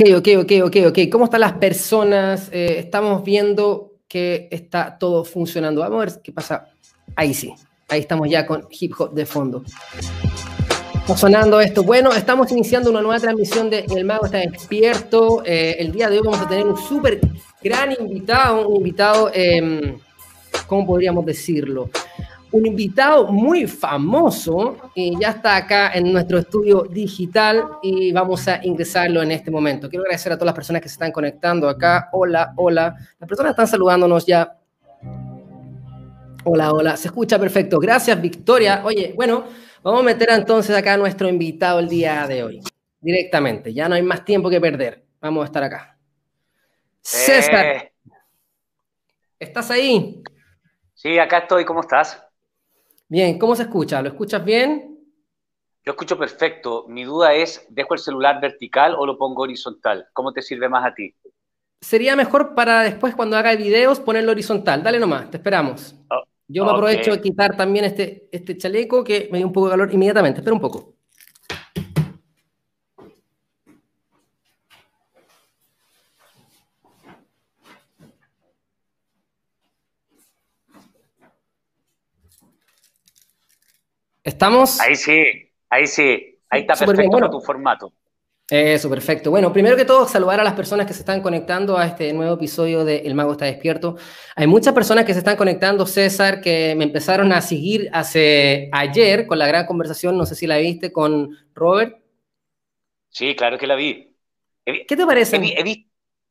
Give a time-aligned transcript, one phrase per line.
[0.00, 0.98] Ok, ok, ok, ok, ok.
[1.10, 2.50] ¿Cómo están las personas?
[2.52, 5.80] Eh, estamos viendo que está todo funcionando.
[5.80, 6.68] Vamos a ver qué pasa.
[7.16, 7.52] Ahí sí.
[7.88, 9.64] Ahí estamos ya con hip hop de fondo.
[10.94, 11.82] Está sonando esto.
[11.82, 15.42] Bueno, estamos iniciando una nueva transmisión de El Mago está despierto.
[15.44, 17.18] Eh, el día de hoy vamos a tener un súper
[17.60, 19.96] gran invitado, un invitado, eh,
[20.68, 21.90] ¿cómo podríamos decirlo?
[22.50, 28.64] Un invitado muy famoso y ya está acá en nuestro estudio digital y vamos a
[28.64, 29.88] ingresarlo en este momento.
[29.88, 32.08] Quiero agradecer a todas las personas que se están conectando acá.
[32.12, 32.96] Hola, hola.
[33.18, 34.56] Las personas están saludándonos ya.
[36.44, 36.96] Hola, hola.
[36.96, 37.78] Se escucha perfecto.
[37.78, 38.80] Gracias, Victoria.
[38.84, 39.44] Oye, bueno,
[39.82, 42.60] vamos a meter entonces acá a nuestro invitado el día de hoy.
[43.00, 43.74] Directamente.
[43.74, 45.04] Ya no hay más tiempo que perder.
[45.20, 45.98] Vamos a estar acá.
[47.02, 47.66] César.
[47.66, 47.92] Eh.
[49.38, 50.22] ¿Estás ahí?
[50.94, 51.64] Sí, acá estoy.
[51.64, 52.27] ¿Cómo estás?
[53.10, 54.02] Bien, ¿cómo se escucha?
[54.02, 54.98] ¿Lo escuchas bien?
[55.82, 56.84] Yo escucho perfecto.
[56.88, 60.06] Mi duda es, ¿dejo el celular vertical o lo pongo horizontal?
[60.12, 61.14] ¿Cómo te sirve más a ti?
[61.80, 64.82] Sería mejor para después, cuando haga videos, ponerlo horizontal.
[64.82, 65.94] Dale nomás, te esperamos.
[66.10, 69.68] Oh, Yo me aprovecho de quitar también este, este chaleco que me dio un poco
[69.68, 70.40] de calor inmediatamente.
[70.40, 70.94] Espera un poco.
[84.28, 84.78] ¿Estamos?
[84.80, 85.24] Ahí sí,
[85.70, 86.38] ahí sí.
[86.50, 87.94] Ahí está perfecto tu formato.
[88.50, 89.30] Eso, perfecto.
[89.30, 92.34] Bueno, primero que todo, saludar a las personas que se están conectando a este nuevo
[92.34, 93.96] episodio de El Mago está despierto.
[94.36, 99.26] Hay muchas personas que se están conectando, César, que me empezaron a seguir hace ayer
[99.26, 101.96] con la gran conversación, no sé si la viste, con Robert.
[103.08, 104.14] Sí, claro que la vi.
[104.62, 105.40] ¿Qué te parece?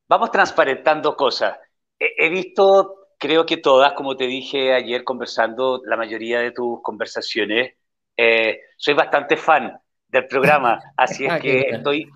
[0.08, 1.58] vamos transparentando cosas.
[2.00, 7.77] he visto, creo que todas, como te dije ayer conversando, la mayoría de tus conversaciones
[8.18, 12.10] eh, soy bastante fan del programa, así es ah, que estoy,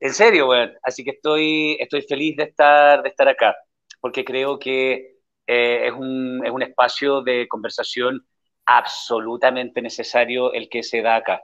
[0.00, 3.56] en serio, bueno, así que estoy, estoy feliz de estar, de estar acá,
[4.00, 8.24] porque creo que eh, es, un, es un espacio de conversación
[8.64, 11.42] absolutamente necesario el que se da acá.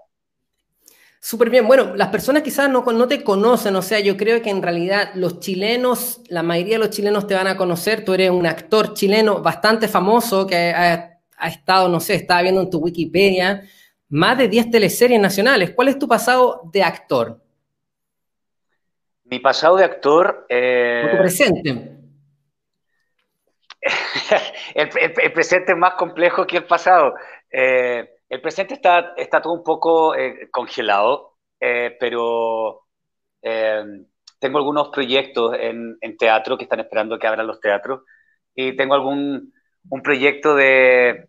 [1.20, 1.66] Súper bien.
[1.66, 5.10] Bueno, las personas quizás no, no, te conocen, o sea, yo creo que en realidad
[5.14, 8.04] los chilenos, la mayoría de los chilenos te van a conocer.
[8.04, 12.60] Tú eres un actor chileno bastante famoso que ha, ha estado, no sé, estaba viendo
[12.60, 13.62] en tu Wikipedia,
[14.08, 15.72] más de 10 teleseries nacionales.
[15.72, 17.40] ¿Cuál es tu pasado de actor?
[19.24, 20.46] Mi pasado de actor...
[20.48, 21.08] Eh...
[21.10, 21.98] tu presente.
[24.74, 27.14] el, presente es más complejo que el pasado.
[27.50, 32.84] Eh, el presente está, está todo un poco eh, congelado, eh, pero
[33.40, 38.02] tengo algunos proyectos en, en, teatro que están esperando que abran los teatros
[38.54, 39.54] y tengo algún
[39.90, 41.28] un proyecto de,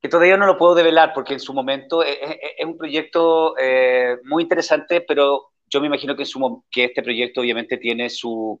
[0.00, 2.18] que todavía no lo puedo develar porque en su momento es,
[2.64, 7.76] un proyecto eh, muy interesante, pero yo me imagino que, su, que este proyecto obviamente
[7.76, 8.60] tiene su...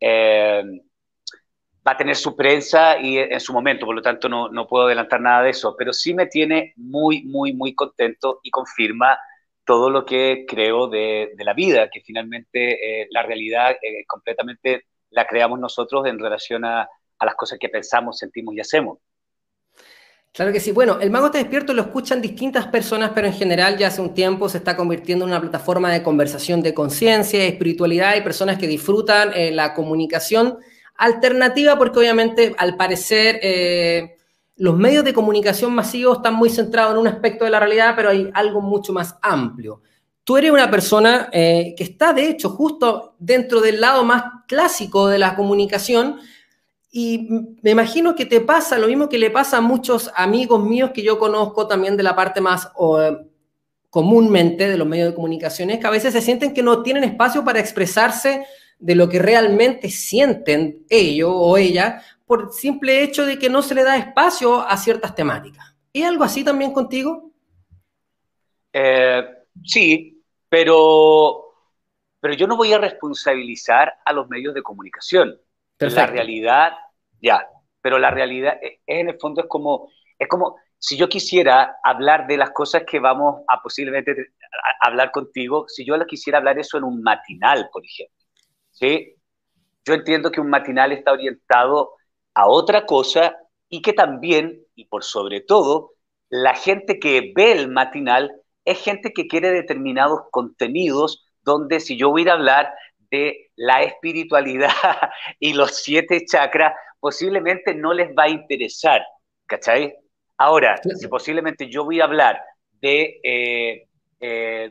[0.00, 0.62] Eh,
[1.86, 4.86] va a tener su prensa y en su momento, por lo tanto no, no, puedo
[4.86, 9.18] adelantar nada de eso, pero sí me tiene muy, muy, muy contento y confirma
[9.64, 15.26] todo lo que creo de, de la vida, que finalmente eh, la realidad completamente la
[15.26, 16.82] creamos nosotros en relación a,
[17.18, 18.98] a las cosas que pensamos, sentimos y hacemos.
[20.38, 20.70] Claro que sí.
[20.70, 24.14] Bueno, el Mago está despierto lo escuchan distintas personas, pero en general ya hace un
[24.14, 28.68] tiempo se está convirtiendo en una plataforma de conversación de conciencia, espiritualidad y personas que
[28.68, 30.58] disfrutan eh, la comunicación
[30.94, 34.16] alternativa, porque obviamente al parecer eh,
[34.54, 38.10] los medios de comunicación masivos están muy centrados en un aspecto de la realidad, pero
[38.10, 39.82] hay algo mucho más amplio.
[40.22, 45.08] Tú eres una persona eh, que está, de hecho, justo dentro del lado más clásico
[45.08, 46.20] de la comunicación,
[46.90, 47.28] y
[47.62, 51.02] me imagino que te pasa lo mismo que le pasa a muchos amigos míos que
[51.02, 52.70] yo conozco también de la parte más
[53.90, 57.04] comúnmente de los medios de comunicación, es que a veces se sienten que no tienen
[57.04, 58.46] espacio para expresarse
[58.78, 63.74] de lo que realmente sienten ellos o ella por simple hecho de que no se
[63.74, 65.74] le da espacio a ciertas temáticas.
[65.92, 67.32] ¿Es algo así también contigo?
[68.72, 69.24] Eh,
[69.64, 71.54] sí, pero,
[72.20, 75.40] pero yo no voy a responsabilizar a los medios de comunicación.
[75.78, 76.72] La realidad,
[77.20, 77.46] ya,
[77.80, 82.26] pero la realidad es, en el fondo es como, es como si yo quisiera hablar
[82.26, 84.32] de las cosas que vamos a posiblemente
[84.80, 88.26] hablar contigo, si yo quisiera hablar eso en un matinal, por ejemplo,
[88.70, 89.14] ¿sí?
[89.84, 91.92] Yo entiendo que un matinal está orientado
[92.34, 93.36] a otra cosa
[93.68, 95.92] y que también, y por sobre todo,
[96.28, 98.32] la gente que ve el matinal
[98.64, 102.72] es gente que quiere determinados contenidos donde si yo voy a hablar
[103.10, 104.70] de la espiritualidad
[105.40, 109.02] y los siete chakras, posiblemente no les va a interesar,
[109.46, 109.94] ¿cachai?
[110.36, 112.40] Ahora, si posiblemente yo voy a hablar
[112.80, 113.88] de eh,
[114.20, 114.70] eh,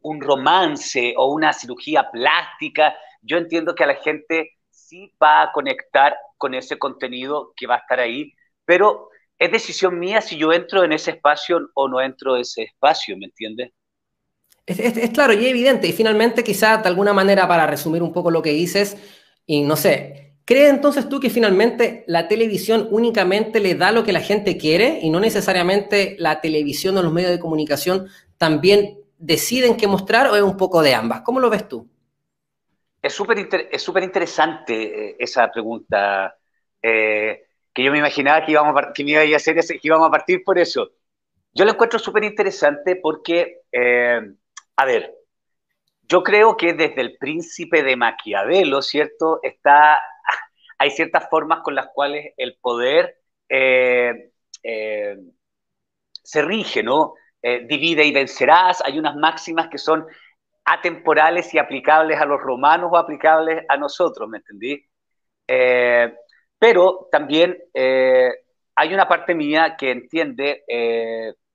[0.00, 5.52] un romance o una cirugía plástica, yo entiendo que a la gente sí va a
[5.52, 8.32] conectar con ese contenido que va a estar ahí,
[8.64, 12.62] pero es decisión mía si yo entro en ese espacio o no entro en ese
[12.62, 13.72] espacio, ¿me entiendes?
[14.66, 15.86] Es, claro y evidente.
[15.86, 18.96] Y finalmente, quizás de alguna manera, para resumir un poco lo que dices,
[19.46, 24.12] y no sé, ¿crees entonces tú que finalmente la televisión únicamente le da lo que
[24.12, 28.08] la gente quiere y no necesariamente la televisión o los medios de comunicación
[28.38, 31.20] también deciden qué mostrar o es un poco de ambas?
[31.22, 31.88] ¿Cómo lo ves tú?
[33.00, 33.38] Es súper
[33.70, 36.36] es interesante eh, esa pregunta,
[36.82, 40.08] eh, que yo me imaginaba que, íbamos que me iba a hacer ese, que íbamos
[40.08, 40.90] a partir por eso.
[41.52, 44.20] Yo lo encuentro súper interesante porque eh,
[44.76, 45.14] a ver,
[46.08, 49.40] yo creo que desde el príncipe de Maquiavelo, ¿cierto?
[49.42, 49.98] Está,
[50.78, 53.18] hay ciertas formas con las cuales el poder
[53.48, 54.30] eh,
[54.62, 55.16] eh,
[56.22, 57.14] se rige, ¿no?
[57.42, 58.82] Eh, divide y vencerás.
[58.84, 60.06] Hay unas máximas que son
[60.64, 64.84] atemporales y aplicables a los romanos o aplicables a nosotros, ¿me entendí?
[66.58, 70.64] pero también hay una parte mía que entiende,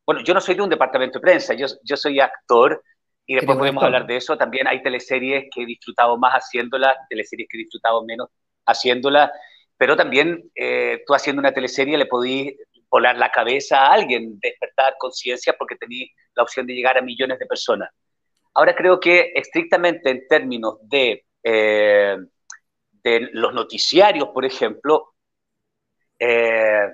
[0.05, 2.81] bueno, yo no soy de un departamento de prensa, yo, yo soy actor
[3.25, 4.37] y después podemos hablar de eso.
[4.37, 8.29] También hay teleseries que he disfrutado más haciéndolas, teleseries que he disfrutado menos
[8.65, 9.31] haciéndolas.
[9.77, 12.55] Pero también eh, tú haciendo una teleserie le podías
[12.89, 17.39] volar la cabeza a alguien, despertar conciencia porque tenías la opción de llegar a millones
[17.39, 17.89] de personas.
[18.53, 22.17] Ahora creo que estrictamente en términos de, eh,
[23.03, 25.13] de los noticiarios, por ejemplo,
[26.19, 26.87] eh,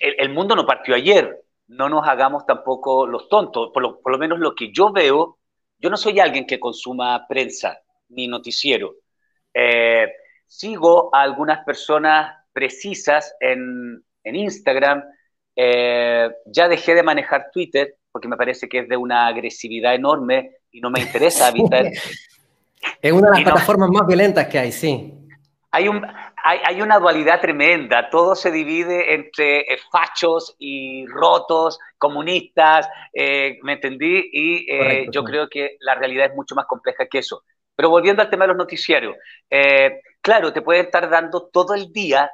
[0.00, 3.70] el, mundo no partió ayer no nos hagamos tampoco los tontos.
[3.72, 5.38] Por lo, menos lo que yo veo,
[5.78, 7.78] yo no soy alguien que consuma prensa
[8.08, 8.94] ni noticiero.
[9.54, 10.08] Eh,
[10.46, 15.02] sigo a algunas personas precisas en, Instagram.
[15.54, 20.56] Eh, ya dejé de manejar Twitter porque me parece que es de una agresividad enorme
[20.72, 21.86] y no me interesa habitar.
[21.86, 25.14] es una de las plataformas más violentas que hay, sí.
[25.70, 26.04] Hay un,
[26.44, 33.74] hay, una dualidad tremenda, todo se divide entre eh, fachos y rotos, comunistas, eh, ¿me
[33.74, 34.28] entendí?
[34.32, 37.42] Y eh, yo creo que la realidad es mucho más compleja que eso.
[37.74, 39.16] Pero volviendo al tema de los noticiarios,
[40.20, 42.30] claro, te pueden estar dando todo el día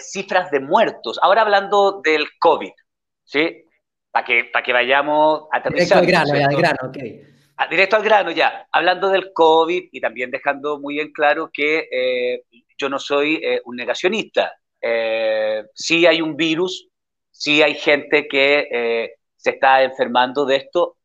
[0.00, 1.18] cifras de muertos.
[1.22, 2.72] Ahora hablando del COVID,
[3.24, 3.64] ¿sí?
[4.10, 6.04] Para que, para que vayamos aterrizando.
[6.04, 7.35] Directo al grano, al grano, ok.
[7.56, 12.42] Ah, directo al grano ya, hablando del COVID y también dejando muy en claro que
[12.76, 14.54] yo no soy eh, un negacionista.
[14.80, 16.88] Eh, sí hay un virus,
[17.30, 20.96] sí hay gente que eh, se está enfermando de esto,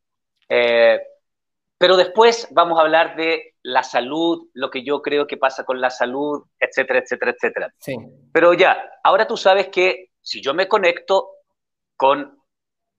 [1.78, 5.80] pero después vamos a hablar de la salud, lo que yo creo que pasa con
[5.80, 7.74] la salud, etcétera, etcétera, etcétera.
[7.78, 7.96] Sí.
[8.32, 11.30] Pero ya, ahora tú sabes que si yo me conecto
[11.96, 12.38] con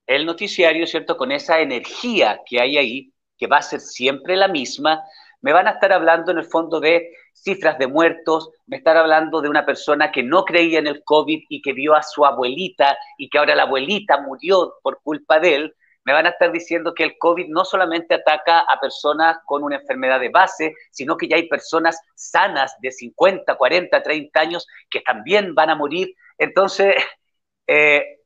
[0.08, 1.16] el noticiario, ¿cierto?
[1.16, 5.04] Con esa energía que hay ahí, que va a ser siempre la misma,
[5.42, 9.42] me van a estar hablando en el fondo de cifras de muertos, me están hablando
[9.42, 12.98] de una persona que no creía en el COVID y que vio a su abuelita
[13.18, 15.76] y que ahora la abuelita murió por culpa de él,
[16.06, 19.78] me van a estar diciendo que el COVID no solamente ataca a personas con una
[19.78, 25.02] enfermedad de base, sino que ya hay personas sanas de 50, 40, 30 años que
[25.02, 26.14] también van a morir.
[26.38, 26.96] Entonces,
[27.68, 28.20] eh,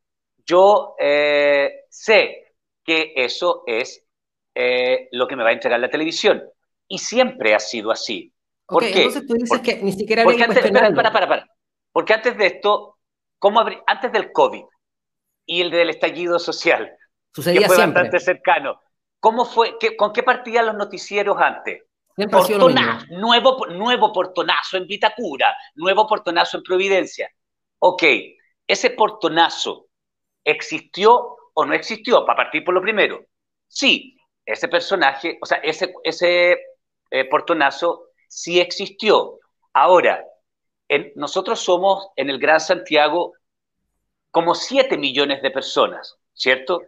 [0.45, 4.06] yo eh, sé que eso es
[4.59, 6.43] eh, lo que me va a entregar la televisión.
[6.87, 8.33] Y siempre ha sido así.
[8.65, 9.03] ¿Por qué?
[9.03, 11.47] Entonces tú dices que ni siquiera había porque antes, para, para, para,
[11.91, 12.97] Porque antes de esto,
[13.37, 14.63] ¿cómo antes del COVID
[15.45, 16.91] y el del estallido social,
[17.35, 18.01] Sucedía que fue siempre.
[18.01, 18.81] bastante cercano,
[19.19, 21.83] ¿cómo fue, qué, ¿con qué partían los noticieros antes?
[22.31, 27.29] Portonazo, nuevo, nuevo portonazo en Vitacura, nuevo portonazo en Providencia.
[27.77, 28.03] Ok,
[28.65, 29.89] ese portonazo
[30.43, 33.23] existió o no existió, para partir por lo primero.
[33.67, 34.16] Sí,
[34.47, 36.57] ese personaje, o sea, ese,
[37.11, 39.39] eh, portonazo sí existió.
[39.73, 40.25] Ahora,
[41.15, 43.33] nosotros somos en el Gran Santiago
[44.31, 46.81] como 7 millones de personas, ¿cierto?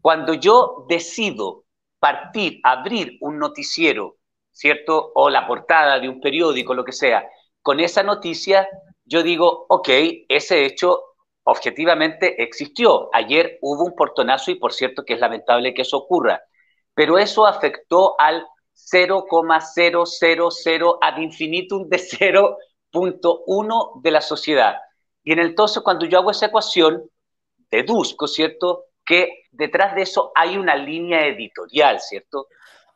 [0.00, 1.64] Cuando yo decido
[1.98, 4.16] partir, abrir un noticiero,
[4.52, 5.10] ¿cierto?
[5.14, 7.28] O la portada de un periódico, lo que sea,
[7.62, 8.68] con esa noticia,
[9.04, 9.88] yo digo, ok,
[10.28, 11.02] ese hecho
[11.44, 13.08] objetivamente existió.
[13.12, 16.42] Ayer hubo un portonazo y por cierto que es lamentable que eso ocurra,
[16.94, 24.76] pero eso afectó al 0,000 ad infinitum de 0.1 de la sociedad.
[25.24, 27.08] Y en el entonces, cuando yo hago esa ecuación,
[27.70, 32.46] deduzco, ¿cierto?, que detrás de eso hay una línea editorial, ¿cierto?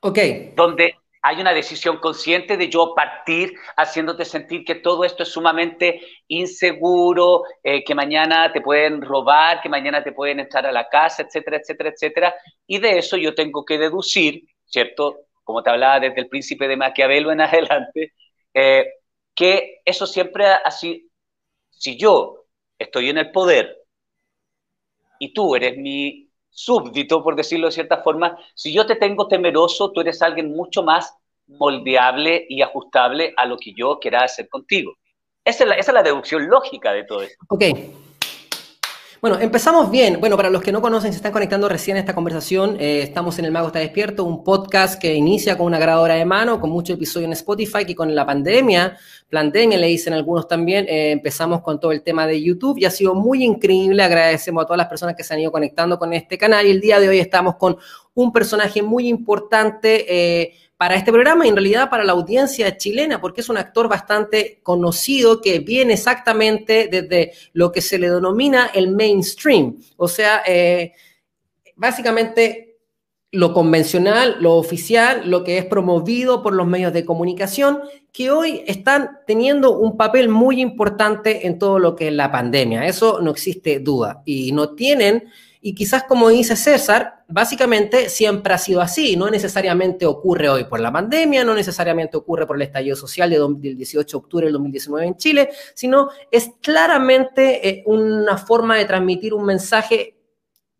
[0.01, 0.19] Ok.
[0.55, 6.01] Donde hay una decisión consciente de yo partir haciéndote sentir que todo esto es sumamente
[6.29, 11.25] inseguro, eh, que mañana te pueden robar, que mañana te pueden entrar a la casa,
[11.25, 12.35] etcétera, etcétera, etcétera.
[12.69, 15.23] Y de eso yo tengo que deducir, ¿cierto?
[15.43, 18.13] Como te hablaba desde el príncipe de Maquiavelo en adelante,
[18.55, 18.87] eh,
[19.35, 21.11] que eso siempre así,
[21.71, 22.45] si yo
[22.79, 23.77] estoy en el poder
[25.19, 26.26] y tú eres mi
[26.57, 30.83] súbdito, por decirlo de cierta forma, si yo te tengo temeroso, tú eres alguien mucho
[30.83, 31.15] más
[31.47, 34.95] moldeable y ajustable a lo que yo quiera hacer contigo.
[35.45, 37.45] Esa es la, deducción lógica de todo esto.
[37.49, 37.63] Ok,
[39.29, 40.21] bueno, empezamos bien.
[40.21, 43.37] Bueno, para los que no conocen, se están conectando recién a esta conversación, eh, estamos
[43.41, 46.71] en El Mago está despierto, un podcast que inicia con una grabadora de mano, con
[46.71, 48.97] muchos episodios en Spotify, que con la pandemia,
[49.29, 52.91] pandemia le dicen algunos también, eh, empezamos con todo el tema de YouTube y ha
[52.93, 54.01] sido muy increíble.
[54.01, 56.81] Agradecemos a todas las personas que se han ido conectando con este canal y el
[56.81, 57.77] día de hoy estamos con
[58.15, 60.07] un personaje muy importante.
[60.09, 63.89] Eh, para este programa y en realidad para la audiencia chilena, porque es un actor
[63.89, 70.43] bastante conocido que viene exactamente desde lo que se le denomina el mainstream, o sea,
[70.47, 70.93] eh,
[71.77, 72.67] básicamente
[73.33, 77.81] lo convencional, lo oficial, lo que es promovido por los medios de comunicación,
[78.13, 82.87] que hoy están teniendo un papel muy importante en todo lo que es la pandemia.
[82.87, 84.23] Eso no existe duda.
[84.25, 85.25] Y no tienen
[85.67, 90.79] y quizás como dice César, básicamente siempre ha sido así, no necesariamente ocurre hoy por
[90.79, 95.07] la pandemia, no necesariamente ocurre por el estallido social del 18 de octubre del 2019
[95.09, 100.17] en Chile, sino es claramente eh, una forma de transmitir un mensaje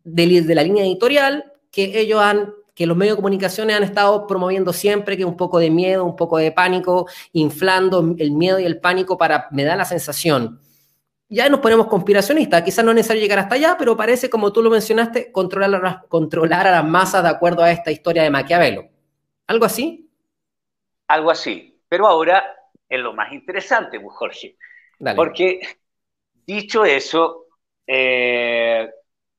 [0.05, 4.71] de, la línea editorial que ellos han que los medios de comunicación han estado promoviendo
[4.71, 8.79] siempre, que un poco de miedo, un poco de pánico, inflando el miedo y el
[8.79, 10.61] pánico para, me da la sensación,
[11.29, 12.63] ya nos ponemos conspiracionistas.
[12.63, 16.05] Quizás no es necesario llegar hasta allá, pero parece, como tú lo mencionaste, controlar a,
[16.07, 18.85] controlar a las masas de acuerdo a esta historia de Maquiavelo.
[19.47, 20.09] ¿Algo así?
[21.07, 21.79] Algo así.
[21.89, 22.43] Pero ahora
[22.87, 24.57] es lo más interesante, pues, Jorge.
[25.15, 25.61] Porque
[26.45, 27.45] dicho eso,
[27.85, 28.89] eh,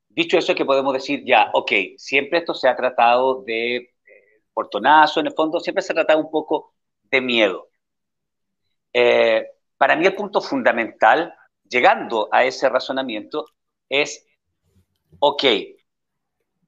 [0.09, 3.91] dicho eso que podemos decir ya, ok, siempre esto se ha tratado de eh,
[4.53, 7.69] portonazo, en el fondo, siempre se ha tratado un poco de miedo.
[8.93, 11.35] Eh, para mí el punto fundamental
[11.69, 13.47] llegando a ese razonamiento
[13.89, 14.27] es,
[15.19, 15.45] ok,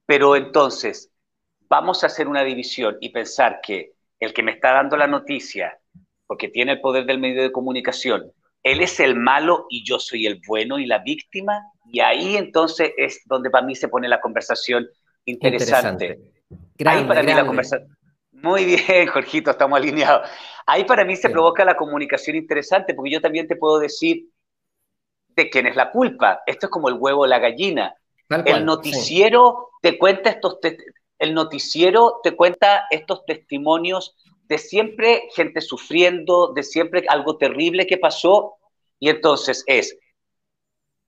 [0.05, 1.11] pero entonces
[1.69, 5.79] vamos a hacer una división y pensar que el que me está dando la noticia,
[6.27, 8.31] porque tiene el poder del medio de comunicación,
[8.63, 12.91] él es el malo y yo soy el bueno y la víctima, y ahí entonces
[12.97, 14.87] es donde para mí se pone la conversación
[15.25, 16.19] interesante.
[16.85, 17.95] ahí para mí la conversación...
[18.31, 20.27] Muy bien, Jorgito, estamos alineados.
[20.65, 24.25] Ahí para mí se provoca la comunicación interesante, porque yo también te puedo decir,
[25.35, 26.41] de quién es la culpa.
[26.45, 27.95] Esto es como el huevo o la gallina.
[28.29, 30.59] el noticiero te cuenta estos
[31.19, 37.97] el noticiero te cuenta estos testimonios de siempre gente sufriendo, de siempre algo terrible que
[37.97, 38.55] pasó
[38.99, 39.97] y entonces es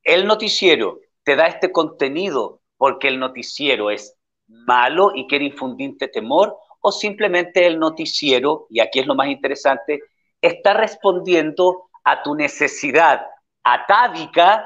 [0.04, 4.16] el noticiero te da este contenido porque el noticiero es
[4.48, 10.02] malo y quiere infundirte temor o simplemente el noticiero, y aquí es lo más interesante,
[10.42, 13.26] está respondiendo a tu necesidad
[13.64, 14.66] atávica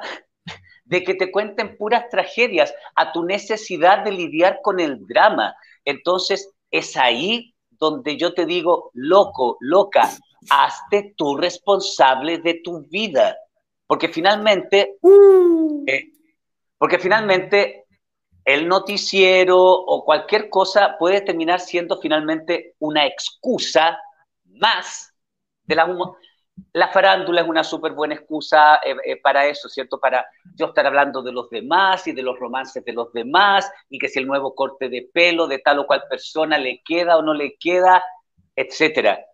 [0.86, 5.56] de que te cuenten puras tragedias, a tu necesidad de lidiar con el drama.
[5.84, 10.10] Entonces, es ahí donde yo te digo, loco, loca,
[10.50, 13.38] hazte tú responsable de tu vida.
[13.86, 15.84] Porque finalmente, uh.
[15.88, 16.12] eh,
[16.78, 17.86] porque finalmente
[18.46, 24.00] el noticiero o cualquier cosa puede terminar siendo finalmente una excusa
[24.46, 25.14] más
[25.66, 25.86] de la,
[26.74, 30.00] la farándula es una súper buena excusa eh, eh, para eso, ¿cierto?
[30.00, 34.00] Para yo estar hablando de los demás y de los romances de los demás y
[34.00, 37.22] que si el nuevo corte de pelo de tal o cual persona le queda o
[37.22, 38.04] no le queda,
[38.56, 39.26] etcétera.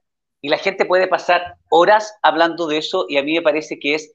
[0.41, 3.95] Y la gente puede pasar horas hablando de eso y a mí me parece que
[3.95, 4.13] es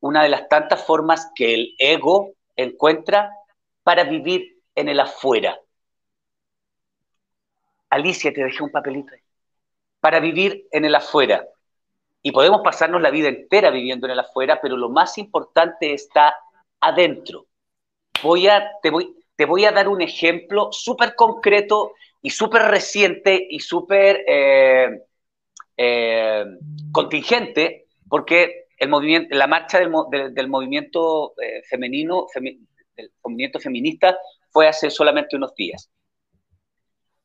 [0.00, 3.30] una de las tantas formas que el ego encuentra
[3.82, 5.58] para vivir en el afuera.
[7.90, 9.20] Alicia, te dejé un papelito ahí.
[10.00, 11.46] Para vivir en el afuera.
[12.22, 16.34] Y podemos pasarnos la vida entera viviendo en el afuera, pero lo más importante está
[16.80, 17.46] adentro.
[18.22, 23.46] Voy a, te, voy, te voy a dar un ejemplo súper concreto y súper reciente
[23.50, 25.02] y súper eh,
[25.76, 26.44] eh,
[26.92, 32.26] contingente, porque el movimiento, la marcha del, movimiento eh, femenino,
[32.96, 34.16] del movimiento feminista,
[34.50, 35.90] fue hace solamente unos días.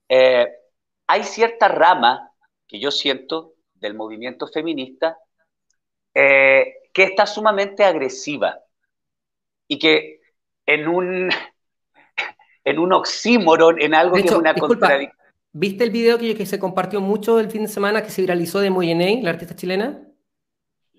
[0.09, 2.31] hay cierta rama
[2.67, 5.17] que yo siento del movimiento feminista
[6.13, 8.59] eh, que está sumamente agresiva
[9.67, 10.21] y que
[10.65, 11.29] en un,
[12.63, 15.17] en un oxímoron, en algo que es una contradicción.
[15.53, 18.59] ¿Viste el video que, que se compartió mucho el fin de semana que se viralizó
[18.59, 20.07] de Moyenei, la artista chilena?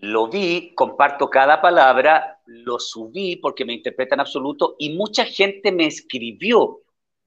[0.00, 5.86] Lo vi, comparto cada palabra, lo subí porque me interpretan absoluto y mucha gente me
[5.86, 6.82] escribió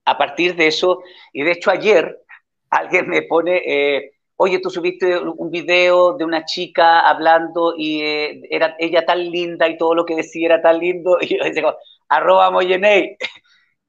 [0.05, 1.01] a partir de eso.
[1.33, 2.21] Y de hecho ayer
[2.69, 8.41] alguien me pone, eh, oye, tú subiste un video de una chica hablando y eh,
[8.49, 11.17] era ella tan linda y todo lo que decía era tan lindo.
[11.21, 11.77] Y yo digo,
[12.09, 13.17] arroba Moyenei.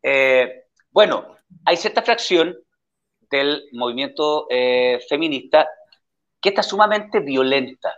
[0.05, 2.59] Eh, bueno, hay cierta fracción
[3.31, 4.49] del movimiento
[5.09, 5.69] feminista
[6.41, 7.95] que está sumamente violenta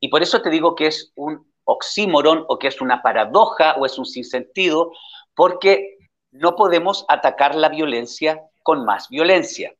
[0.00, 3.84] y por eso te digo que es un oxímoron o que es una paradoja o
[3.84, 4.92] es un sinsentido,
[5.34, 5.98] porque
[6.30, 9.74] no podemos atacar la violencia con más violencia.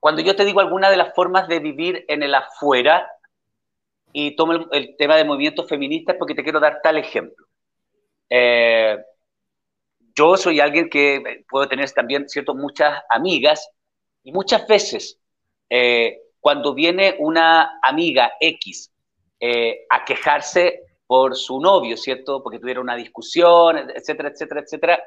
[0.00, 3.06] Cuando yo te digo alguna de las formas de vivir en el afuera,
[4.12, 7.46] y tomo el, tema de movimientos feministas porque te quiero dar tal ejemplo.
[8.28, 8.98] Eh,
[10.14, 13.70] yo soy alguien que puedo tener también, ¿cierto?, muchas amigas
[14.22, 15.18] y muchas veces
[15.68, 18.92] eh, cuando viene una amiga X
[19.38, 22.42] eh, a quejarse por su novio, ¿cierto?
[22.42, 25.02] Porque tuvieron una discusión, etcétera, etcétera, etcétera.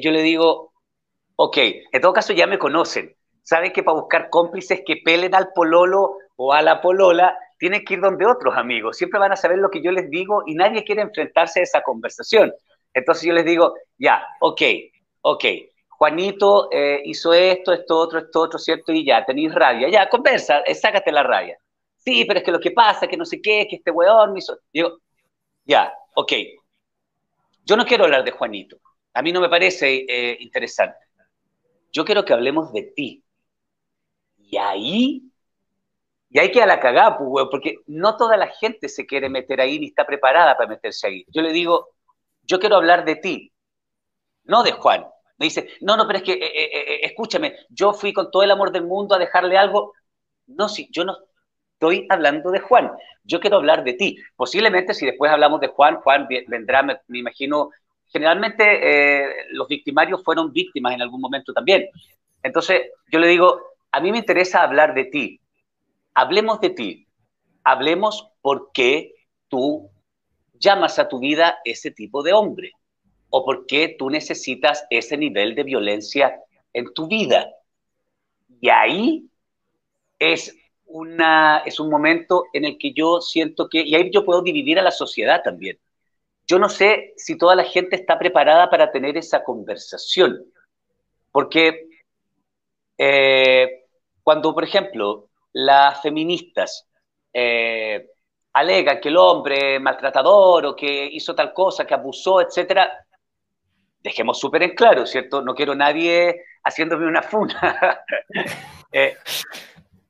[0.00, 0.72] Yo le digo,
[1.36, 1.58] ok,
[1.92, 3.14] en todo caso ya me conocen.
[3.48, 7.94] Saben que para buscar cómplices que pelen al pololo o a la polola, tienen que
[7.94, 8.96] ir donde otros amigos.
[8.96, 11.82] Siempre van a saber lo que yo les digo y nadie quiere enfrentarse a esa
[11.82, 12.52] conversación.
[12.92, 14.62] Entonces yo les digo, ya, ok,
[15.22, 15.44] ok,
[15.88, 18.92] Juanito eh, hizo esto, esto, otro, esto, otro, ¿cierto?
[18.92, 19.88] Y ya, tenéis rabia.
[19.88, 21.58] Ya, conversa, sácate la rabia
[22.08, 24.38] sí, pero es que lo que pasa, que no sé qué, que este weón me
[24.38, 24.58] hizo...
[24.72, 24.98] Digo,
[25.64, 26.32] ya, ok.
[27.64, 28.78] Yo no quiero hablar de Juanito.
[29.12, 30.98] A mí no me parece eh, interesante.
[31.92, 33.22] Yo quiero que hablemos de ti.
[34.50, 35.22] Y ahí,
[36.30, 39.28] y hay que a la cagada, pues, weón, porque no toda la gente se quiere
[39.28, 41.24] meter ahí ni está preparada para meterse ahí.
[41.28, 41.88] Yo le digo,
[42.42, 43.52] yo quiero hablar de ti,
[44.44, 45.06] no de Juan.
[45.36, 48.50] Me dice, no, no, pero es que, eh, eh, escúchame, yo fui con todo el
[48.50, 49.92] amor del mundo a dejarle algo.
[50.46, 51.16] No, sí, yo no,
[51.74, 52.90] estoy hablando de Juan.
[53.22, 54.18] Yo quiero hablar de ti.
[54.34, 57.70] Posiblemente si después hablamos de Juan, Juan vendrá, me, imagino,
[58.06, 61.88] generalmente eh, los victimarios fueron víctimas en algún momento también.
[62.42, 62.82] Entonces,
[63.12, 63.60] yo le digo,
[63.92, 65.40] a mí me interesa hablar de ti.
[66.14, 67.06] Hablemos de ti.
[67.64, 69.14] Hablemos por qué
[69.48, 69.90] tú
[70.54, 72.72] llamas a tu vida ese tipo de hombre
[73.30, 76.40] o por qué tú necesitas ese nivel de violencia
[76.72, 77.50] en tu vida.
[78.60, 79.28] Y ahí
[80.18, 84.42] es una, es un momento en el que yo siento que, y ahí yo puedo
[84.42, 85.78] dividir a la sociedad también.
[86.46, 90.46] Yo no sé si toda la gente está preparada para tener esa conversación,
[91.30, 91.88] porque
[92.96, 93.77] eh,
[94.28, 96.86] cuando, por ejemplo, las feministas
[97.32, 98.08] eh,
[98.52, 103.06] alegan que el hombre maltratador o que hizo tal cosa, que abusó, etcétera,
[104.02, 105.40] dejemos súper en claro, ¿cierto?
[105.40, 108.04] No quiero nadie haciéndome una funa.
[108.92, 109.16] eh,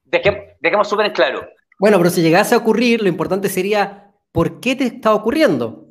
[0.04, 1.48] dejemos súper en claro.
[1.78, 5.84] Bueno, pero si llegase a ocurrir, lo importante sería, ¿por qué te está ocurriendo?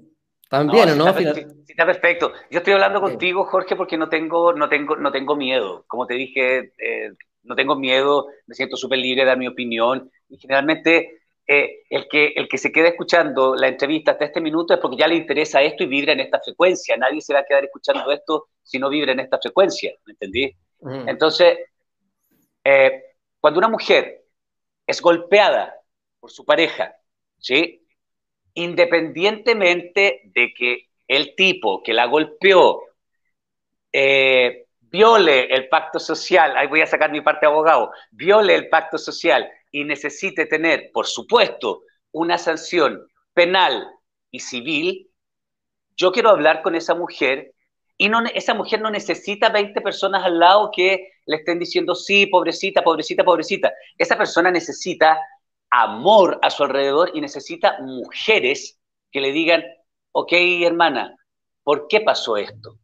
[0.49, 1.07] También, ¿no?
[1.07, 2.33] Está, perfecto.
[2.51, 5.85] Yo estoy hablando contigo, Jorge, porque no tengo, no tengo, no tengo miedo.
[5.87, 7.11] Como te dije, eh,
[7.47, 10.11] no tengo miedo, me siento súper libre de dar mi opinión.
[10.29, 14.73] Y generalmente eh, el, que, el que se queda escuchando la entrevista hasta este minuto
[14.73, 16.97] es porque ya le interesa esto y vibra en esta frecuencia.
[16.97, 20.53] Nadie se va a quedar escuchando esto si no vibra en esta frecuencia, ¿me entendí?
[21.07, 21.57] Entonces,
[22.63, 23.03] eh,
[23.39, 24.25] cuando una mujer
[24.85, 25.73] es golpeada
[26.19, 26.95] por su pareja,
[27.37, 27.87] ¿sí?
[28.53, 32.83] Independientemente de que el tipo que la golpeó
[33.93, 38.97] eh, viole el pacto social, ahí voy a sacar mi parte abogado, viole el pacto
[38.97, 43.87] social y necesite tener, por supuesto, una sanción penal
[44.31, 45.09] y civil,
[45.95, 47.53] yo quiero hablar con esa mujer
[47.97, 52.27] y no, esa mujer no necesita 20 personas al lado que le estén diciendo, sí,
[52.27, 53.73] pobrecita, pobrecita, pobrecita.
[53.97, 55.19] Esa persona necesita
[55.69, 58.79] amor a su alrededor y necesita mujeres
[59.11, 59.63] que le digan,
[60.11, 60.31] ok,
[60.63, 61.17] hermana,
[61.63, 62.77] ¿por qué pasó esto?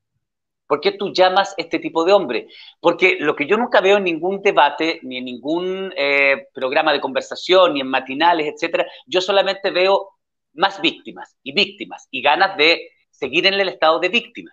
[0.67, 2.47] ¿Por qué tú llamas este tipo de hombre?
[2.79, 7.01] Porque lo que yo nunca veo en ningún debate, ni en ningún eh, programa de
[7.01, 10.09] conversación, ni en matinales, etcétera, yo solamente veo
[10.53, 14.51] más víctimas y víctimas y ganas de seguir en el estado de víctima.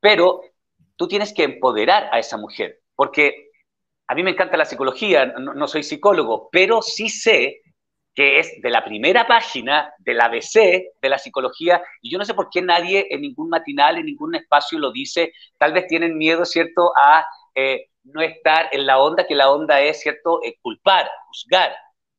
[0.00, 0.42] Pero
[0.96, 3.50] tú tienes que empoderar a esa mujer, porque
[4.06, 7.61] a mí me encanta la psicología, no, soy psicólogo, pero sí sé
[8.14, 10.54] que es de la primera página del ABC
[11.00, 14.34] de la psicología, y yo no sé por qué nadie en ningún matinal, en ningún
[14.34, 19.26] espacio lo dice, tal vez tienen miedo, ¿cierto?, a eh, no estar en la onda,
[19.26, 21.74] que la onda es, ¿cierto?, eh, culpar, juzgar.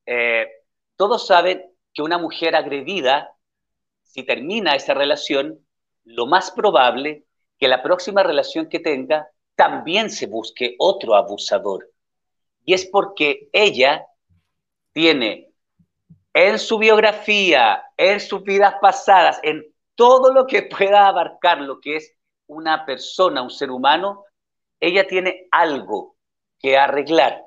[0.06, 0.48] Eh,
[0.96, 3.32] todos saben que una mujer agredida,
[4.04, 5.60] si termina esa relación,
[6.06, 7.26] lo más probable
[7.60, 11.90] que la próxima relación que tenga también se busque otro abusador.
[12.66, 14.06] Y es porque ella
[14.92, 15.53] tiene
[16.34, 19.64] en su biografía, en sus vidas pasadas, en
[19.96, 22.14] todo lo que pueda abarcar lo que es
[22.48, 24.24] una persona, un ser humano,
[24.80, 26.16] ella tiene algo
[26.60, 27.42] que arreglar.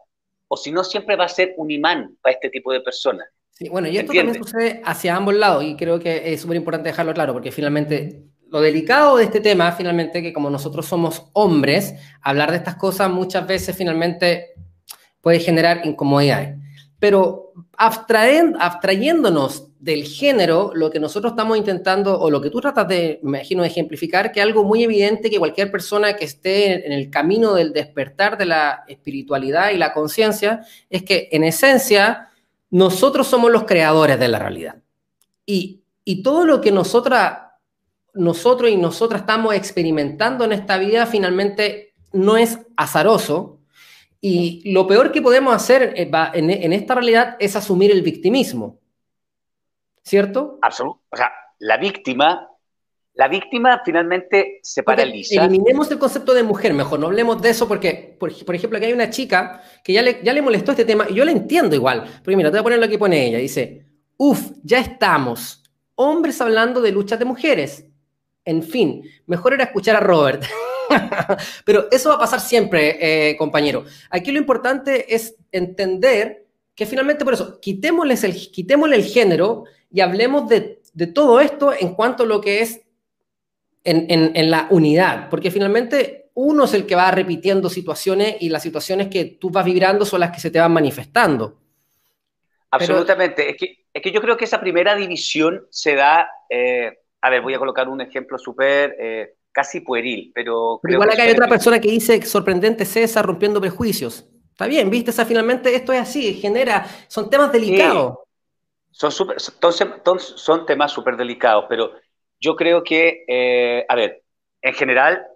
[0.48, 3.28] O si no, siempre va a ser un imán para este tipo de personas.
[3.50, 6.90] Sí, bueno, y esto también sucede hacia ambos lados, y creo que es súper importante
[6.90, 11.94] dejarlo claro, porque finalmente lo delicado de este tema, finalmente, que como nosotros somos hombres,
[12.22, 14.54] hablar de estas cosas muchas veces finalmente
[15.20, 16.56] puede generar incomodidades.
[16.98, 23.20] Pero abstrayéndonos del género, lo que nosotros estamos intentando, o lo que tú tratas de,
[23.22, 27.54] me imagino, ejemplificar, que algo muy evidente que cualquier persona que esté en el camino
[27.54, 32.30] del despertar de la espiritualidad y la conciencia, es que en esencia
[32.70, 34.76] nosotros somos los creadores de la realidad.
[35.44, 37.38] Y, y todo lo que nosotras,
[38.14, 43.55] nosotros y nosotras estamos experimentando en esta vida finalmente no es azaroso,
[44.20, 48.78] y lo peor que podemos hacer eh, en, esta realidad es asumir el victimismo.
[50.02, 50.58] ¿Cierto?
[50.62, 51.02] Absoluto.
[51.10, 52.48] O sea, la víctima,
[53.14, 55.42] la víctima finalmente se paraliza.
[55.42, 58.92] eliminemos el concepto de mujer, mejor no hablemos de eso porque, por, ejemplo, aquí hay
[58.92, 62.04] una chica que ya le, ya le molestó este tema y yo la entiendo igual.
[62.22, 63.38] Porque mira, te voy a poner lo que pone ella.
[63.38, 65.62] Dice, uff, ya estamos.
[65.96, 67.86] Hombres hablando de luchas de mujeres.
[68.44, 70.44] En fin, mejor era escuchar a Robert.
[71.64, 73.84] Pero eso va a pasar siempre, eh, compañero.
[74.10, 76.46] Aquí lo importante es entender
[76.76, 80.82] que finalmente por eso, quitémosle el, quitémosle el género y hablemos de,
[81.14, 82.82] todo esto en cuanto a lo que es
[83.82, 89.08] en, la unidad, porque finalmente uno es el que va repitiendo situaciones y las situaciones
[89.08, 91.58] que tú vas vibrando son las que se te van manifestando.
[92.70, 93.50] Absolutamente.
[93.50, 97.58] es, que, yo creo que esa primera división se da, eh, a ver, voy a
[97.58, 100.80] colocar un ejemplo súper eh, casi pueril, pero...
[100.86, 104.26] igual acá hay otra persona que dice, sorprendente César, rompiendo prejuicios.
[104.50, 108.18] Está bien, viste, esa finalmente esto es así, genera, son temas delicados.
[108.90, 111.92] Son, son, temas súper delicados, pero
[112.38, 114.24] yo creo que, eh, a ver,
[114.60, 115.26] en general,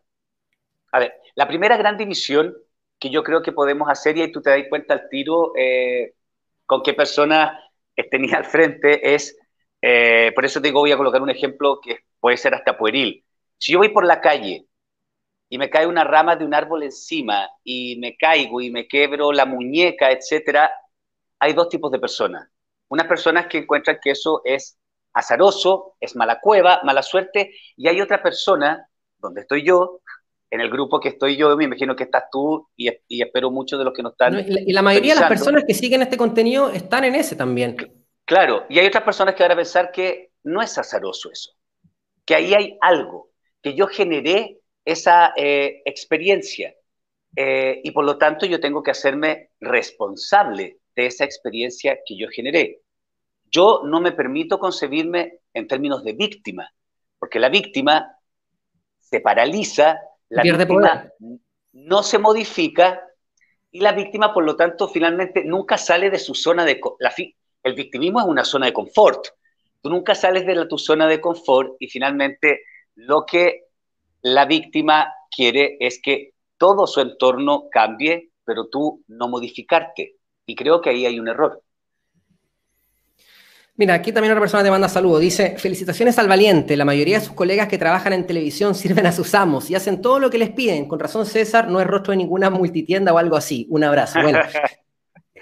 [0.93, 2.55] a ver, la primera gran división
[2.99, 6.13] que yo creo que podemos hacer, y ahí tú te das cuenta al tiro eh,
[6.67, 7.59] con qué persona
[8.11, 9.35] tenía al frente, es,
[9.81, 13.25] eh, por eso te digo, voy a colocar un ejemplo que puede ser hasta pueril.
[13.61, 14.67] Si yo voy por la calle
[15.51, 19.33] y me cae una rama de un árbol encima y me caigo y me quebro
[19.33, 20.73] la muñeca, etcétera,
[21.39, 22.49] hay dos tipos de personas.
[22.89, 24.79] Unas personas que encuentran que eso es
[25.13, 30.01] azaroso, es mala cueva, mala suerte, y hay otra persona, donde estoy yo,
[30.51, 32.89] en el grupo que estoy yo, me imagino que estás tú y,
[33.21, 34.39] espero muchos de los que no están.
[34.39, 37.77] y la mayoría de las personas que siguen este contenido están en ese también.
[38.25, 41.53] Claro, y hay otras personas que van a pensar que no es azaroso eso,
[42.25, 43.30] que ahí hay algo,
[43.63, 46.75] que yo generé esa eh, experiencia
[47.37, 52.29] eh, y por lo tanto yo tengo que hacerme responsable de esa experiencia que yo
[52.29, 52.81] generé.
[53.45, 56.73] Yo no me permito concebirme en términos de víctima,
[57.19, 58.17] porque la víctima
[58.99, 61.13] se paraliza, la víctima
[61.73, 63.03] no se modifica
[63.71, 66.81] y la víctima, por lo tanto, finalmente nunca sale de su zona de...
[66.99, 67.15] La,
[67.63, 69.27] el victimismo es una zona de confort.
[69.81, 72.63] Tú nunca sales de tu zona de confort y finalmente
[72.95, 73.65] lo que
[74.23, 80.17] la víctima quiere es que todo su entorno cambie, pero tú no modificarte.
[80.47, 81.63] Y creo que ahí hay un error.
[83.77, 85.21] Mira, aquí también otra persona te manda saludos.
[85.21, 86.77] Dice, felicitaciones al valiente.
[86.77, 90.03] La mayoría de sus colegas que trabajan en televisión sirven a sus amos y hacen
[90.03, 90.87] todo lo que les piden.
[90.87, 93.67] Con razón, César no es rostro de ninguna multitienda o algo así.
[93.71, 94.21] Un abrazo.
[94.21, 94.41] Bueno,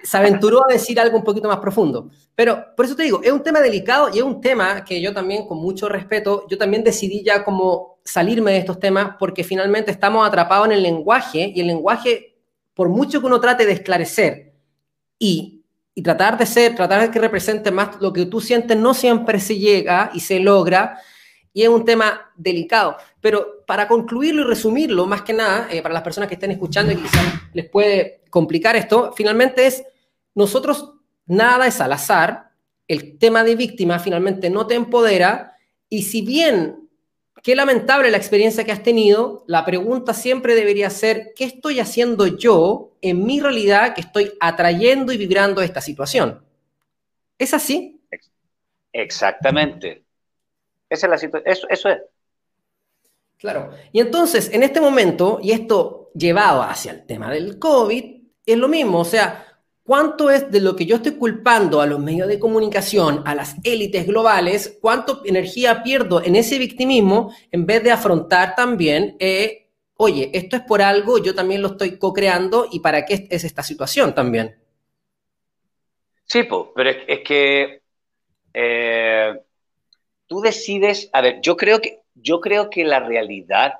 [0.02, 2.10] se aventuró a decir algo un poquito más profundo.
[2.34, 5.12] Pero por eso te digo, es un tema delicado y es un tema que yo
[5.12, 9.90] también, con mucho respeto, yo también decidí ya como salirme de estos temas porque finalmente
[9.90, 12.36] estamos atrapados en el lenguaje y el lenguaje,
[12.74, 14.54] por mucho que uno trate de esclarecer
[15.18, 15.62] y,
[15.94, 19.40] y tratar de ser, tratar de que represente más lo que tú sientes, no siempre
[19.40, 21.00] se llega y se logra
[21.52, 22.96] y es un tema delicado.
[23.20, 26.92] Pero para concluirlo y resumirlo, más que nada, eh, para las personas que estén escuchando
[26.92, 29.82] y quizás les puede complicar esto, finalmente es,
[30.34, 30.92] nosotros
[31.26, 32.50] nada es al azar,
[32.86, 35.56] el tema de víctima finalmente no te empodera
[35.88, 36.88] y si bien
[37.42, 42.26] qué lamentable la experiencia que has tenido, la pregunta siempre debería ser, ¿qué estoy haciendo
[42.26, 46.44] yo en mi realidad que estoy atrayendo y vibrando esta situación?
[47.38, 48.00] ¿Es así?
[48.92, 50.07] Exactamente.
[50.88, 51.52] Esa es la situación.
[51.52, 51.98] Eso, eso es.
[53.38, 53.70] Claro.
[53.92, 58.68] Y entonces, en este momento, y esto llevado hacia el tema del COVID, es lo
[58.68, 59.00] mismo.
[59.00, 59.44] O sea,
[59.84, 63.56] ¿cuánto es de lo que yo estoy culpando a los medios de comunicación, a las
[63.62, 70.30] élites globales, cuánto energía pierdo en ese victimismo en vez de afrontar también eh, oye,
[70.32, 74.14] esto es por algo, yo también lo estoy co-creando y para qué es esta situación
[74.14, 74.56] también.
[76.24, 77.82] Sí, pero es, que
[78.54, 79.40] eh,
[80.28, 83.74] tú decides, a ver, yo creo que, yo creo que la realidad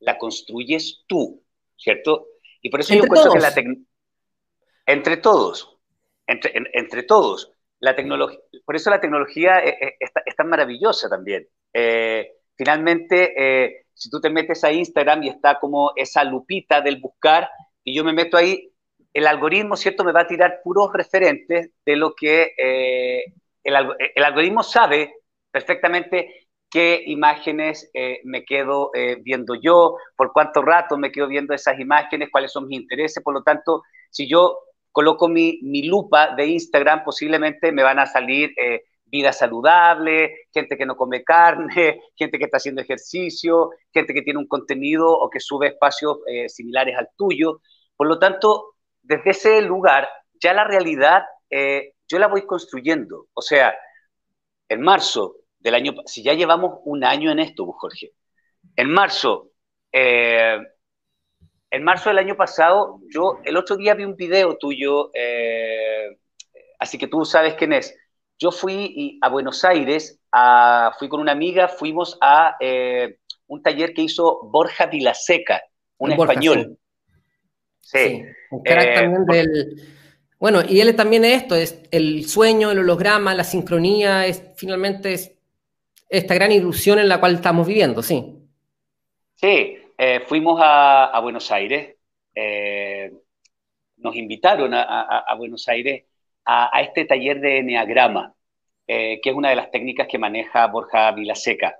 [0.00, 1.44] la construyes tú,
[1.76, 2.26] ¿cierto?
[2.60, 3.54] Y por eso yo pienso que la
[4.86, 5.78] entre todos,
[6.26, 11.48] entre, entre todos, la tecnología, por eso la tecnología es, tan maravillosa también.
[11.72, 17.00] Eh, finalmente, eh, si tú te metes a Instagram y está como esa lupita del
[17.00, 17.48] buscar,
[17.84, 18.72] y yo me meto ahí,
[19.12, 24.62] el algoritmo, ¿cierto?, me va a tirar puros referentes de lo que eh, el, algoritmo
[24.62, 25.14] sabe
[25.52, 31.54] perfectamente qué imágenes eh, me quedo eh, viendo yo, por cuánto rato me quedo viendo
[31.54, 33.22] esas imágenes, cuáles son mis intereses.
[33.22, 34.58] Por lo tanto, si yo
[34.90, 38.52] coloco mi, mi lupa de Instagram, posiblemente me van a salir
[39.04, 44.40] vida saludable, gente que no come carne, gente que está haciendo ejercicio, gente que tiene
[44.40, 47.60] un contenido o que sube espacios similares al tuyo.
[47.96, 50.08] Por lo tanto, desde ese lugar,
[50.40, 53.28] ya la realidad eh, yo la voy construyendo.
[53.34, 53.74] O sea,
[54.68, 58.12] en marzo del año, si ya llevamos un año en esto, Jorge,
[58.76, 59.50] en marzo,
[59.92, 60.58] eh,
[61.70, 66.18] en marzo del año pasado, yo el otro día vi un video tuyo, eh,
[66.78, 67.96] así que tú sabes quién es.
[68.38, 70.20] Yo fui a Buenos Aires,
[70.98, 72.56] fui con una amiga, fuimos a
[73.46, 75.62] un taller que hizo Borja Vilaseca,
[75.98, 76.78] un español.
[77.82, 78.22] Sí.
[78.50, 79.82] un crack también eh, del...
[80.38, 85.12] Bueno, y él también es esto, es el sueño, el holograma, la sincronía, es finalmente
[85.12, 85.32] es
[86.12, 88.38] esta gran ilusión en la cual estamos viviendo, sí.
[89.34, 91.96] Sí, eh, fuimos a, Buenos Aires,
[92.34, 93.12] eh,
[93.96, 96.04] nos invitaron a, Buenos Aires
[96.44, 98.34] a, este taller de Enneagrama,
[98.86, 101.76] que es una de las técnicas que maneja Borja Vilaseca.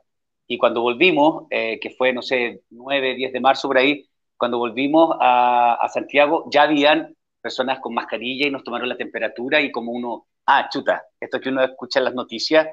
[0.46, 4.08] Y cuando volvimos, que fue, no sé, 9, 10 de marzo por ahí,
[4.42, 9.70] cuando volvimos a, Santiago ya habían personas con mascarilla y nos tomaron la temperatura y
[9.70, 12.66] como uno, ah, chuta, esto que uno escucha en las noticias,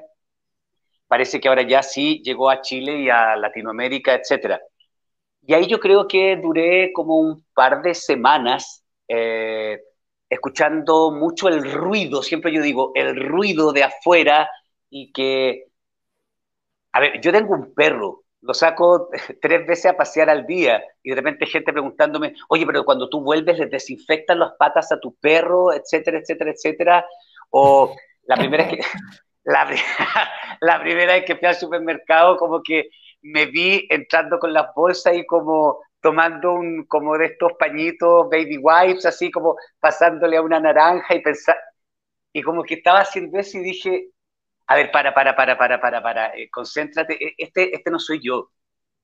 [1.10, 4.60] parece que ahora ya sí llegó a Chile y a Latinoamérica, etc.
[5.42, 9.80] Y ahí yo creo que duré como un par de semanas eh,
[10.28, 14.48] escuchando mucho el ruido, siempre yo digo, el ruido de afuera
[14.88, 15.64] y que,
[16.92, 21.10] a ver, yo tengo un perro lo saco tres veces a pasear al día y
[21.10, 25.14] de repente gente preguntándome, oye, pero cuando tú vuelves les desinfectan las patas a tu
[25.16, 27.06] perro, etcétera, etcétera, etcétera.
[27.50, 27.94] O
[28.24, 28.80] la primera que,
[30.60, 32.90] la, primera vez que fui al supermercado, como que
[33.22, 38.58] me vi entrando con las bolsas y como tomando un, como de estos pañitos baby
[38.58, 41.56] wipes, así como pasándole a una naranja y pensar,
[42.32, 44.08] y como que estaba haciendo eso y dije,
[44.66, 48.20] a ver, para, para, para, para, para, para, eh, concéntrate, e, este, este no soy
[48.22, 48.50] yo,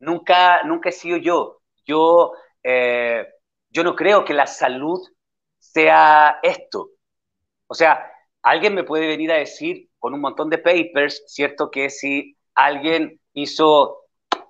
[0.01, 1.61] nunca, nunca he sido yo.
[1.85, 3.27] Yo, eh,
[3.71, 5.01] yo no creo que la salud
[5.59, 6.91] sea esto.
[7.67, 8.11] O sea,
[8.43, 11.69] alguien me puede venir a decir con un montón de papers, ¿cierto?
[11.69, 14.05] Que si alguien hizo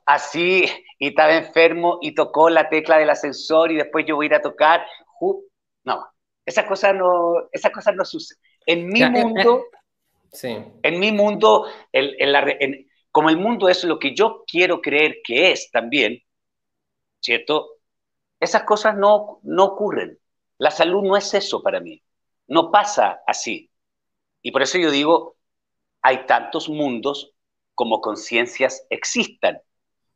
[0.05, 0.67] así
[0.99, 4.35] y estaba enfermo y tocó la tecla del ascensor y después yo voy a ir
[4.35, 4.85] a tocar,
[5.85, 6.07] no,
[6.45, 8.43] esas cosas no, esas cosas no suceden.
[8.67, 9.65] En mi mundo,
[10.43, 11.69] en mi mundo,
[13.11, 16.23] como el mundo es lo que yo quiero creer que es también,
[17.19, 17.67] ¿cierto?
[18.39, 20.19] Esas cosas no, no ocurren.
[20.59, 22.03] La salud no es eso para mí.
[22.47, 23.71] No pasa así.
[24.43, 25.36] Y por eso yo digo,
[26.07, 27.33] hay tantos mundos
[27.75, 29.59] como conciencias existan.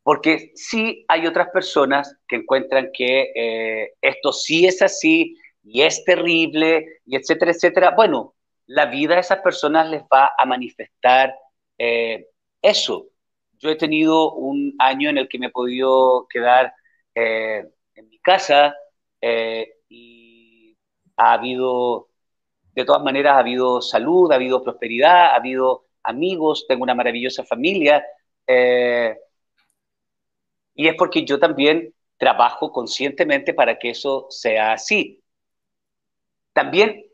[0.04, 6.04] Porque sí hay otras personas que encuentran que eh, esto sí es así y es
[6.04, 7.90] terrible y etcétera, etcétera.
[7.96, 8.34] Bueno,
[8.66, 11.34] la vida de esas personas les va a manifestar
[11.76, 12.28] eh,
[12.62, 13.08] eso.
[13.58, 16.72] Yo he tenido un año en el que me he podido quedar
[17.16, 17.64] eh,
[17.96, 18.76] en mi casa
[19.20, 20.76] eh, y
[21.16, 22.09] ha habido,
[22.74, 27.44] de todas maneras, ha habido salud, ha habido prosperidad, ha habido amigos, tengo una maravillosa
[27.44, 28.04] familia.
[30.74, 35.22] y es porque yo también trabajo conscientemente para que eso sea así.
[36.52, 37.04] También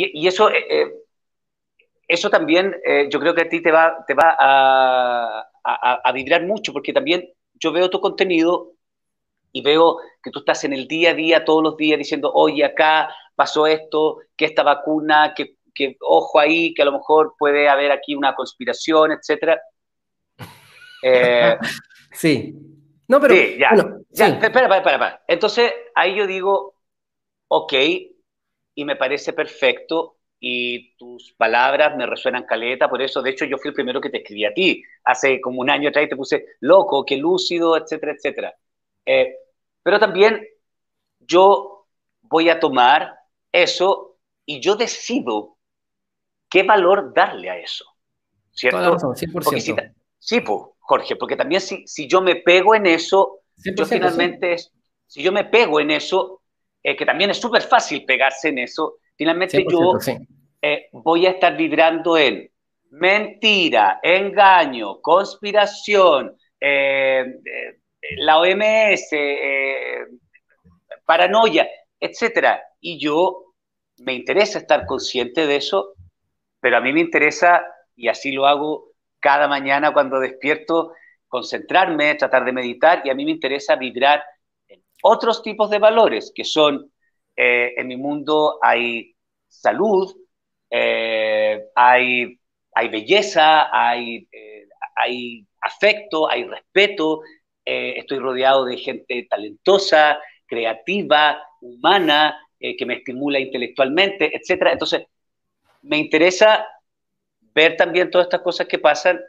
[0.00, 0.92] y, eso, eh, eh,
[2.08, 6.46] eso también eh, yo creo que a ti te va, te va a, a, vibrar
[6.46, 8.72] mucho, porque también yo veo tu contenido
[9.52, 12.64] y veo que tú estás en el día a día, todos los días, diciendo, oye,
[12.64, 17.68] acá pasó esto, que esta vacuna, que, que ojo ahí, que a lo mejor puede
[17.68, 19.60] haber aquí una conspiración, etcétera.
[22.12, 22.54] sí.
[23.08, 23.34] No, pero.
[23.34, 23.70] Sí, ya.
[24.10, 25.24] ya Espera, espera, espera.
[25.26, 26.74] Entonces, ahí yo digo,
[27.48, 27.72] ok,
[28.74, 33.58] y me parece perfecto y tus palabras me resuenan caleta, por eso, de hecho, yo
[33.58, 36.16] fui el primero que te escribí a ti, hace como un año atrás y te
[36.16, 38.54] puse loco, qué lúcido, etcétera, etcétera.
[39.04, 39.34] Eh,
[39.82, 40.46] pero también
[41.18, 41.86] yo
[42.22, 43.18] voy a tomar
[43.52, 45.56] eso y yo decido
[46.48, 47.84] qué valor darle a eso.
[48.52, 48.98] ¿Cierto?
[48.98, 49.94] 100%.
[50.18, 54.56] sí, pues, Jorge, porque también si, si yo me pego en eso, yo finalmente,
[55.06, 56.42] si yo me pego en eso,
[56.82, 59.92] eh, que también es súper fácil pegarse en eso, finalmente yo
[60.62, 62.50] eh, voy a estar vibrando en
[62.90, 67.24] mentira, engaño, conspiración, eh,
[68.18, 69.10] la OMS,
[71.04, 72.62] paranoia, etcétera.
[72.80, 73.54] Y yo
[73.98, 75.94] me interesa estar consciente de eso,
[76.60, 77.64] pero a mí me interesa,
[77.96, 80.92] y así lo hago cada mañana cuando despierto,
[81.28, 84.24] concentrarme, tratar de meditar, y a mí me interesa vibrar
[84.68, 86.90] en otros tipos de valores, que son,
[87.36, 89.14] eh, en mi mundo hay
[89.48, 90.14] salud,
[90.70, 92.38] eh, hay,
[92.74, 97.20] hay, belleza, hay, eh, hay afecto, hay respeto,
[97.64, 104.68] estoy rodeado de gente talentosa, creativa, humana, que me estimula intelectualmente, etc.
[104.72, 105.06] Entonces,
[105.82, 106.66] me interesa
[107.54, 109.20] ver también todas estas cosas que pasan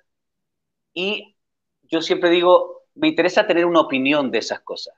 [0.93, 1.35] y
[1.83, 4.95] yo siempre digo, me interesa tener una opinión de esas cosas,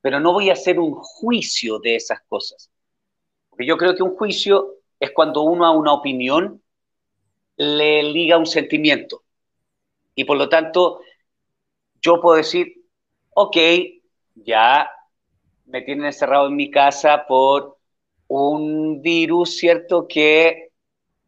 [0.00, 2.70] pero no voy a hacer un juicio de esas cosas.
[3.48, 6.62] Porque yo creo que un juicio es cuando uno a una opinión
[7.56, 9.24] le liga un sentimiento.
[10.14, 11.00] Y por lo tanto,
[12.00, 12.84] yo puedo decir,
[13.34, 13.56] ok,
[14.34, 14.88] ya
[15.66, 17.78] me tienen encerrado en mi casa por
[18.28, 20.06] un virus, ¿cierto?
[20.06, 20.70] Que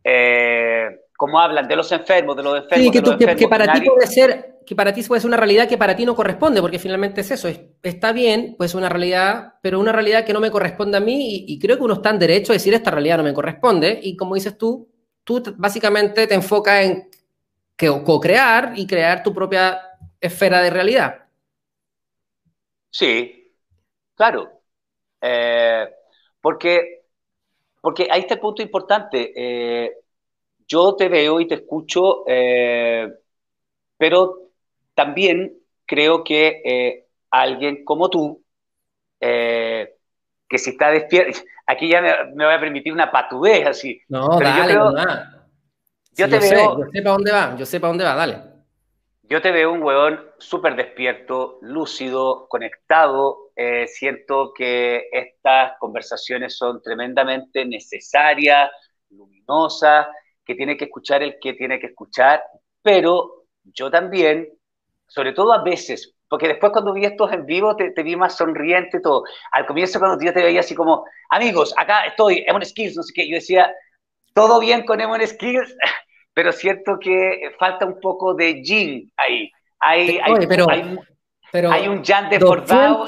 [0.05, 2.87] eh, como hablan de los enfermos, de los enfermos.
[2.87, 5.95] Sí, que, para ti puede ser, que para ti puede ser una realidad que para
[5.95, 7.49] ti no corresponde, porque finalmente es eso,
[7.83, 11.59] está bien, pues una realidad, pero una realidad que no me corresponde a mí, y,
[11.59, 14.35] creo que uno está en derecho a decir esta realidad no me corresponde, y como
[14.35, 14.89] dices tú,
[15.23, 17.11] tú básicamente te enfocas en
[18.05, 19.79] co-crear y crear tu propia
[20.21, 21.25] esfera de realidad.
[22.91, 23.55] Sí,
[24.15, 24.61] claro.
[25.21, 25.89] Eh,
[26.41, 27.03] porque,
[27.81, 29.33] porque ahí está el punto importante.
[29.35, 29.93] Eh,
[30.67, 33.13] yo te veo y te escucho, eh,
[33.97, 34.51] pero
[34.95, 38.45] también creo que alguien como tú,
[39.19, 44.01] que si está despierto, aquí ya me, voy a permitir una patudez así.
[44.09, 44.93] No, dale, yo,
[46.13, 46.79] yo te veo.
[46.79, 48.50] yo sé para dónde va, yo sé para dónde va, dale.
[49.31, 53.53] Yo te veo un huevón súper despierto, lúcido, conectado.
[53.87, 58.69] siento que estas conversaciones son tremendamente necesarias,
[59.11, 60.09] luminosas,
[60.45, 62.43] que tiene que escuchar el que tiene que escuchar,
[62.83, 64.49] pero yo también,
[65.07, 68.97] sobre todo a veces, porque después cuando vi estos en vivo te, vi más sonriente
[68.99, 69.23] y todo.
[69.53, 73.13] Al comienzo cuando yo te veía así como, amigos, acá estoy, Emon Skills, no sé
[73.15, 73.73] qué, yo decía,
[74.35, 75.77] todo bien con Emon Skills,
[76.41, 79.53] pero siento que falta un poco de Jin ahí.
[79.79, 80.71] Hay, hay, pero,
[81.71, 83.05] hay, un Jan desbordado.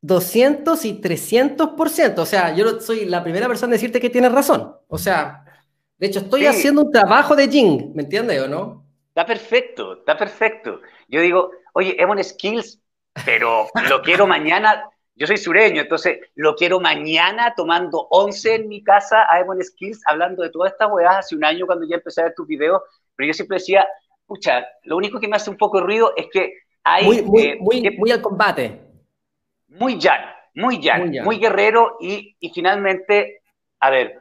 [0.00, 2.18] 200 y 300%.
[2.18, 4.74] O sea, yo soy la primera persona en decirte que tienes razón.
[4.88, 5.44] O sea,
[5.96, 8.84] de hecho, estoy haciendo un trabajo de Jing, ¿me entiendes o no?
[9.10, 10.80] Está perfecto, está perfecto.
[11.06, 12.80] Yo digo, oye, Emon Skills,
[13.24, 14.90] pero lo quiero mañana.
[15.18, 20.00] Yo soy sureño, entonces lo quiero mañana tomando 11 en mi casa a Emon Skills,
[20.06, 22.80] hablando de todas estas weas hace un año cuando ya empecé a ver tus videos.
[23.16, 23.84] Pero yo siempre decía,
[24.26, 26.54] pucha, lo único que me hace un poco de ruido es que
[26.84, 27.04] hay.
[27.04, 28.80] Muy, muy, eh, muy, muy, al combate.
[29.66, 33.42] Muy llano, muy llano, muy, guerrero y, y finalmente,
[33.80, 34.20] a ver,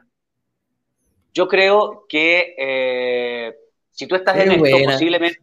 [1.32, 3.56] yo creo que eh,
[3.92, 5.42] si tú estás en esto, posiblemente,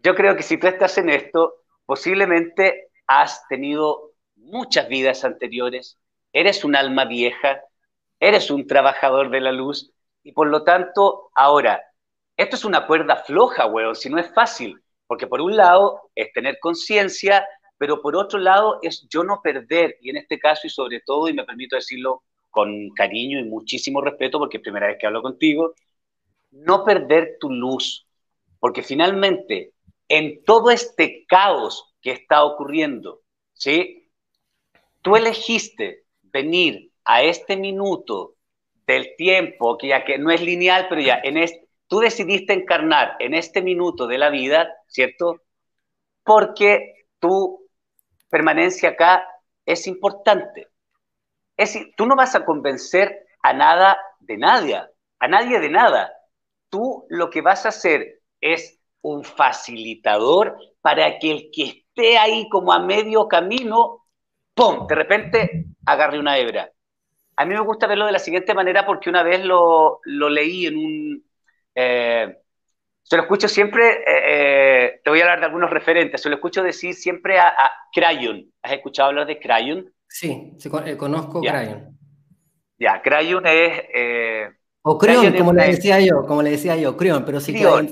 [0.00, 4.09] yo creo que si tú estás en esto, posiblemente has tenido
[4.50, 5.98] muchas vidas anteriores,
[6.32, 7.62] eres un alma vieja,
[8.18, 11.82] eres un trabajador de la luz, y por lo tanto, ahora,
[12.36, 16.32] esto es una cuerda floja, weón, si no es fácil, porque por un lado es
[16.32, 17.46] tener conciencia,
[17.78, 21.28] pero por otro lado es yo no perder, y en este caso y sobre todo,
[21.28, 25.22] y me permito decirlo con cariño y muchísimo respeto, porque es primera vez que hablo
[25.22, 25.74] contigo,
[26.50, 28.06] no perder tu luz,
[28.58, 29.72] porque finalmente
[30.08, 33.20] en todo este caos que está ocurriendo,
[33.54, 33.99] ¿sí?
[35.02, 38.34] Tú elegiste venir a este minuto
[38.86, 43.16] del tiempo, que ya que no es lineal, pero ya en este, tú decidiste encarnar
[43.18, 45.42] en este minuto de la vida, ¿cierto?
[46.22, 47.68] Porque tu
[48.28, 49.26] permanencia acá
[49.66, 50.68] es importante.
[51.56, 54.80] Es decir, tú no vas a convencer a nada de nadie,
[55.18, 56.12] a nadie de nada.
[56.68, 62.48] Tú lo que vas a hacer es un facilitador para que el que esté ahí
[62.48, 63.99] como a medio camino,
[64.54, 66.70] ¡pum!, de repente agarre una hebra.
[67.36, 70.66] a mí me gusta verlo de la siguiente manera porque una vez lo, lo leí
[70.66, 71.24] en un...
[71.74, 72.36] Eh,
[73.02, 74.04] se lo escucho siempre, eh,
[74.86, 77.70] eh, te voy a hablar de algunos referentes, se lo escucho decir siempre a, a
[77.92, 78.52] Crayon.
[78.62, 79.92] ¿Has escuchado hablar de Crayon?
[80.06, 80.52] Sí,
[80.96, 81.98] conozco Crayon.
[82.78, 84.52] Ya, Crayon es...
[84.82, 87.88] o Creon, como le decía yo, como le decía yo, Creon, pero sí Crion.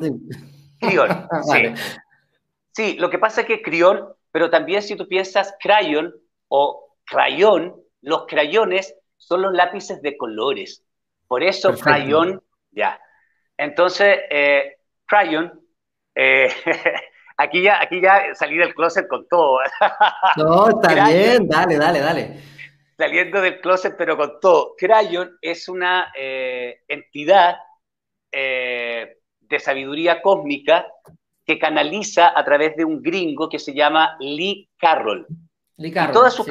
[0.78, 1.74] Crion, sí.
[2.72, 6.14] Sí, lo que pasa es que Crion, pero también si tú piensas Crayon
[6.48, 10.84] o Crayón, los crayones son los lápices de colores.
[11.26, 13.00] Por eso crayón, ya.
[13.56, 15.60] Entonces, eh, crayon,
[16.14, 16.48] eh,
[17.36, 19.58] aquí, ya, aquí ya salí del closet con todo.
[20.36, 22.40] no, está bien, dale, dale, dale.
[22.96, 24.74] Saliendo del closet, pero con todo.
[24.76, 27.56] Crayon es una eh, entidad
[28.30, 30.86] de sabiduría cósmica
[31.46, 35.26] que canaliza a través de un gringo que se llama Lee Carroll.
[35.78, 36.10] Lee Carroll.
[36.10, 36.46] Y todas sus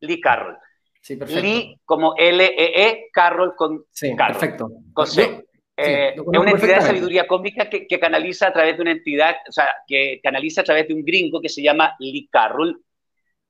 [0.00, 0.56] Lee Carroll.
[1.00, 1.42] Sí, perfecto.
[1.42, 4.70] Lee como L-E-E, -E, Carroll con sí, perfecto.
[4.92, 5.44] Con C.
[5.76, 9.36] Eh, es una entidad de sabiduría cómica que, que, canaliza a través de una entidad,
[9.48, 12.80] o sea, que canaliza a través de un gringo que se llama Lee Carroll.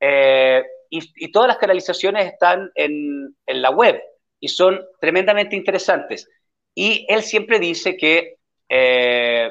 [0.00, 4.00] Eh, y, y, todas las canalizaciones están en, en, la web
[4.40, 6.28] y son tremendamente interesantes.
[6.74, 8.36] Y él siempre dice que
[8.68, 9.50] eh,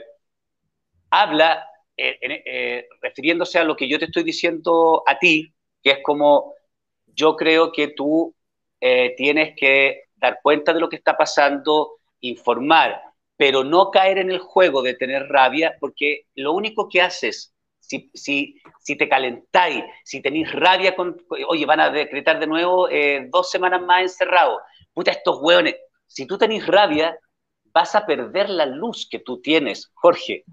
[1.10, 1.68] habla,
[1.98, 6.54] eh, refiriéndose a lo que yo te estoy diciendo a ti, que es como
[7.08, 8.36] yo creo que tú
[8.80, 13.02] eh, tienes que dar cuenta de lo que está pasando, informar,
[13.38, 18.10] pero no caer en el juego de tener rabia, porque lo único que haces, si,
[18.14, 21.18] si, te calentáis, si tenéis rabia con,
[21.48, 24.60] oye, van a decretar de nuevo eh, dos semanas más encerrado,
[24.94, 25.76] puta, estos hueones,
[26.08, 27.18] si tú tenés rabia,
[27.74, 30.44] vas a perder la luz que tú tienes, Jorge.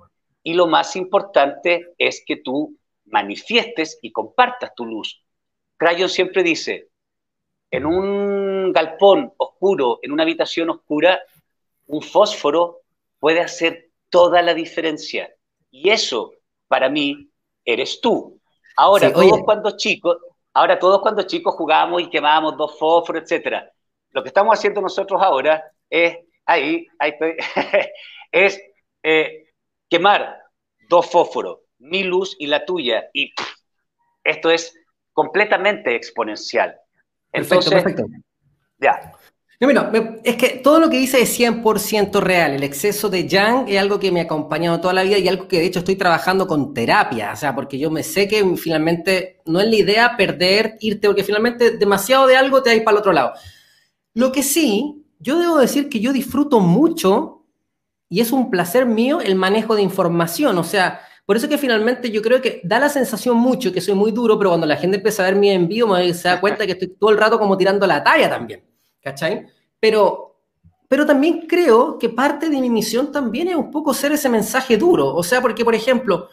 [0.48, 2.74] Y lo más importante es que tú
[3.04, 5.22] manifiestes y compartas tu luz.
[5.76, 6.88] Crayon siempre dice,
[7.70, 11.20] en un galpón oscuro, en una habitación oscura,
[11.86, 12.78] un fósforo
[13.18, 15.30] puede hacer toda la diferencia.
[15.70, 16.32] Y eso,
[16.66, 17.28] para mí,
[17.62, 18.40] eres tú.
[18.74, 20.16] Ahora, todos cuando chicos,
[20.54, 23.70] ahora todos cuando chicos jugábamos y quemábamos dos fósforos, etcétera.
[24.12, 27.36] Lo que estamos haciendo nosotros ahora es, ahí, ahí estoy,
[28.32, 28.58] es
[29.02, 29.47] eh,
[29.88, 30.36] quemar
[30.88, 33.08] dos fósforos, mi luz y la tuya.
[33.12, 33.32] Y
[34.24, 34.74] esto es
[35.12, 36.76] completamente exponencial.
[37.32, 38.04] Entonces, perfecto,
[38.78, 39.12] Ya.
[39.60, 39.90] No,
[40.22, 42.52] es que todo lo que dice es 100% real.
[42.52, 45.48] El exceso de Yang es algo que me ha acompañado toda la vida y algo
[45.48, 47.32] que de hecho estoy trabajando con terapia.
[47.32, 51.24] O sea, porque yo me sé que finalmente no es la idea perder, irte, porque
[51.24, 53.32] finalmente demasiado de algo te vais para el otro lado.
[54.14, 57.37] Lo que sí, yo debo decir que yo disfruto mucho
[58.08, 60.56] y es un placer mío el manejo de información.
[60.58, 63.94] O sea, por eso que finalmente yo creo que da la sensación mucho que soy
[63.94, 66.72] muy duro, pero cuando la gente empieza a ver mi envío se da cuenta que
[66.72, 68.64] estoy todo el rato como tirando la talla también,
[69.02, 69.46] ¿cachai?
[69.78, 70.40] Pero,
[70.88, 74.78] pero también creo que parte de mi misión también es un poco ser ese mensaje
[74.78, 76.28] duro, o sea, porque por ejemplo,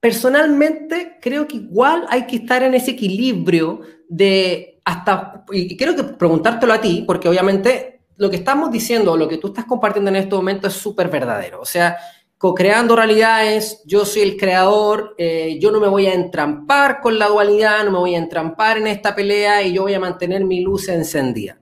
[0.00, 6.04] personalmente creo que igual hay que estar en ese equilibrio de hasta, y creo que
[6.04, 10.16] preguntártelo a ti, porque obviamente lo que estamos diciendo, lo que tú estás compartiendo en
[10.16, 11.96] este momento es súper verdadero, o sea,
[12.38, 17.28] co-creando realidades, yo soy el creador, eh, yo no me voy a entrampar con la
[17.28, 20.60] dualidad, no me voy a entrampar en esta pelea y yo voy a mantener mi
[20.60, 21.58] luz encendida.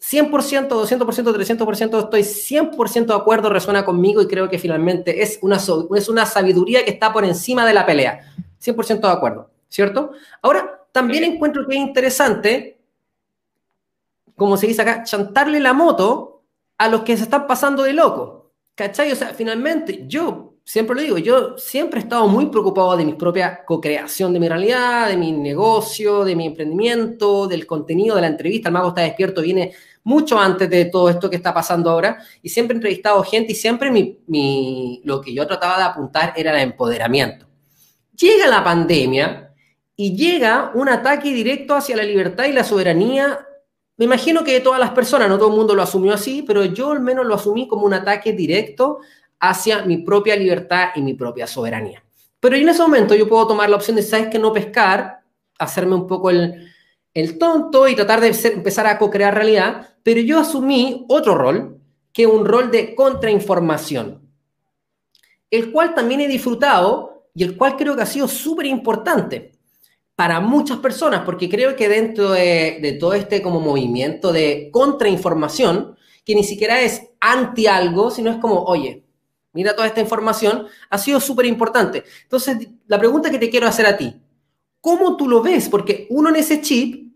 [0.00, 5.56] 100%, 200%, 300%, estoy 100% de acuerdo, resuena conmigo y creo que finalmente es una,
[5.56, 8.32] es una sabiduría que está por encima de la pelea.
[8.60, 10.12] 100% de acuerdo, ¿cierto?
[10.42, 12.75] Ahora, también encuentro que es interesante,
[14.36, 16.44] como se dice acá, chantarle la moto
[16.78, 18.52] a los que se están pasando de loco.
[18.74, 19.10] ¿Cachai?
[19.10, 23.14] O sea, finalmente, yo siempre lo digo, yo siempre he estado muy preocupado de mi
[23.14, 28.26] propia co-creación de mi realidad, de mi negocio, de mi emprendimiento, del contenido de la
[28.26, 28.68] entrevista.
[28.68, 29.72] El mago está despierto, viene
[30.02, 33.54] mucho antes de todo esto que está pasando ahora y siempre he entrevistado gente y
[33.54, 37.46] siempre mi, mi, lo que yo trataba de apuntar era el empoderamiento.
[38.14, 39.54] Llega la pandemia
[39.94, 43.46] y llega un ataque directo hacia la libertad y la soberanía
[43.96, 46.92] me imagino que todas las personas, no todo el mundo lo asumió así, pero yo
[46.92, 48.98] al menos lo asumí como un ataque directo
[49.40, 52.02] hacia mi propia libertad y mi propia soberanía.
[52.38, 55.20] Pero en ese momento yo puedo tomar la opción de, ¿sabes que No pescar,
[55.58, 56.70] hacerme un poco el,
[57.38, 61.80] tonto y tratar de empezar a co-crear realidad, pero yo asumí otro rol,
[62.12, 64.30] que es un rol de contrainformación,
[65.50, 69.55] el cual también he disfrutado y el cual creo que ha sido súper importante
[70.16, 75.94] para muchas personas, porque creo que dentro de, todo este como movimiento de contrainformación,
[76.24, 79.04] que ni siquiera es anti algo, sino es como, oye,
[79.52, 82.02] mira toda esta información, ha sido súper importante.
[82.22, 84.16] Entonces, la pregunta que te quiero hacer a ti,
[84.80, 85.68] ¿cómo tú lo ves?
[85.68, 87.06] Porque uno en ese chip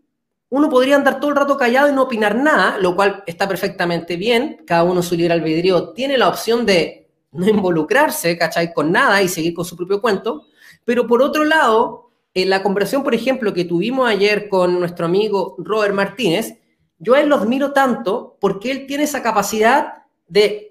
[0.50, 4.16] uno podría andar todo el rato callado y no opinar nada, lo cual está perfectamente
[4.16, 8.74] bien, cada uno su libre albedrío tiene la opción de no involucrarse, ¿cachai?
[8.74, 10.46] Con nada y seguir con su propio cuento,
[10.84, 15.56] pero por otro lado, en la conversación, por ejemplo, que tuvimos ayer con nuestro amigo
[15.58, 16.58] Robert Martínez,
[16.98, 20.70] yo a él lo admiro tanto porque él tiene esa capacidad de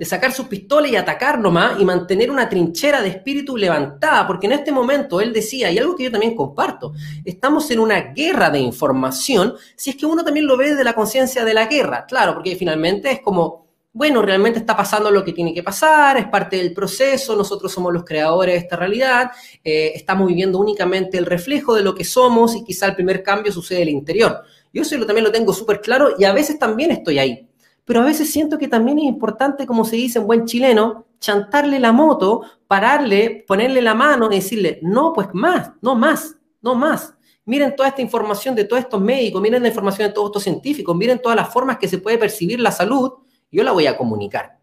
[0.00, 4.46] de sacar sus pistolas y atacar nomás y mantener una trinchera de espíritu levantada, porque
[4.46, 8.48] en este momento él decía, y algo que yo también comparto, estamos en una guerra
[8.48, 12.06] de información, si es que uno también lo ve desde la conciencia de la guerra,
[12.06, 16.28] claro, porque finalmente es como, bueno, realmente está pasando lo que tiene que pasar, es
[16.28, 19.30] parte del proceso, nosotros somos los creadores de esta realidad,
[19.64, 23.52] eh, estamos viviendo únicamente el reflejo de lo que somos y quizá el primer cambio
[23.52, 24.42] sucede en el interior.
[24.72, 27.50] Yo eso también lo tengo súper claro y a veces también estoy ahí
[27.90, 31.80] pero a veces siento que también es importante, como se dice en buen chileno, chantarle
[31.80, 37.14] la moto, pararle, ponerle la mano y decirle, no, pues más, no más, no más.
[37.44, 40.96] Miren toda esta información de todos estos médicos, miren la información de todos estos científicos,
[40.96, 43.10] miren todas las formas que se puede percibir la salud,
[43.50, 44.58] yo la voy a comunicar.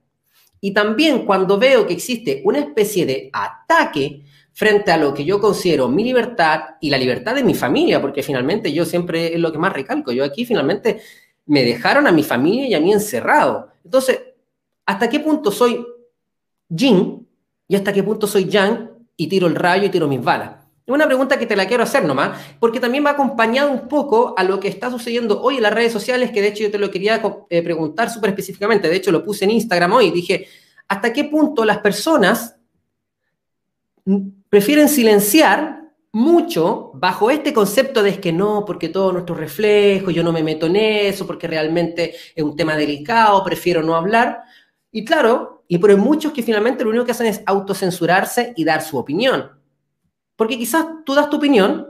[0.60, 4.24] Y también cuando veo que existe una especie de ataque
[4.54, 8.24] frente a lo que yo considero mi libertad y la libertad de mi familia, porque
[8.24, 11.00] finalmente yo siempre es lo que más recalco, yo aquí finalmente
[11.46, 13.70] me dejaron a mi familia y a mí encerrado.
[13.84, 14.20] Entonces,
[14.86, 15.86] ¿hasta qué punto soy
[16.76, 17.28] Jin
[17.68, 20.67] y hasta qué punto soy Yang y tiro el rayo y tiro mis balas?
[20.88, 24.34] Es una pregunta que te la quiero hacer nomás, porque también va acompañado un poco
[24.38, 26.78] a lo que está sucediendo hoy en las redes sociales, que de hecho yo te
[26.78, 30.48] lo quería eh, preguntar súper específicamente, de hecho lo puse en Instagram hoy, dije,
[30.88, 32.56] ¿hasta qué punto las personas
[34.48, 35.82] prefieren silenciar
[36.14, 40.68] mucho bajo este concepto de que no, porque todo nuestro reflejo, yo no me meto
[40.68, 44.40] en eso, porque realmente es un tema delicado, prefiero no hablar.
[44.90, 48.82] Y claro, y por muchos que finalmente lo único que hacen es autocensurarse y dar
[48.82, 49.57] su opinión.
[50.38, 51.86] Porque quizás tú das tu opinión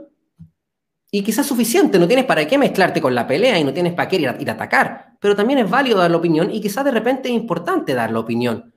[1.12, 3.94] y quizás es suficiente, no tienes para qué mezclarte con la pelea y no tienes
[3.94, 5.12] para qué ir a, ir a atacar.
[5.20, 8.18] Pero también es válido dar la opinión y quizás de repente es importante dar la
[8.18, 8.74] opinión.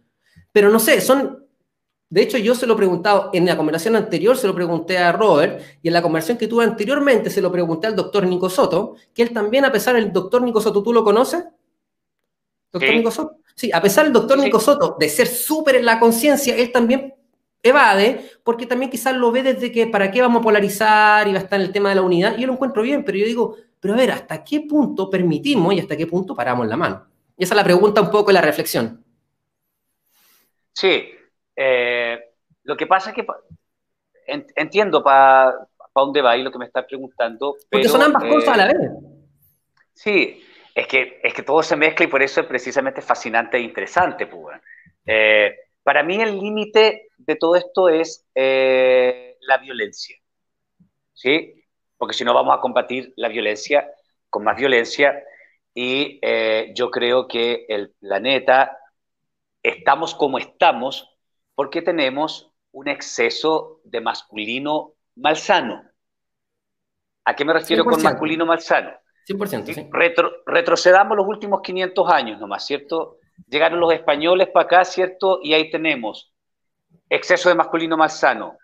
[0.51, 1.41] Pero no sé, son
[2.11, 5.13] de hecho, yo se lo he preguntado en la conversación anterior, se lo pregunté a
[5.13, 8.95] Robert, y en la conversación que tuve anteriormente se lo pregunté al doctor Nico Soto,
[9.13, 11.45] que él también, a pesar del doctor Nico Soto, ¿tú lo conoces?
[12.69, 13.38] ¿Doctor Nico Soto?
[13.55, 17.15] Sí, a pesar del doctor Nico Soto de ser súper en la conciencia, él también
[17.64, 21.39] evade, porque también quizás lo ve desde que para qué vamos a polarizar y va
[21.39, 23.26] a estar en el tema de la unidad, y yo lo encuentro bien, pero yo
[23.26, 27.07] digo, pero a ver, ¿hasta qué punto permitimos y hasta qué punto paramos la mano?
[27.38, 29.03] Y esa es la pregunta un poco y la reflexión.
[30.74, 31.09] Sí,
[31.55, 32.20] eh,
[32.64, 33.26] lo que pasa es que
[34.55, 37.55] entiendo para dónde va y lo que me estás preguntando.
[37.70, 38.91] Porque son ambas cosas a la eh, vez.
[39.93, 40.43] Sí,
[40.74, 44.28] es que, es que todo se mezcla y por eso es precisamente fascinante e interesante.
[44.28, 44.59] Pues,
[45.05, 50.17] eh, para mí el límite de todo esto es la violencia.
[51.13, 51.63] ¿Sí?
[51.97, 53.89] Porque si no vamos a combatir la violencia
[54.29, 55.23] con más violencia
[55.73, 56.19] y
[56.73, 58.77] yo creo que el planeta,
[59.63, 61.15] estamos como estamos,
[61.53, 65.84] porque tenemos un exceso de masculino malsano.
[67.25, 68.91] ¿A qué me refiero con masculino malsano?
[69.27, 69.89] 100%, sí.
[70.47, 73.19] retrocedamos los últimos 500 años nomás, ¿cierto?
[73.47, 75.39] Llegaron los españoles para acá, ¿cierto?
[75.43, 76.32] Y ahí tenemos
[77.09, 78.57] exceso de masculino malsano,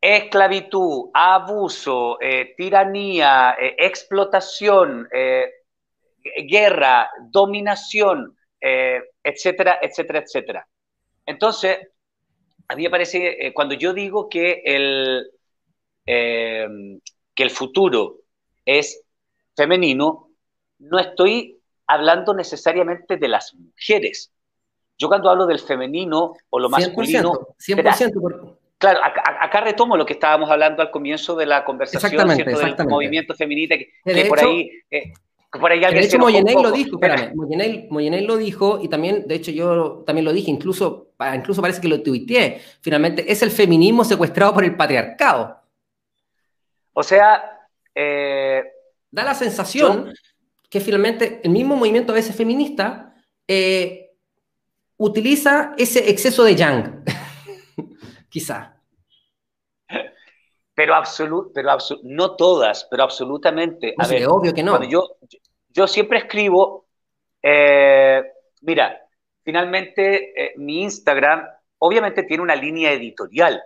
[0.00, 5.50] esclavitud, abuso, eh, tiranía, eh, explotación, eh,
[6.46, 10.68] guerra, dominación, etcétera, etcétera, etcétera.
[11.24, 11.78] Entonces,
[12.68, 15.30] a mí me parece, cuando yo digo que el,
[16.04, 18.18] que el futuro
[18.64, 19.02] es
[19.56, 20.30] femenino,
[20.80, 21.57] no estoy
[21.88, 24.30] hablando necesariamente de las mujeres.
[24.96, 27.54] Yo cuando hablo del femenino o lo masculino...
[27.58, 28.56] 100%.
[28.78, 32.58] Claro, acá, retomo lo que estábamos hablando al comienzo de la conversación, ¿cierto?
[32.60, 34.70] Del movimiento feminista, que, por ahí...
[34.90, 35.12] Eh,
[35.50, 37.32] por ahí de hecho, Moyenay lo dijo, espérame,
[37.88, 41.88] Moyenay, lo dijo y también, de hecho, yo también lo dije, incluso, incluso parece que
[41.88, 42.60] lo tuiteé.
[42.82, 45.58] Finalmente, es el feminismo secuestrado por el patriarcado.
[46.92, 47.42] O sea.
[47.94, 48.62] Eh,
[49.10, 50.12] da la sensación
[50.68, 53.14] que finalmente el mismo movimiento a veces feminista
[53.46, 54.10] eh,
[54.96, 57.04] utiliza ese exceso de yang.
[58.28, 58.74] Quizá.
[60.74, 63.94] Pero, absolut, pero no todas, pero absolutamente.
[63.98, 64.80] A ver, obvio que no.
[64.84, 65.16] Yo,
[65.70, 66.86] yo siempre escribo,
[67.42, 68.22] eh,
[68.60, 69.00] mira,
[69.42, 71.48] finalmente eh, mi Instagram
[71.78, 73.60] obviamente tiene una línea editorial.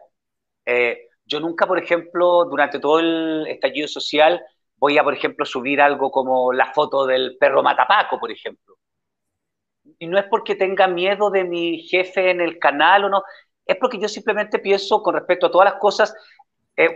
[1.26, 4.42] Yo nunca, por ejemplo, durante todo el estallido social,
[4.82, 8.78] voy a, por ejemplo, subir algo como la foto del perro Matapaco, por ejemplo.
[9.96, 13.22] Y no es porque tenga miedo de mi jefe en el canal o no,
[13.64, 16.12] es porque yo simplemente pienso con respecto a todas las cosas,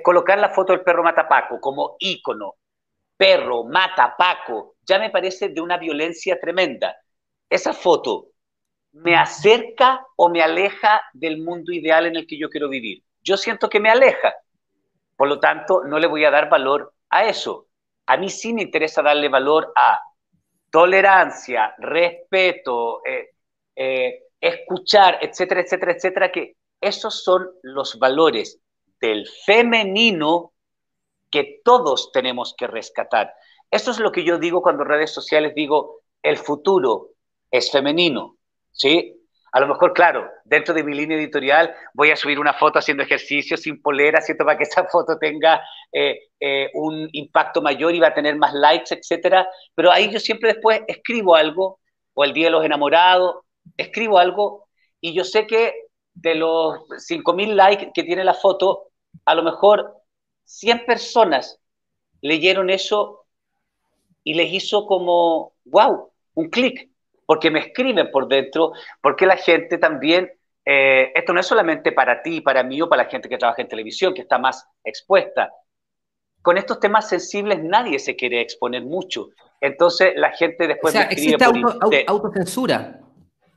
[0.02, 2.56] colocar la foto del perro Matapaco como ícono,
[3.16, 6.96] perro, mata, Paco, ya me parece de una violencia tremenda.
[7.48, 8.30] Esa foto
[8.94, 13.04] me acerca o me aleja del mundo ideal en el que yo quiero vivir.
[13.22, 14.34] Yo siento que me aleja.
[15.16, 17.68] Por lo tanto, no le voy a dar valor a eso.
[18.06, 20.00] A mí sí me interesa darle valor a
[20.70, 23.30] tolerancia, respeto, eh,
[23.74, 28.60] eh, escuchar, etcétera, etcétera, etcétera, que esos son los valores
[29.00, 30.52] del femenino
[31.30, 33.32] que todos tenemos que rescatar.
[33.70, 37.10] Eso es lo que yo digo cuando redes sociales digo, el futuro
[37.50, 38.36] es femenino,
[38.72, 39.25] ¿sí?
[39.52, 43.02] A lo mejor, claro, dentro de mi línea editorial voy a subir una foto haciendo
[43.02, 44.44] ejercicio sin polera, ¿cierto?
[44.44, 48.52] Para que esa foto tenga eh, eh, un impacto mayor y va a tener más
[48.52, 49.48] likes, etcétera.
[49.74, 51.80] Pero ahí yo siempre después escribo algo,
[52.14, 53.36] o el Día de los Enamorados,
[53.76, 54.68] escribo algo,
[55.00, 55.74] y yo sé que
[56.14, 58.88] de los 5.000 likes que tiene la foto,
[59.24, 59.94] a lo mejor
[60.44, 61.60] 100 personas
[62.20, 63.26] leyeron eso
[64.24, 66.90] y les hizo como, wow, un clic,
[67.26, 68.72] porque me escriben por dentro,
[69.02, 70.30] porque la gente también,
[70.64, 73.60] eh, esto no es solamente para ti, para mí o para la gente que trabaja
[73.60, 75.52] en televisión, que está más expuesta.
[76.40, 79.30] Con estos temas sensibles nadie se quiere exponer mucho.
[79.60, 83.00] Entonces la gente después me escribe existe autocensura.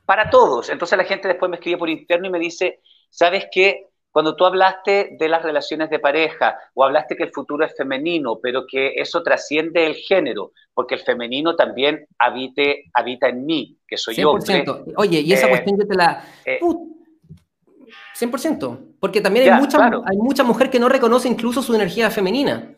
[0.04, 0.68] Para todos.
[0.70, 3.89] Entonces la gente después me escribe por interno y me dice, ¿sabes qué?
[4.10, 8.40] Cuando tú hablaste de las relaciones de pareja o hablaste que el futuro es femenino,
[8.42, 13.96] pero que eso trasciende el género, porque el femenino también habite, habita en mí, que
[13.96, 14.36] soy yo.
[14.96, 16.24] Oye, y esa eh, cuestión yo te la...
[18.18, 22.10] 100%, eh, porque también hay, mucha, hay mucha mujer que no reconoce incluso su energía
[22.10, 22.74] femenina.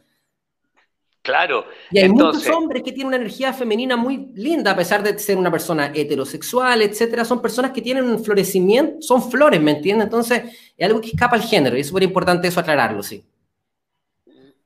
[1.23, 1.67] Claro.
[1.93, 5.37] Y hay muchos hombres que tienen una energía femenina muy linda, a pesar de ser
[5.37, 7.25] una persona heterosexual, etcétera.
[7.25, 10.07] Son personas que tienen un florecimiento, son flores, ¿me entiendes?
[10.07, 13.25] Entonces, es algo que escapa al género y es súper importante eso aclararlo, sí.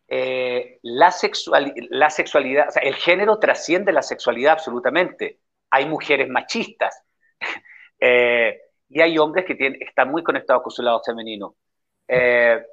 [0.09, 1.13] Eh, la,
[1.91, 5.41] la sexualidad, o sea, el género trasciende la sexualidad absolutamente.
[5.71, 7.03] Hay mujeres machistas
[8.01, 11.57] eh, y hay hombres que tienen, están muy conectados con su lado femenino.
[12.09, 12.65] Eh,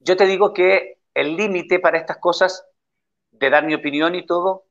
[0.00, 2.67] yo te digo que el límite para estas cosas
[3.38, 4.64] de dar mi opinión y todo,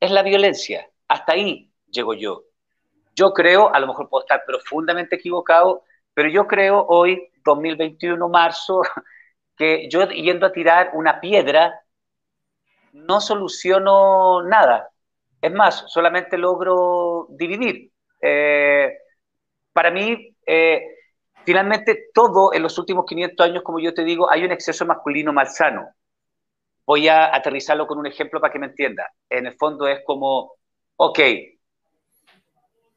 [0.00, 0.88] es la violencia.
[1.08, 2.44] Hasta ahí llego yo.
[3.14, 5.84] Yo creo, a lo mejor puedo estar profundamente equivocado,
[6.14, 8.82] pero yo creo hoy, 2021, marzo,
[9.56, 11.80] que yo yendo a tirar una piedra,
[12.92, 14.90] no soluciono nada.
[15.40, 17.92] Es más, solamente logro dividir.
[18.20, 18.92] Eh,
[19.72, 20.82] para mí, eh,
[21.44, 25.32] finalmente todo en los últimos 500 años, como yo te digo, hay un exceso masculino
[25.32, 25.88] malsano.
[26.88, 29.12] Voy a aterrizarlo con un ejemplo para que me entienda.
[29.28, 30.54] En el fondo es como,
[30.96, 31.18] ok,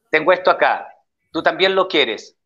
[0.09, 0.87] tengo esto acá,
[1.29, 2.37] tú también lo quieres,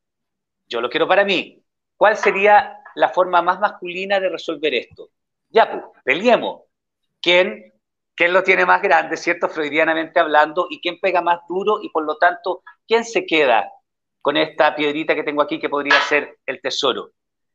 [0.65, 1.63] yo lo quiero para mí.
[1.95, 5.09] ¿Cuál sería la forma más masculina de resolver esto?
[5.49, 6.63] Ya, pues, peleemos.
[7.21, 7.73] ¿Quién,
[8.15, 9.47] ¿Quién lo tiene más grande, cierto?
[9.47, 13.71] Freudianamente hablando, y quién pega más duro, y por lo tanto, ¿quién se queda
[14.19, 17.11] con esta piedrita que tengo aquí que podría ser el tesoro?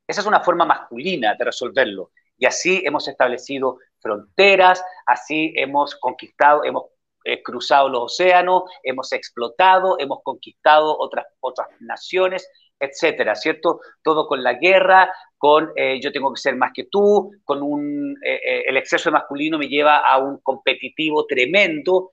[0.07, 2.13] Esa es una forma masculina de resolverlo.
[2.41, 6.85] Y así hemos establecido fronteras, así hemos conquistado, hemos
[7.23, 13.81] eh, cruzado los océanos, hemos explotado, hemos conquistado otras, otras naciones, etcétera, ¿cierto?
[14.03, 18.17] Todo con la guerra, con eh, yo tengo que ser más que tú, con un,
[18.25, 22.13] eh, el exceso masculino me lleva a un competitivo tremendo.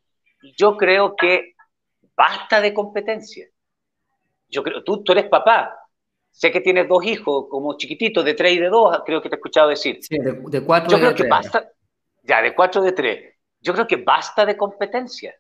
[0.57, 1.53] Yo creo que
[2.17, 3.47] basta de competencia.
[4.49, 5.86] Yo creo, tú, tú eres papá,
[6.37, 9.35] Sé que tienes dos hijos, como chiquititos, de tres y de dos, creo que te
[9.35, 9.97] he escuchado decir.
[10.01, 11.67] Sí, de, cuatro Yo creo que basta,
[12.21, 13.33] ya, de cuatro de tres.
[13.59, 15.33] Yo creo que basta de competencia,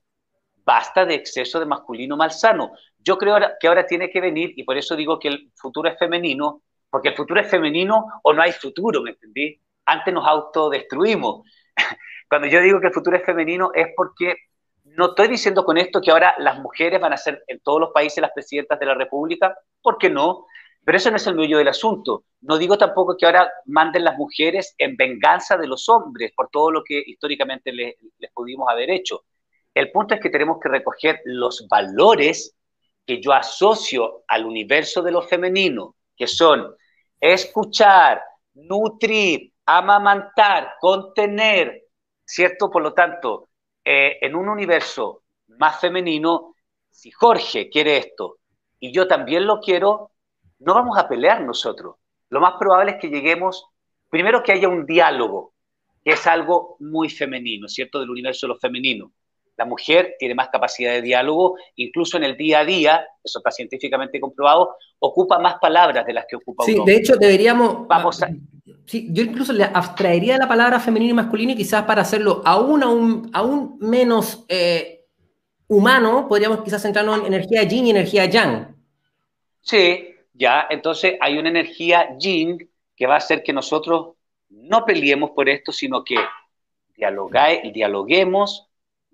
[0.65, 2.71] basta de exceso de masculino malsano.
[2.97, 5.99] Yo creo que ahora tiene que venir, y por eso digo que el futuro es
[5.99, 9.61] femenino, porque el futuro es femenino o no hay futuro, ¿me entendí?
[9.85, 11.43] Antes nos autodestruimos.
[12.27, 14.35] Cuando yo digo que el futuro es femenino es porque
[14.83, 17.91] no estoy diciendo con esto que ahora las mujeres van a ser en todos los
[17.91, 20.47] países las presidentas de la República, ¿por qué no?
[20.87, 22.23] Pero eso no es el meollo del asunto.
[22.39, 26.71] No digo tampoco que ahora manden las mujeres en venganza de los hombres por todo
[26.71, 27.95] lo que históricamente les,
[28.33, 29.25] pudimos haber hecho.
[29.73, 32.55] El punto es que tenemos que recoger los valores
[33.05, 36.73] que yo asocio al universo de lo femenino, que son
[37.19, 38.21] escuchar,
[38.53, 41.83] nutrir, amamantar, contener,
[42.23, 42.69] ¿cierto?
[42.69, 43.49] Por lo tanto,
[43.83, 46.55] eh, en un universo más femenino,
[46.89, 48.37] si Jorge quiere esto
[48.79, 50.11] y yo también lo quiero,
[50.59, 51.95] no vamos a pelear nosotros.
[52.29, 53.65] Lo más probable es que lleguemos,
[54.09, 55.53] primero que haya un diálogo,
[56.03, 57.99] que es algo muy femenino, ¿cierto?
[57.99, 59.11] Del universo de lo femenino.
[59.55, 63.49] La mujer tiene más capacidad de diálogo, incluso en el día a día, eso está
[63.49, 66.85] científicamente comprobado, ocupa más palabras de las que ocupa un hombre.
[66.85, 67.87] Sí, de hecho deberíamos...
[67.87, 68.29] Vamos a,
[68.87, 72.83] Sí, yo incluso le abstraería la palabra femenino y masculino y quizás para hacerlo aún,
[72.83, 75.05] aún, aún menos eh,
[75.67, 78.77] humano, podríamos quizás centrarnos en energía yin y energía yang.
[79.59, 84.15] Sí, ya, entonces hay una energía yin que va a hacer que nosotros
[84.49, 86.15] no peleemos por esto, sino que
[86.95, 88.69] dialoguemos,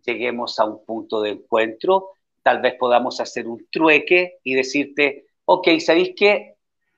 [0.05, 2.11] lleguemos a un punto de encuentro,
[2.41, 6.55] tal vez podamos hacer un trueque y decirte, ok, ¿sabéis qué?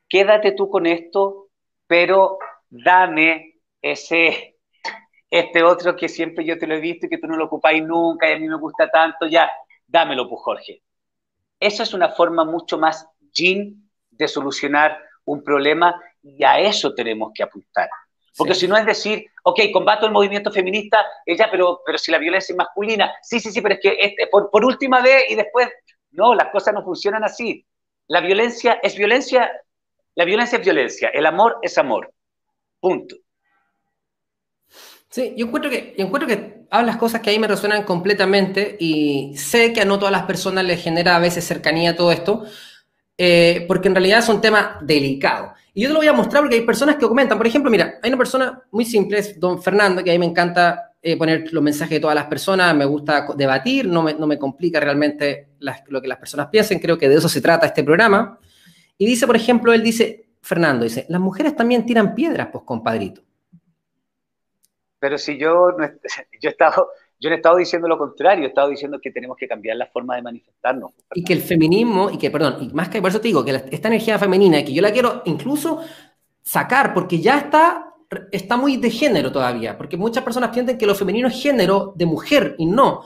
[0.10, 1.50] Quédate tú con esto,
[1.86, 4.58] pero dame ese,
[5.30, 7.84] este otro que siempre yo te lo he visto y que tú no lo ocupáis
[7.84, 9.52] nunca y a mí me gusta tanto, ya,
[9.88, 10.82] dámelo, pues Jorge.
[11.60, 13.85] Esa es una forma mucho más yin
[14.18, 17.90] de solucionar un problema y a eso tenemos que apuntar.
[18.38, 22.18] Porque si no es decir, ok, combato el movimiento feminista, ella, pero, pero si la
[22.18, 25.36] violencia es masculina, sí, sí, sí, pero es que este, por, por última vez y
[25.36, 25.70] después,
[26.12, 27.66] no, las cosas no funcionan así.
[28.08, 29.52] La violencia es violencia,
[30.16, 32.14] la violencia es violencia, el amor es amor.
[32.80, 33.16] Punto.
[35.10, 39.38] Sí, yo encuentro que, yo encuentro que hablas cosas que ahí me resuenan completamente y
[39.38, 42.44] sé que a no todas las personas les genera a veces cercanía todo esto,
[43.18, 45.54] eh, porque en realidad es un tema delicado.
[45.74, 47.38] Y yo te lo voy a mostrar porque hay personas que comentan.
[47.38, 50.26] Por ejemplo, mira, hay una persona muy simple, es don Fernando, que a mí me
[50.26, 54.26] encanta eh, poner los mensajes de todas las personas, me gusta debatir, no me, no
[54.26, 55.50] me complica realmente
[55.88, 58.40] lo que las personas piensen, creo que de eso se trata este programa.
[58.98, 63.22] Y dice, por ejemplo, él dice, Fernando dice, las mujeres también tiran piedras, pues, compadrito.
[65.00, 65.76] Pero si yo,
[66.42, 66.90] yo he estado
[67.20, 69.88] yo no he estado diciendo lo contrario, he estado diciendo que tenemos que cambiar la
[69.88, 70.92] forma de manifestarnos.
[71.14, 73.52] Y que el feminismo, y que, perdón, y más que por eso te digo, que
[73.72, 75.82] esta energía femenina, que yo la quiero incluso
[76.42, 77.94] sacar, porque ya está,
[78.32, 82.06] está muy de género todavía, porque muchas personas piensan que lo femenino es género de
[82.06, 83.04] mujer, y no.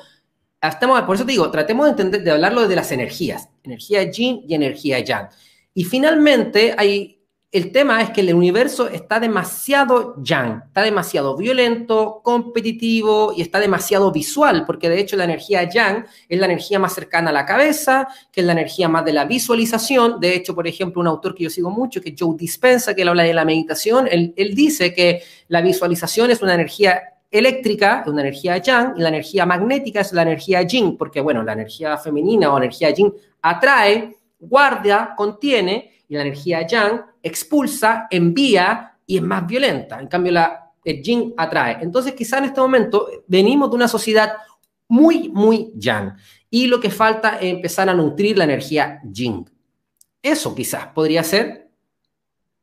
[0.62, 4.44] Estamos, por eso te digo, tratemos de, entender, de hablarlo de las energías, energía yin
[4.48, 5.30] y energía yang.
[5.74, 7.19] Y finalmente hay
[7.52, 13.60] el tema es que el universo está demasiado yang, está demasiado violento, competitivo y está
[13.60, 17.48] demasiado visual, porque de hecho la energía yang es la energía más cercana a la
[17.48, 20.20] cabeza, que es la energía más de la visualización.
[20.20, 23.02] De hecho, por ejemplo, un autor que yo sigo mucho, que es Joe Dispensa, que
[23.02, 28.02] él habla de la meditación, él, él dice que la visualización es una energía eléctrica,
[28.06, 31.54] es una energía yang, y la energía magnética es la energía yin, porque bueno, la
[31.54, 39.18] energía femenina o energía yin atrae, guarda, contiene, y la energía yang expulsa, envía y
[39.18, 40.00] es más violenta.
[40.00, 41.78] En cambio, la, el yin atrae.
[41.82, 44.34] Entonces, quizá en este momento venimos de una sociedad
[44.88, 46.18] muy, muy yang.
[46.50, 49.48] Y lo que falta es empezar a nutrir la energía yin.
[50.22, 51.70] Eso quizás podría ser.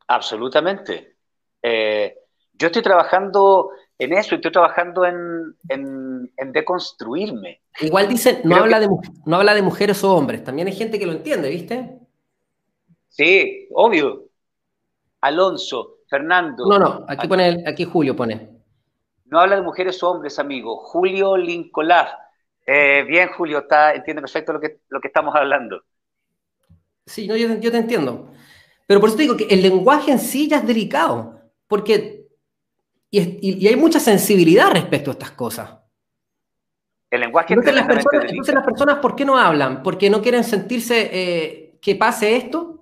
[0.09, 1.17] Absolutamente.
[1.63, 2.17] Eh,
[2.53, 7.63] yo estoy trabajando en eso, estoy trabajando en, en, deconstruirme.
[7.81, 8.89] Igual dicen, no habla, de,
[9.25, 12.06] no habla de mujeres o hombres, también hay gente que lo entiende, ¿viste?
[13.17, 14.29] Sí, obvio.
[15.23, 16.67] Alonso, Fernando.
[16.67, 18.51] No, no, aquí pone, aquí Julio pone.
[19.25, 20.77] No habla de mujeres o hombres, amigo.
[20.77, 22.11] Julio Lincolaf.
[22.67, 25.83] Eh, bien, Julio, está, entiende perfecto lo que, lo que estamos hablando.
[27.07, 28.33] Sí, no, yo, te entiendo.
[28.87, 32.27] Pero por eso te digo que el lenguaje en sí ya es delicado, porque
[33.11, 35.71] y, hay mucha sensibilidad respecto a estas cosas.
[37.11, 39.83] El lenguaje entonces, las personas, entonces las personas, ¿por qué no hablan?
[39.83, 42.76] ¿Porque no quieren sentirse eh, que pase esto?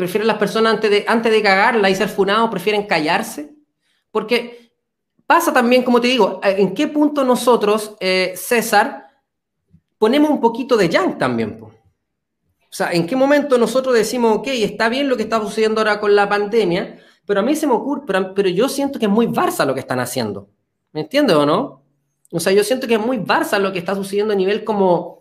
[0.00, 3.52] Prefieren las personas antes de, antes de cagarla y ser funados, prefieren callarse.
[4.10, 4.72] Porque
[5.26, 9.08] pasa también, como te digo, en qué punto nosotros, eh, César,
[9.98, 11.60] ponemos un poquito de yang también.
[11.62, 11.70] O
[12.70, 16.16] sea, en qué momento nosotros decimos, ok, está bien lo que está sucediendo ahora con
[16.16, 19.66] la pandemia, pero a mí se me ocurre, pero, yo siento que es muy Barça
[19.66, 20.48] lo que están haciendo.
[20.92, 21.84] ¿Me entiendes o no?
[22.32, 25.20] O sea, yo siento que es muy Barça lo que está sucediendo a nivel como...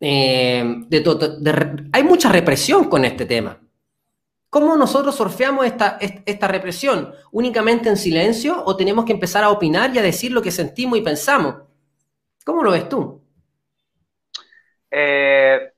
[0.00, 3.60] Eh, de, hay mucha represión con este tema.
[4.50, 7.14] ¿Cómo nosotros surfeamos esta, esta represión?
[7.32, 10.98] ¿Únicamente en silencio o tenemos que empezar a opinar y a decir lo que sentimos
[10.98, 11.56] y pensamos?
[12.44, 13.22] ¿Cómo lo ves tú?
[14.90, 15.72] Eh,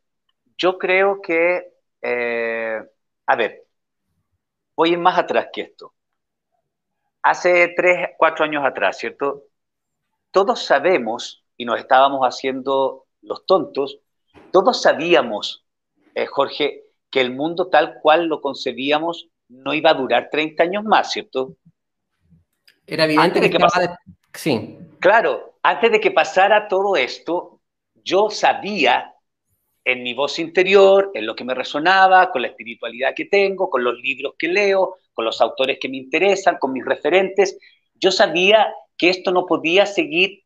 [0.56, 2.80] yo creo que, eh,
[3.26, 3.64] a ver,
[4.76, 5.94] voy más atrás que esto.
[7.22, 9.46] Hace tres, cuatro años atrás, ¿cierto?
[10.30, 13.98] Todos sabemos, y nos estábamos haciendo los tontos,
[14.52, 15.66] todos sabíamos,
[16.14, 20.84] eh, Jorge, que el mundo tal cual lo concebíamos no iba a durar 30 años
[20.84, 21.56] más, ¿cierto?
[22.86, 23.98] Era evidente que, pasara...
[24.32, 24.78] Sí.
[25.00, 27.60] Claro, antes de que pasara todo esto,
[28.04, 29.14] yo sabía
[29.84, 33.82] en mi voz interior, en lo que me resonaba, con la espiritualidad que tengo, con
[33.82, 37.58] los libros que leo, con los autores que me interesan, con mis referentes,
[37.94, 40.44] yo sabía que esto no podía seguir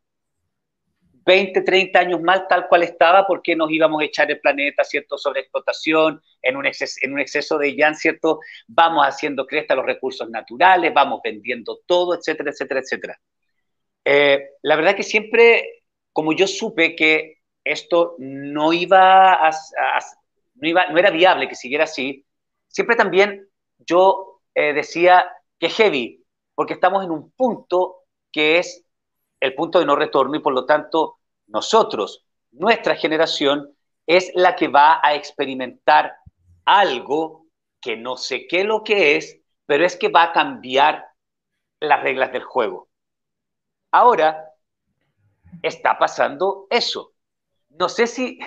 [1.25, 5.17] 20, 30 años más tal cual estaba porque nos íbamos a echar el planeta, ¿cierto?,
[5.17, 8.41] sobre explotación, en un, exceso, en un exceso de yan, ¿cierto?
[8.67, 13.21] Vamos haciendo cresta los recursos naturales, vamos vendiendo todo, etcétera, etcétera, etcétera.
[14.05, 19.51] Eh, la verdad que siempre, como yo supe que esto no iba
[20.57, 22.25] no era viable que siguiera así,
[22.69, 23.49] siempre también
[23.79, 25.27] yo eh, decía
[25.59, 28.84] que heavy, porque estamos en un punto que es
[29.45, 31.19] el punto de no retorno y por lo tanto
[31.49, 33.77] nosotros, nuestra generación,
[34.07, 36.17] es la que va a experimentar
[36.65, 37.47] algo
[37.81, 41.05] que no sé qué lo que es, pero es que va a cambiar
[41.79, 42.89] las reglas del juego.
[43.91, 44.51] Ahora
[45.63, 47.13] está pasando eso.
[47.69, 48.39] No sé si,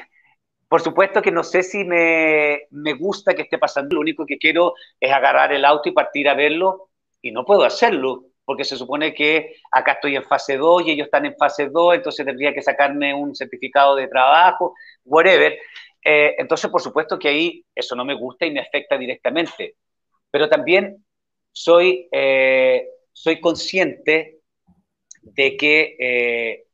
[0.68, 4.40] por supuesto que no sé si me, me, gusta que esté pasando, lo único que
[4.40, 6.90] quiero es agarrar el auto y partir a verlo
[7.22, 11.08] y no puedo hacerlo porque se supone que acá estoy en fase 2 y ellos
[11.08, 14.74] están en fase 2, entonces tendría que sacarme un certificado de trabajo,
[15.04, 15.60] whatever.
[16.02, 19.76] Eh, entonces, por supuesto que ahí eso no me gusta y me afecta directamente.
[20.32, 21.06] Pero también
[21.52, 24.40] soy, eh, soy consciente
[25.24, 26.68] de que eh,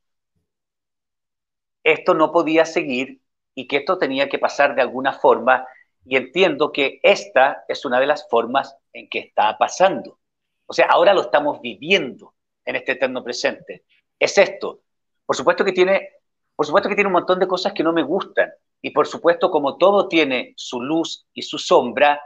[1.82, 3.20] esto no podía seguir
[3.52, 5.66] y que esto tenía que pasar de alguna forma
[6.04, 10.20] y entiendo que esta es una de las formas en que está pasando.
[10.66, 12.34] O sea, ahora lo estamos viviendo
[12.64, 13.84] en este eterno presente.
[14.18, 14.80] Es esto.
[15.26, 16.08] Por supuesto que tiene,
[16.54, 18.50] por supuesto que tiene un montón de cosas que no me gustan.
[18.80, 22.20] Y por supuesto, como todo tiene su luz y su sombra,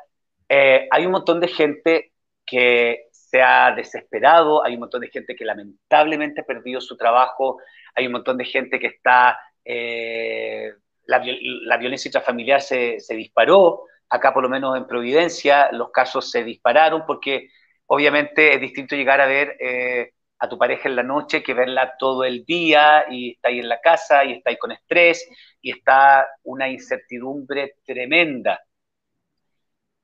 [0.49, 2.13] eh, hay un montón de gente
[2.45, 7.61] que se ha desesperado, hay un montón de gente que lamentablemente ha perdido su trabajo,
[7.95, 10.73] hay un montón de gente que está, eh,
[11.05, 16.31] la, la, violencia intrafamiliar se, se, disparó, acá por lo menos en Providencia los casos
[16.31, 17.51] se dispararon porque
[17.91, 21.97] Obviamente es distinto llegar a ver eh, a tu pareja en la noche que verla
[21.99, 25.27] todo el día y está ahí en la casa y está ahí con estrés
[25.63, 28.61] y está una incertidumbre tremenda.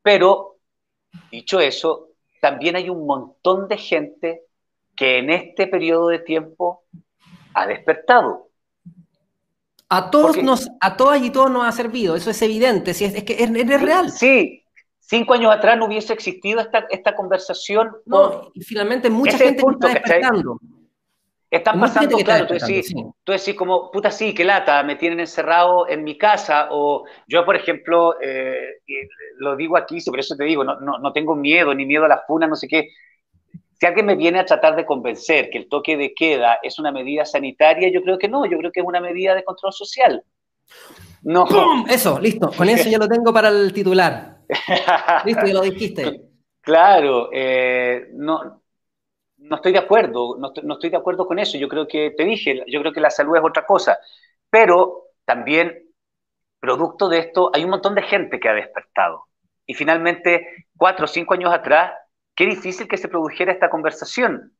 [0.02, 0.56] Pero,
[1.30, 2.08] dicho eso,
[2.40, 4.42] también hay un montón de gente
[4.96, 6.84] que en este periodo de tiempo
[7.52, 8.48] ha despertado.
[9.90, 13.22] A todos nos, a todas y todos nos ha servido, eso es evidente, si es,
[13.24, 14.10] que es, es real.
[14.10, 14.63] Sí,
[15.06, 17.90] cinco años atrás no hubiese existido esta, esta conversación.
[18.06, 20.58] No, y finalmente mucha gente está despertando.
[21.50, 22.92] Están pasando, claro, tú decís,
[23.22, 27.44] tú decís como, puta sí, qué lata, me tienen encerrado en mi casa, o yo,
[27.44, 28.80] por ejemplo, eh,
[29.38, 32.08] lo digo aquí, por eso te digo, no, no, no, tengo miedo, ni miedo a
[32.08, 32.88] la funa, no sé qué.
[33.78, 36.90] Si alguien me viene a tratar de convencer que el toque de queda es una
[36.90, 40.24] medida sanitaria, yo creo que no, yo creo que es una medida de control social.
[41.22, 41.46] No.
[41.88, 44.33] Eso, listo, con eso ya lo tengo para el titular.
[45.24, 46.20] Listo, ya lo dijiste.
[46.60, 48.62] Claro, eh, no,
[49.38, 51.58] no estoy de acuerdo, no estoy, de acuerdo con eso.
[51.58, 53.98] Yo creo que te dije, yo creo que la salud es otra cosa.
[54.48, 55.90] Pero también,
[56.60, 59.26] producto de esto, hay un montón de gente que ha despertado.
[59.66, 61.92] Y finalmente, cuatro o cinco años atrás,
[62.34, 64.56] qué difícil que se produjera esta conversación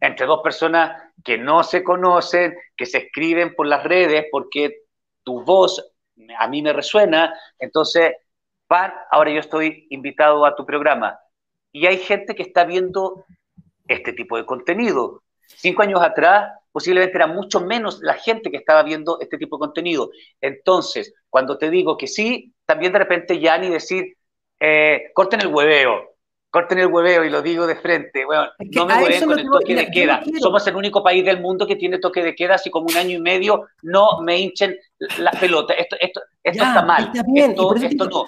[0.00, 4.82] entre dos personas que no se conocen, que se escriben por las redes porque
[5.22, 5.94] tu voz
[6.38, 7.38] a mí me resuena.
[7.58, 8.12] Entonces,
[9.10, 11.18] ahora yo estoy invitado a tu programa.
[11.72, 13.24] Y hay gente que está viendo
[13.88, 15.22] este tipo de contenido.
[15.46, 19.60] Cinco años atrás, posiblemente era mucho menos la gente que estaba viendo este tipo de
[19.60, 20.10] contenido.
[20.40, 24.16] Entonces, cuando te digo que sí, también de repente ya ni decir,
[24.60, 26.14] eh, corten el hueveo,
[26.50, 28.24] corten el hueveo y lo digo de frente.
[28.24, 30.22] Bueno, no me hueven con el toque de queda.
[30.40, 33.18] Somos el único país del mundo que tiene toque de queda, así como un año
[33.18, 34.76] y medio no me hinchen
[35.18, 35.76] las pelotas.
[35.78, 37.10] Esto, esto, esto está mal.
[37.34, 38.26] esto, esto no.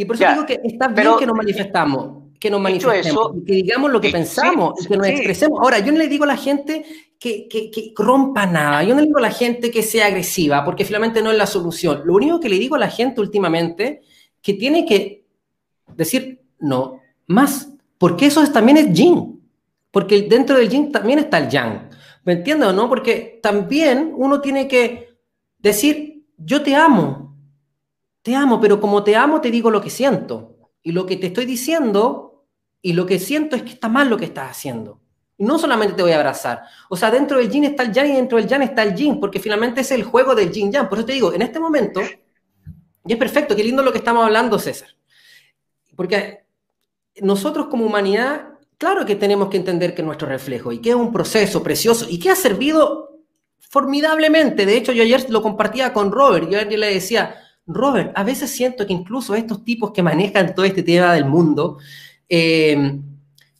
[0.00, 3.90] Y por eso digo que está bien que nos manifestamos, que nos manifestemos, que digamos
[3.90, 5.58] lo que pensamos, que nos expresemos.
[5.60, 6.84] Ahora, yo no le digo a la gente
[7.18, 10.64] que, que, que, rompa nada, yo no le digo a la gente que sea agresiva,
[10.64, 12.02] porque finalmente no es la solución.
[12.04, 14.02] Lo único que le digo a la gente últimamente,
[14.40, 15.24] que tiene que
[15.96, 17.68] decir no más,
[17.98, 19.42] porque eso también es yin,
[19.90, 21.90] porque dentro del yin también está el yang.
[22.22, 22.88] ¿Me entiendes o no?
[22.88, 25.18] Porque también uno tiene que
[25.58, 27.27] decir, yo te amo,
[28.22, 30.56] te amo, pero como te amo te digo lo que siento.
[30.82, 32.46] Y lo que te estoy diciendo
[32.80, 35.00] y lo que siento es que está mal lo que estás haciendo.
[35.36, 36.62] Y no solamente te voy a abrazar.
[36.88, 39.20] O sea, dentro del yin está el yang y dentro del yang está el yin,
[39.20, 40.88] porque finalmente es el juego del yin yang.
[40.88, 42.00] Por eso te digo, en este momento,
[43.06, 44.88] y es perfecto, qué lindo lo que estamos hablando, César.
[45.96, 46.44] Porque
[47.20, 51.12] nosotros como humanidad, claro que tenemos que entender que nuestro reflejo y que es un
[51.12, 53.18] proceso precioso y que ha servido
[53.58, 54.66] formidablemente.
[54.66, 57.36] De hecho, yo ayer lo compartía con Robert, yo ayer le decía,
[57.68, 61.78] Robert, a veces siento que incluso estos tipos que manejan todo este tema del mundo,
[62.28, 62.98] eh,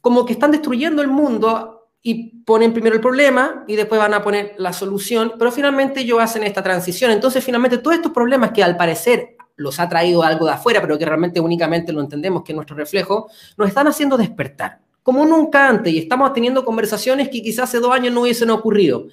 [0.00, 4.22] como que están destruyendo el mundo y ponen primero el problema y después van a
[4.22, 7.10] poner la solución, pero finalmente ellos hacen esta transición.
[7.10, 10.96] Entonces, finalmente, todos estos problemas que al parecer los ha traído algo de afuera, pero
[10.96, 15.68] que realmente únicamente lo entendemos que es nuestro reflejo, nos están haciendo despertar, como nunca
[15.68, 19.08] antes, y estamos teniendo conversaciones que quizás hace dos años no hubiesen ocurrido,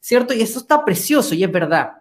[0.00, 0.34] ¿cierto?
[0.34, 1.99] Y eso está precioso y es verdad.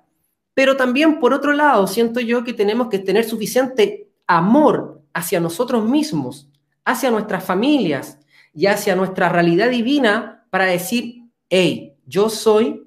[0.60, 5.86] Pero también, por otro lado, siento yo que tenemos que tener suficiente amor hacia nosotros
[5.86, 6.50] mismos,
[6.84, 8.20] hacia nuestras familias
[8.54, 12.86] y hacia nuestra realidad divina para decir, hey, yo soy,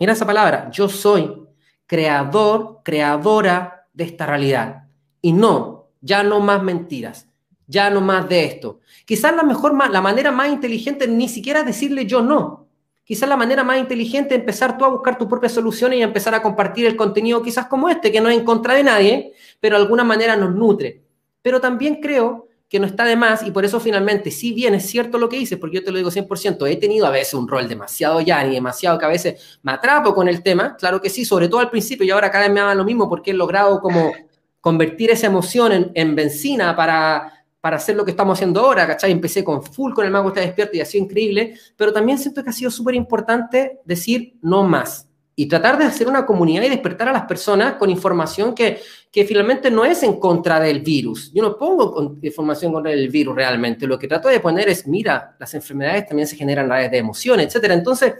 [0.00, 1.40] mira esa palabra, yo soy
[1.86, 4.88] creador, creadora de esta realidad.
[5.22, 7.28] Y no, ya no más mentiras,
[7.68, 8.80] ya no más de esto.
[9.04, 12.63] Quizás la mejor, la manera más inteligente ni siquiera es decirle yo no.
[13.04, 16.34] Quizás la manera más inteligente es empezar tú a buscar tus propias soluciones y empezar
[16.34, 19.76] a compartir el contenido quizás como este, que no es en contra de nadie, pero
[19.76, 21.02] de alguna manera nos nutre.
[21.42, 24.86] Pero también creo que no está de más y por eso finalmente, si bien es
[24.86, 27.46] cierto lo que dices, porque yo te lo digo 100%, he tenido a veces un
[27.46, 31.10] rol demasiado ya y demasiado que a veces me atrapo con el tema, claro que
[31.10, 33.34] sí, sobre todo al principio y ahora cada vez me haga lo mismo porque he
[33.34, 34.12] logrado como
[34.60, 39.10] convertir esa emoción en, benzina para, para hacer lo que estamos haciendo ahora, ¿cachai?
[39.10, 42.44] Empecé con full con el mago está despierto y ha sido increíble, pero también siento
[42.44, 46.68] que ha sido súper importante decir no más y tratar de hacer una comunidad y
[46.68, 51.32] despertar a las personas con información que, que finalmente no es en contra del virus.
[51.32, 53.86] Yo no pongo información contra el virus realmente.
[53.86, 56.98] Lo que trato de poner es, mira, las enfermedades también se generan a través de
[56.98, 57.72] emociones, etcétera.
[57.72, 58.12] Entonces,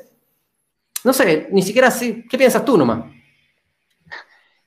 [1.05, 2.25] no sé, ni siquiera así.
[2.31, 3.13] ¿Qué piensas tú nomás?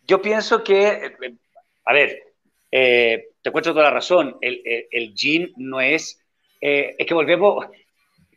[0.06, 1.16] Yo pienso que,
[1.84, 2.36] a ver,
[2.72, 4.38] eh, te encuentro toda la razón.
[4.42, 6.22] El, el, el yin no es,
[6.60, 7.66] eh, es que volvemos,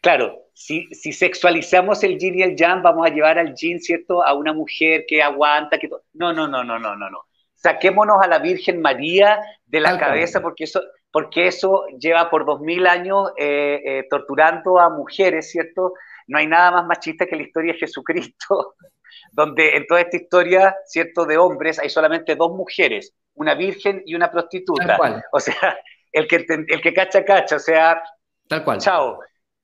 [0.01, 4.35] claro, si, sexualizamos el yin y el yang, vamos a llevar al yin, ¿cierto?, a
[4.35, 5.89] una mujer que aguanta, que...
[6.13, 7.25] No, no, no, no, no, no, no.
[7.57, 10.81] Saquémonos a la Virgen María de la cabeza porque eso,
[11.11, 15.95] porque eso lleva por dos mil años eh, eh, torturando a mujeres, ¿cierto?
[16.29, 18.77] No hay nada más machista que la historia de Jesucristo,
[19.33, 24.15] donde en toda esta historia, ¿cierto?, de hombres hay solamente dos mujeres, una virgen y
[24.15, 25.23] una prostituta.
[25.33, 25.79] O sea,
[26.13, 28.03] el que, el que cacha, cacha, o sea,
[28.49, 28.79] Tal cual.
[28.79, 29.21] Chao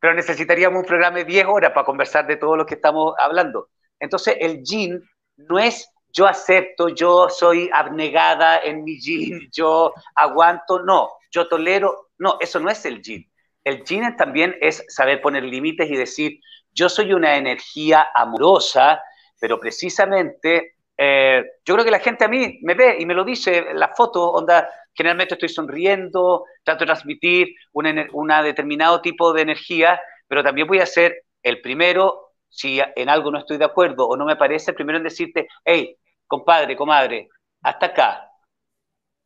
[0.06, 3.70] pero necesitaríamos un programa de 10 horas para conversar de todo lo que estamos hablando.
[3.98, 5.02] Entonces, el yin
[5.36, 12.10] no es yo acepto, yo soy abnegada en mi yin, yo aguanto, no, yo tolero,
[12.18, 13.28] no, eso no es el yin.
[13.64, 16.40] El yin también es saber poner límites y decir,
[16.72, 19.02] yo soy una energía amorosa,
[19.40, 23.24] pero precisamente eh, yo creo que la gente a mí me ve y me lo
[23.24, 29.42] dice, la foto, onda, generalmente estoy sonriendo, trato de transmitir un una determinado tipo de
[29.42, 34.08] energía, pero también voy a ser el primero, si en algo no estoy de acuerdo
[34.08, 37.28] o no me parece, el primero en decirte, hey, compadre, comadre,
[37.62, 38.30] hasta acá,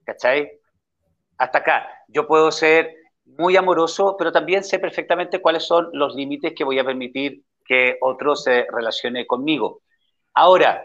[0.05, 0.51] ¿cachai?
[1.39, 1.89] Hasta acá.
[2.09, 2.95] Yo puedo ser
[3.25, 7.97] muy amoroso, pero también sé perfectamente cuáles son los límites que voy a permitir que
[8.01, 9.83] otros se relacione conmigo.
[10.35, 10.85] Ahora,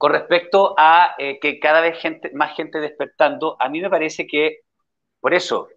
[0.00, 4.26] con respecto a eh, que cada vez gente, más gente despertando, a mí me parece
[4.26, 4.60] que,
[5.20, 5.68] por eso,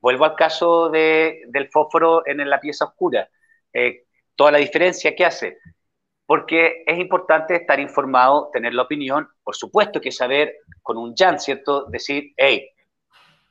[0.00, 3.28] vuelvo al caso de, del fósforo en la pieza oscura,
[3.72, 4.02] eh,
[4.34, 5.58] toda la diferencia que hace,
[6.26, 11.38] porque es importante estar informado, tener la opinión, por supuesto que saber con un Jan,
[11.38, 11.84] ¿cierto?
[11.84, 12.68] Decir, hey,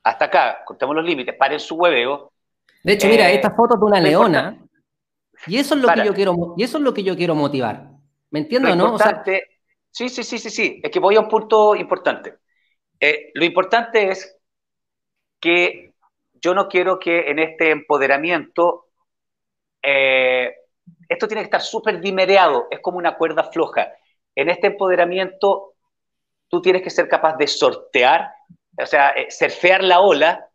[0.02, 2.34] hasta acá, cortemos los límites, paren su hueveo.
[2.82, 4.58] De hecho, mira, eh, esta foto de una leona,
[5.46, 7.92] y eso es lo que yo quiero, y eso es lo que yo quiero motivar.
[8.30, 8.92] ¿Me entiendo, no?
[8.92, 9.24] O sea,
[9.90, 10.80] Sí, sí, sí, sí, sí.
[10.82, 12.38] Es que voy a un punto importante.
[13.00, 14.38] Eh, lo importante es
[15.40, 15.94] que
[16.34, 18.86] yo no quiero que en este empoderamiento
[19.82, 20.52] eh,
[21.08, 23.92] esto tiene que estar súper dimereado, es como una cuerda floja.
[24.34, 25.74] En este empoderamiento
[26.48, 28.32] tú tienes que ser capaz de sortear,
[28.82, 29.28] o sea, eh,
[29.82, 30.48] la ola,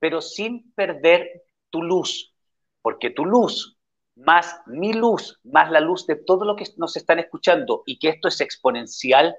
[0.00, 2.34] pero sin perder tu luz,
[2.82, 3.78] porque tu luz
[4.20, 8.10] más mi luz, más la luz de todo lo que nos están escuchando y que
[8.10, 9.36] esto es exponencial,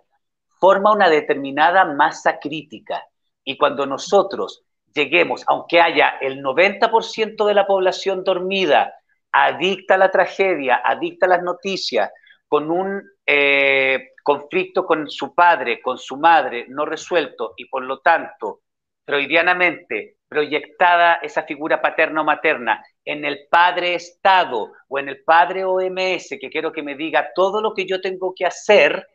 [0.59, 3.03] forma una determinada masa crítica.
[3.43, 4.63] Y cuando nosotros
[4.93, 8.93] lleguemos, aunque haya el 90% de la población dormida,
[9.32, 12.11] adicta a la tragedia, adicta a las noticias,
[12.47, 17.99] con un eh, conflicto con su padre, con su madre no resuelto y por lo
[17.99, 18.61] tanto
[19.05, 25.65] freudianamente proyectada esa figura paterna o materna en el padre Estado o en el padre
[25.65, 29.09] OMS, que quiero que me diga todo lo que yo tengo que hacer,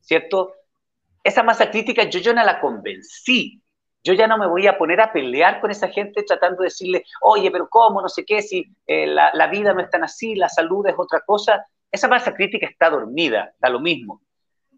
[0.00, 0.54] ¿cierto?
[1.22, 3.60] Esa masa crítica yo, yo no la convencí.
[4.02, 7.04] Yo ya no me voy a poner a pelear con esa gente tratando de decirle,
[7.20, 8.00] oye, pero ¿cómo?
[8.00, 11.20] No sé qué, si eh, la, vida no es tan así, la salud es otra
[11.20, 11.66] cosa.
[11.90, 14.22] Esa masa crítica está dormida, da lo mismo.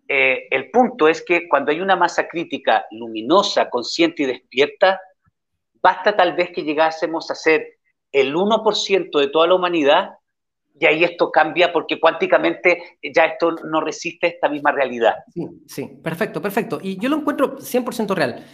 [0.08, 5.00] Eh, el punto es que cuando hay una masa crítica luminosa, consciente y despierta,
[5.84, 7.78] basta tal vez que llegásemos a ser
[8.10, 10.12] el 1% de toda la humanidad
[10.80, 15.12] y ahí esto cambia porque cuánticamente ya esto no resiste esta misma realidad.
[15.32, 16.80] Sí, sí, perfecto, perfecto.
[16.82, 18.44] Y yo lo encuentro 100% real.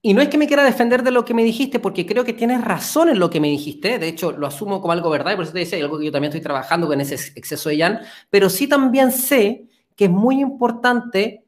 [0.00, 2.32] Y no es que me quiera defender de lo que me dijiste, porque creo que
[2.32, 3.98] tienes razón en lo que me dijiste.
[3.98, 6.12] De hecho, lo asumo como algo verdad, y por eso te decía, algo que yo
[6.12, 8.00] también estoy trabajando con ese exceso de Jan.
[8.30, 11.44] Pero sí también sé que es muy importante,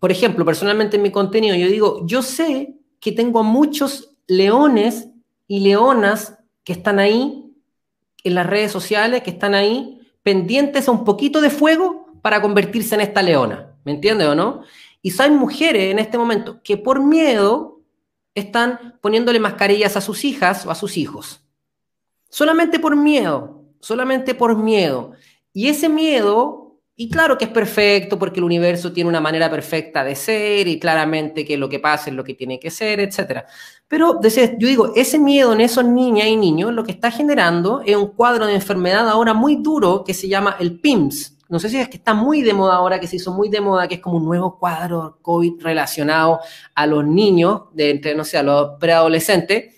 [0.00, 5.08] por ejemplo, personalmente en mi contenido, yo digo, yo sé que tengo muchos leones
[5.48, 7.48] y leonas que están ahí
[8.22, 12.94] en las redes sociales que están ahí pendientes a un poquito de fuego para convertirse
[12.94, 13.74] en esta leona.
[13.84, 14.62] ¿Me entiendes o no?
[15.02, 17.80] Y hay mujeres en este momento que por miedo
[18.34, 21.42] están poniéndole mascarillas a sus hijas o a sus hijos.
[22.28, 25.12] Solamente por miedo, solamente por miedo.
[25.54, 26.67] Y ese miedo
[27.00, 30.80] y claro que es perfecto porque el universo tiene una manera perfecta de ser y
[30.80, 33.44] claramente que lo que pasa es lo que tiene que ser, etc.
[33.86, 37.94] Pero yo digo, ese miedo en esos niñas y niños lo que está generando es
[37.94, 41.38] un cuadro de enfermedad ahora muy duro que se llama el PIMS.
[41.48, 43.60] No sé si es que está muy de moda ahora, que se hizo muy de
[43.60, 46.40] moda, que es como un nuevo cuadro COVID relacionado
[46.74, 49.77] a los niños, de entre, no sé, a los preadolescentes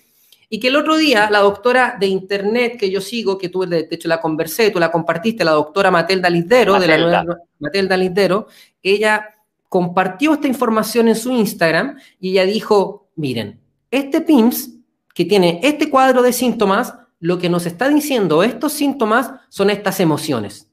[0.53, 3.87] y que el otro día la doctora de internet que yo sigo, que tú de
[3.89, 8.47] hecho la conversé, tú la compartiste, la doctora Matelda Lisdero, de la nueva Matelda Lisdero,
[8.83, 9.29] ella
[9.69, 14.71] compartió esta información en su Instagram y ella dijo, miren, este PIMS
[15.15, 20.01] que tiene este cuadro de síntomas, lo que nos está diciendo estos síntomas son estas
[20.01, 20.67] emociones.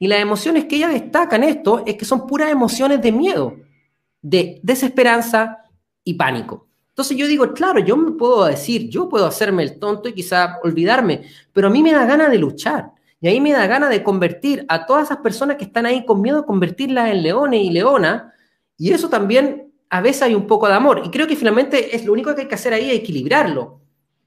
[0.00, 3.54] Y las emociones que ella destaca en esto es que son puras emociones de miedo,
[4.20, 5.58] de desesperanza
[6.02, 6.71] y pánico.
[6.92, 10.58] Entonces yo digo, claro, yo me puedo decir, yo puedo hacerme el tonto y quizá
[10.62, 12.90] olvidarme, pero a mí me da ganas de luchar.
[13.18, 16.20] Y ahí me da ganas de convertir a todas esas personas que están ahí con
[16.20, 18.24] miedo, convertirlas en leones y leonas.
[18.76, 21.00] Y eso también, a veces hay un poco de amor.
[21.02, 23.80] Y creo que finalmente es lo único que hay que hacer ahí, equilibrarlo.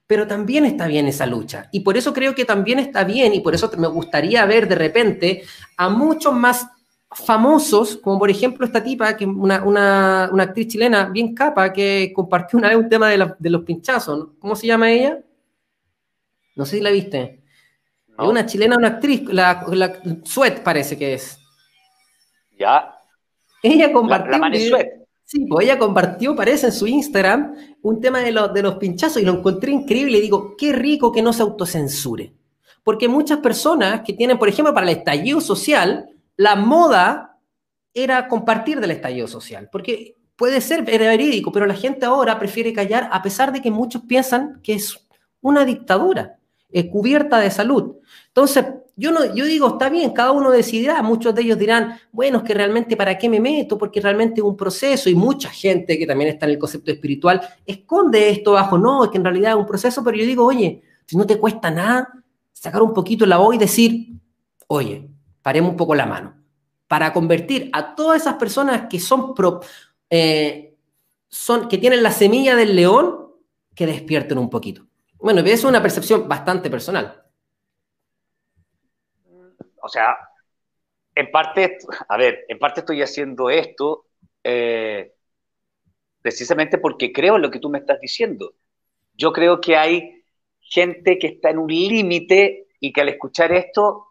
[0.08, 1.68] Pero también está bien esa lucha.
[1.70, 4.74] Y por eso creo que también está bien, y por eso me gustaría ver de
[4.74, 5.42] repente
[5.76, 6.66] a muchos más
[7.10, 12.58] famosos, como por ejemplo esta tipa, que una, una, actriz chilena bien capa, que compartió
[12.58, 14.28] una vez un tema de, los pinchazos.
[14.38, 15.20] ¿Cómo se llama ella?
[16.54, 17.42] No sé si la viste.
[18.08, 21.38] Es una chilena, una actriz, la, la Sweat parece que es.
[22.58, 22.94] Ya.
[23.62, 24.40] Ella compartió.
[25.24, 27.52] Sí, pues ella compartió, parece en su Instagram,
[27.82, 30.18] un tema de, de los pinchazos y lo encontré increíble.
[30.18, 32.32] Y digo, qué rico que no se autocensure.
[32.84, 37.38] Porque muchas personas que tienen, por ejemplo, para el estallido social, la moda
[37.94, 43.08] era compartir del estallido social, porque puede ser verídico, pero la gente ahora prefiere callar
[43.10, 45.06] a pesar de que muchos piensan que es
[45.40, 46.38] una dictadura
[46.70, 47.96] es cubierta de salud.
[48.28, 48.64] Entonces,
[48.96, 52.44] yo, no, yo digo, está bien, cada uno decidirá, muchos de ellos dirán, bueno, es
[52.44, 56.06] que realmente para qué me meto, porque realmente es un proceso, y mucha gente que
[56.06, 59.58] también está en el concepto espiritual esconde esto bajo, no, es que en realidad es
[59.58, 62.12] un proceso, pero yo digo, oye, si no te cuesta nada,
[62.52, 64.08] sacar un poquito la voz y decir,
[64.66, 65.08] oye,
[65.46, 66.42] paremos un poco la mano,
[66.88, 69.32] para convertir a todas esas personas que son,
[70.10, 70.74] eh,
[71.28, 73.30] son que tienen la semilla del león,
[73.72, 74.88] que despierten un poquito.
[75.18, 77.22] Bueno, eso es una percepción bastante personal.
[79.80, 80.16] O sea,
[81.14, 81.78] en parte,
[82.08, 84.06] a ver, en parte estoy haciendo esto
[84.42, 85.14] eh,
[86.22, 88.54] precisamente porque creo en lo que tú me estás diciendo.
[89.14, 90.24] Yo creo que hay
[90.58, 94.05] gente que está en un límite y que al escuchar esto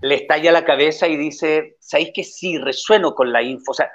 [0.00, 3.72] le estalla la cabeza y dice, ¿sabéis que sí, resueno con la info?
[3.72, 3.90] O sea,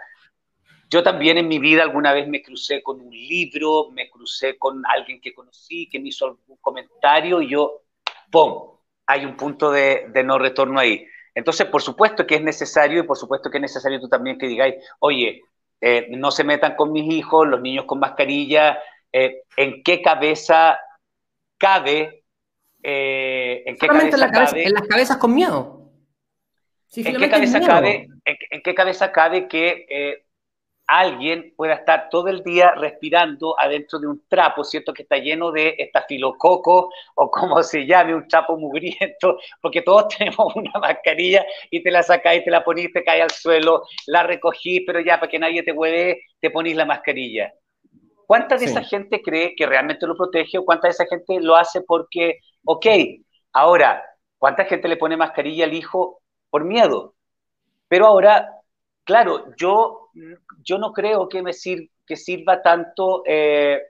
[0.90, 4.84] yo también en mi vida alguna vez me crucé con un libro, me crucé con
[4.86, 7.82] alguien que conocí, que me hizo algún comentario y yo,
[8.32, 8.78] ¡pum!
[9.08, 11.06] Hay un punto de, no retorno ahí.
[11.34, 14.48] Entonces, por supuesto que es necesario y por supuesto que es necesario tú también que
[14.48, 15.42] digáis, oye,
[15.82, 18.78] eh, no se metan con mis hijos, los niños con mascarilla,
[19.12, 20.80] eh, ¿en qué cabeza
[21.58, 22.24] cabe?
[22.84, 24.64] Eh, ¿En qué cabeza, cabe?
[24.64, 25.82] En las cabezas con miedo.
[26.95, 30.26] ¿En, qué cabeza cabe, en, qué cabeza cabe que eh,
[30.88, 34.94] alguien pueda estar todo el día respirando adentro de un trapo, ¿cierto?
[34.94, 40.56] Que está lleno de estafilococo o como se llame, un trapo mugriento, porque todos tenemos
[40.56, 44.84] una mascarilla y te la sacáis, te la ponís, te cae al suelo, la recogís,
[44.86, 47.53] pero ya para que nadie te hueve, te ponís la mascarilla.
[48.26, 51.56] ¿Cuánta de esa gente cree que realmente lo protege o cuánta de esa gente lo
[51.56, 52.86] hace porque, ok,
[53.52, 54.03] ahora,
[54.38, 56.23] ¿cuánta gente le pone mascarilla al hijo
[56.54, 57.16] por miedo.
[57.88, 58.62] Pero ahora,
[59.04, 60.10] claro, yo,
[60.64, 61.52] yo no creo que me
[62.06, 63.82] que sirva tanto eh,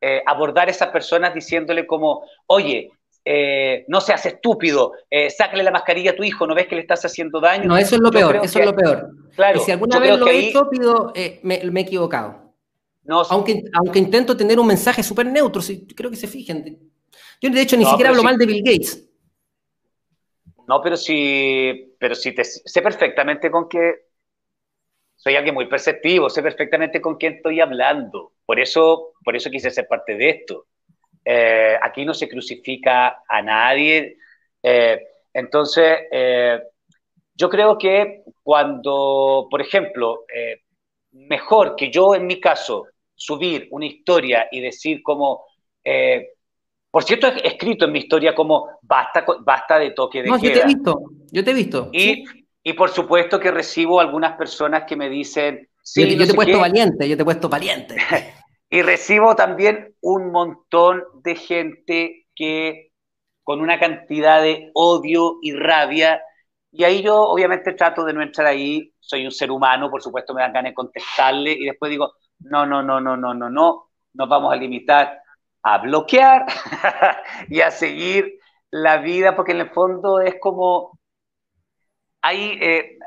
[0.00, 2.90] eh, abordar a esas personas diciéndole como, oye,
[3.22, 4.92] eh, no seas estúpido,
[5.36, 7.64] sácale la mascarilla a tu hijo, ¿no ves que le estás haciendo daño?
[7.64, 9.10] No, eso es lo peor, eso es lo peor.
[9.34, 11.12] Claro, y si alguna vez lo he hecho, pido,
[11.42, 12.54] me, he equivocado.
[13.04, 15.60] No, aunque, aunque intento tener un mensaje súper neutro,
[15.94, 16.78] creo que se fijen.
[17.42, 19.06] Yo de hecho ni siquiera hablo mal de Bill Gates.
[20.66, 24.06] no, pero sí, pero sí te, sé perfectamente con qué,
[25.16, 28.32] soy alguien muy perceptivo, sé perfectamente con quién estoy hablando.
[28.44, 30.66] Por eso, por eso quise ser parte de esto.
[31.24, 34.18] Eh, aquí no se crucifica a nadie.
[34.62, 35.00] Eh,
[35.32, 36.60] entonces, eh,
[37.34, 40.24] yo creo que cuando, por ejemplo,
[41.12, 45.44] mejor que yo en mi caso, subir una historia y decir como,
[46.96, 50.50] por cierto, he escrito en mi historia como basta, basta de toque de no, yo
[50.50, 51.90] te he visto, yo te he visto.
[51.92, 52.24] Y,
[52.62, 56.58] y por supuesto que recibo algunas personas que me dicen, sí, yo, te he puesto
[56.58, 57.96] valiente, yo te he puesto valiente.
[58.70, 62.92] y recibo también un montón de gente que
[63.42, 66.22] con una cantidad de odio y rabia,
[66.72, 70.32] y ahí yo obviamente trato de no entrar ahí, soy un ser humano, por supuesto
[70.32, 73.90] me dan ganas de contestarle, y después digo, no, no, no, no, no, no, no,
[74.14, 75.20] nos vamos a limitar
[75.66, 76.46] a bloquear
[77.48, 78.38] y a seguir
[78.70, 80.96] la vida, porque en el fondo es como,
[82.22, 82.98] hay, eh,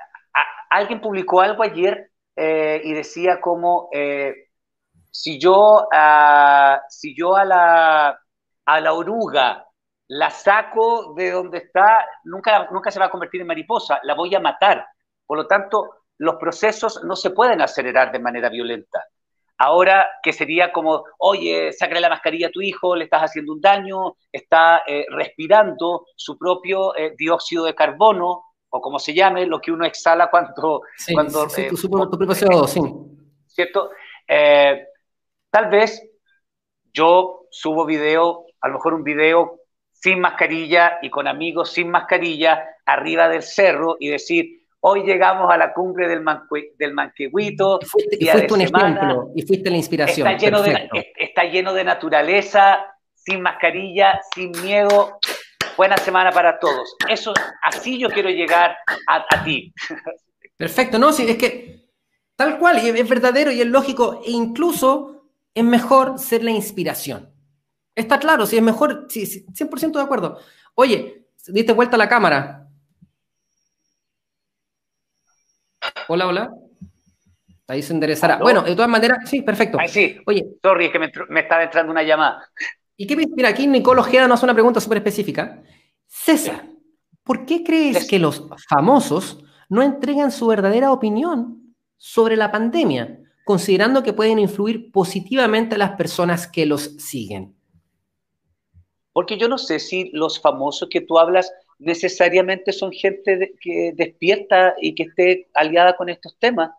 [0.69, 4.33] alguien publicó algo ayer eh, y decía como, eh,
[5.09, 8.19] si yo, uh, si yo a, la,
[8.65, 9.65] a la oruga
[10.09, 14.35] la saco de donde está, nunca, nunca se va a convertir en mariposa, la voy
[14.35, 14.85] a matar.
[15.25, 19.05] Por lo tanto, los procesos no se pueden acelerar de manera violenta.
[19.61, 23.59] Ahora que sería como, oye, sácale la mascarilla a tu hijo, le estás haciendo un
[23.59, 29.59] daño, está eh, respirando su propio eh, dióxido de carbono, o como se llame, lo
[29.59, 30.83] que uno exhala cuando...
[31.11, 32.81] cuando sí, tu, propio CO2, sí.
[33.47, 33.89] ¿Cierto?
[34.27, 36.07] Tal vez
[36.93, 39.59] yo subo video, a lo mejor un video
[39.91, 45.57] sin mascarilla y con amigos sin mascarilla arriba del cerro y decir, hoy llegamos a
[45.57, 46.23] la cumbre del,
[46.77, 47.79] del Manquehuito.
[47.81, 50.27] Y fuiste, un ejemplo, y fuiste la inspiración.
[50.27, 52.79] Está lleno, de, está lleno de naturaleza,
[53.15, 55.19] sin mascarilla, sin miedo.
[55.77, 56.95] Buena semana para todos.
[57.07, 57.33] Eso,
[57.63, 58.75] así yo quiero llegar
[59.07, 59.73] a, a ti.
[60.57, 61.87] Perfecto, no, sí, es que
[62.35, 65.19] tal cual, y es verdadero y es lógico, e incluso
[65.53, 67.33] es mejor ser la inspiración.
[67.95, 70.39] Está claro, si es mejor, sí, 100% de acuerdo.
[70.75, 72.58] Oye, diste vuelta a la cámara.
[76.07, 76.51] Hola, hola.
[77.67, 78.37] Ahí se enderezará.
[78.37, 79.79] Bueno, de todas maneras, sí, perfecto.
[79.79, 80.17] Ahí sí.
[80.25, 80.45] Oye.
[80.61, 82.49] Sorry, es que me, estaba entrando una llamada.
[82.97, 85.61] ¿Y qué Mira, aquí Nicolo Ojeda nos hace una pregunta súper específica.
[86.07, 86.65] César,
[87.23, 93.19] ¿por qué crees que los famosos no entregan su verdadera opinión sobre la pandemia?
[93.49, 97.55] considerando que pueden influir positivamente a las personas que los siguen?
[99.11, 104.75] Porque yo no sé si los famosos que tú hablas necesariamente son gente que despierta
[104.79, 106.71] y que esté aliada con estos temas.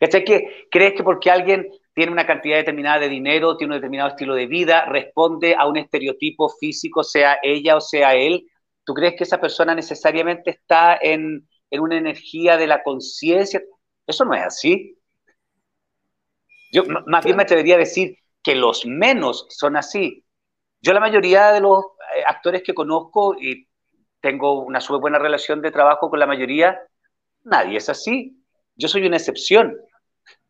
[0.00, 4.34] que ¿Crees que porque alguien tiene una cantidad determinada de dinero, tiene un determinado estilo
[4.34, 8.48] de vida, responde a un estereotipo físico, sea ella o sea él,
[8.84, 13.62] ¿tú crees que esa persona necesariamente está en, en una energía de la conciencia?
[14.06, 14.98] Eso no es así.
[16.72, 20.24] Yo más bien me atrevería a decir que los menos son así.
[20.80, 21.84] Yo la mayoría de los
[22.26, 23.66] actores que conozco y
[24.20, 26.80] tengo una súper buena relación de trabajo con la mayoría,
[27.44, 28.42] nadie es así.
[28.74, 29.76] Yo soy una excepción.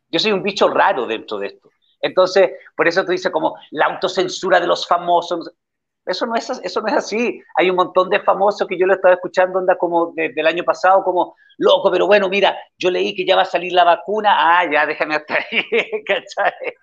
[0.08, 1.70] Yo soy un bicho raro dentro de esto.
[2.00, 5.50] Entonces, por eso tú dices como la autocensura de los famosos.
[6.04, 7.40] Eso no, es, eso no es así.
[7.56, 10.62] Hay un montón de famosos que yo lo estaba escuchando anda como desde el año
[10.62, 14.36] pasado, como loco, pero bueno, mira, yo leí que ya va a salir la vacuna.
[14.36, 15.64] Ah, ya, déjame hasta ahí,
[16.06, 16.74] ¿cachai?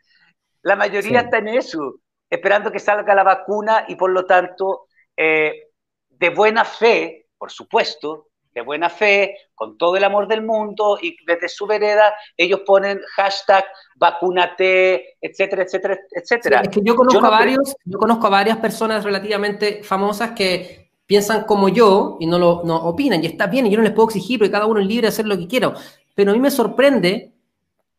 [0.64, 1.96] La mayoría está en eso,
[2.32, 4.88] esperando que salga la vacuna y por lo tanto,
[5.18, 5.68] eh,
[6.10, 11.16] de buena fe, por supuesto, de buena fe, con todo el amor del mundo y
[11.26, 16.62] desde su vereda ellos ponen hashtag vacunate, etcétera, etcétera, etcétera.
[16.62, 21.44] es que yo conozco a varios, yo conozco a varias personas relativamente famosas que piensan
[21.44, 24.08] como yo y no lo no opinan y está bien y yo no les puedo
[24.08, 25.74] exigir porque cada uno es libre de hacer lo que quiera,
[26.16, 27.34] pero a mí me sorprende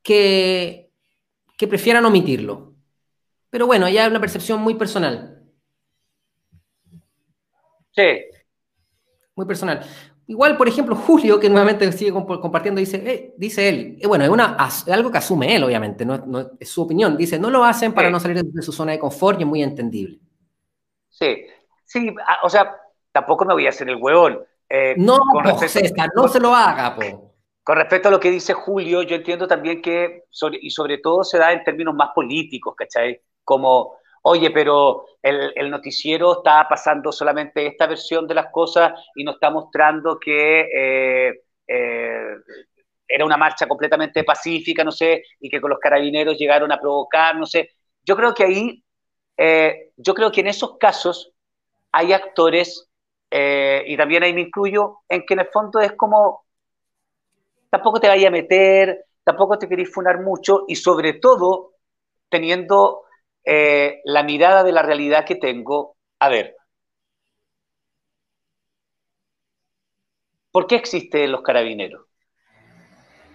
[0.02, 0.90] que,
[1.56, 2.71] que prefieran omitirlo.
[3.52, 5.42] Pero bueno, ya es una percepción muy personal.
[7.94, 8.24] Sí.
[9.36, 9.84] Muy personal.
[10.26, 14.30] Igual, por ejemplo, Julio, que nuevamente sigue compartiendo, dice, eh, dice él, eh, bueno, es
[14.30, 14.56] una,
[14.90, 18.18] algo que asume él, obviamente, no, es su opinión, dice, no lo hacen para no
[18.18, 20.18] salir de su zona de confort y es muy entendible.
[21.10, 21.44] Sí,
[21.84, 22.74] sí, ah, o sea,
[23.12, 24.42] tampoco me voy a hacer el huevón.
[24.66, 27.34] Eh, no, no se lo haga, po.
[27.62, 30.24] Con respecto a lo que dice Julio, yo entiendo también que,
[30.58, 33.20] y sobre todo se da en términos más políticos, ¿cachai?
[33.44, 39.34] Como oye, pero el, noticiero está pasando solamente esta versión de las cosas y nos
[39.34, 42.34] está mostrando que eh, eh,
[43.06, 47.36] era una marcha completamente pacífica, no sé, y que con los carabineros llegaron a provocar,
[47.36, 47.70] no sé.
[48.04, 48.84] Yo creo que ahí,
[49.36, 51.32] eh, yo creo que en esos casos
[51.92, 52.88] hay actores
[53.34, 56.44] y también ahí me incluyo, en que en el fondo es como,
[57.70, 61.72] tampoco te vaya a meter, tampoco te querés funar mucho, y sobre todo
[62.28, 63.04] teniendo
[63.44, 66.56] eh, la mirada de la realidad que tengo, a ver,
[70.50, 72.06] ¿por qué existen los carabineros?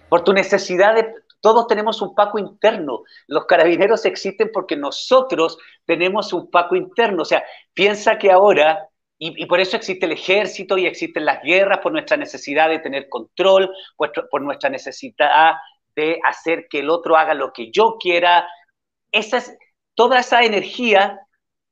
[0.08, 1.12] Por tu necesidad de...
[1.40, 3.02] Todos tenemos un Paco interno.
[3.28, 7.22] Los carabineros existen porque nosotros tenemos un Paco interno.
[7.22, 7.44] O sea,
[7.74, 12.16] piensa que ahora, y, por eso existe el ejército y existen las guerras, por nuestra
[12.16, 15.54] necesidad de tener control, por, nuestra necesidad
[15.94, 18.48] de hacer que el otro haga lo que yo quiera.
[19.12, 19.56] Esa es,
[19.98, 21.20] toda esa energía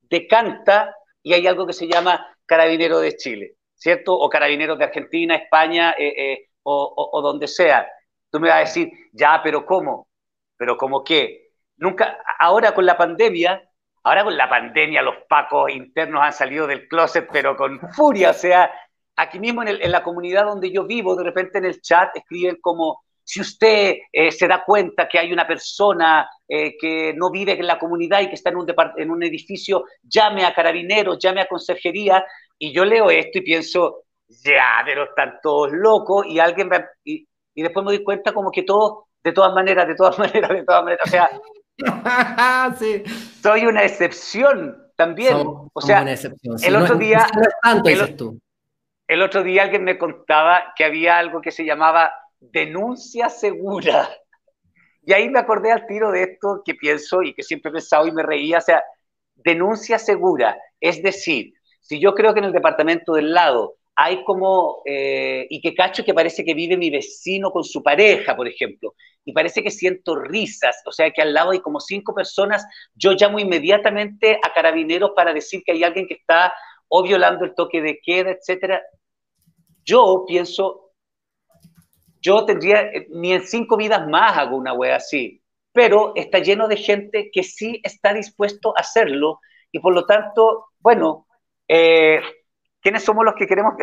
[0.03, 4.19] decanta y hay algo que se llama carabinero de Chile, ¿cierto?
[4.19, 7.87] O carabineros de Argentina, España eh, eh, o, donde sea.
[8.29, 10.09] Tú me vas a decir, ya, pero ¿cómo?
[10.57, 11.51] ¿Pero cómo qué?
[11.77, 13.63] Nunca, ahora con la pandemia,
[14.03, 18.31] ahora con la pandemia los pacos internos han salido del closet, pero con furia.
[18.31, 18.73] O sea,
[19.15, 22.59] aquí mismo en, en la comunidad donde yo vivo, de repente en el chat escriben
[22.61, 27.59] como, si usted eh, se da cuenta que hay una persona eh, que no vive
[27.59, 28.67] en la comunidad y que está en un,
[28.97, 32.25] en un edificio, llame a carabineros, llame a consejería.
[32.57, 36.25] Y yo leo esto y pienso, ya, pero están todos locos.
[36.29, 36.71] Y alguien
[37.03, 37.27] y,
[37.57, 40.85] después me doy cuenta como que todos, de todas maneras, de todas maneras, de todas
[40.85, 41.05] maneras.
[41.05, 41.31] O sea,
[43.43, 45.37] soy una excepción también.
[45.37, 46.05] o sea,
[46.63, 47.27] el otro día.
[49.09, 54.09] el otro día alguien me contaba que había algo que se llamaba denuncia segura.
[55.05, 58.07] Y ahí me acordé al tiro de esto que pienso y que siempre he pensado
[58.07, 58.83] y me reía, o sea,
[59.35, 60.59] denuncia segura.
[60.81, 65.61] Es decir, si yo creo que en el departamento del lado hay como, eh, y
[65.61, 68.95] que cacho que parece que vive mi vecino con su pareja, por ejemplo,
[69.25, 73.13] y parece que siento risas, o sea que al lado hay como cinco personas, yo
[73.13, 76.53] llamo inmediatamente a carabineros para decir que hay alguien que está
[76.89, 78.83] o violando el toque de queda, etcétera.
[79.85, 80.86] Yo pienso,
[82.27, 85.41] yo tendría, eh, ni en cinco vidas más hago una wea así,
[85.73, 89.41] pero está lleno de gente que sí está dispuesto a hacerlo
[89.71, 91.29] y por lo tanto, bueno,
[91.69, 92.21] eh,
[92.81, 93.75] ¿quiénes somos los que queremos?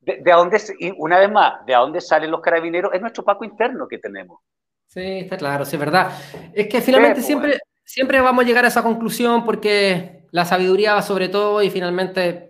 [0.00, 3.44] De, de, dónde, y una vez más, de dónde salen los carabineros, es nuestro paco
[3.44, 4.40] interno que tenemos.
[4.86, 6.10] Sí, está claro, sí, es verdad.
[6.54, 10.94] Es que finalmente pues, siempre, siempre vamos a llegar a esa conclusión porque la sabiduría
[10.94, 12.47] va sobre todo y finalmente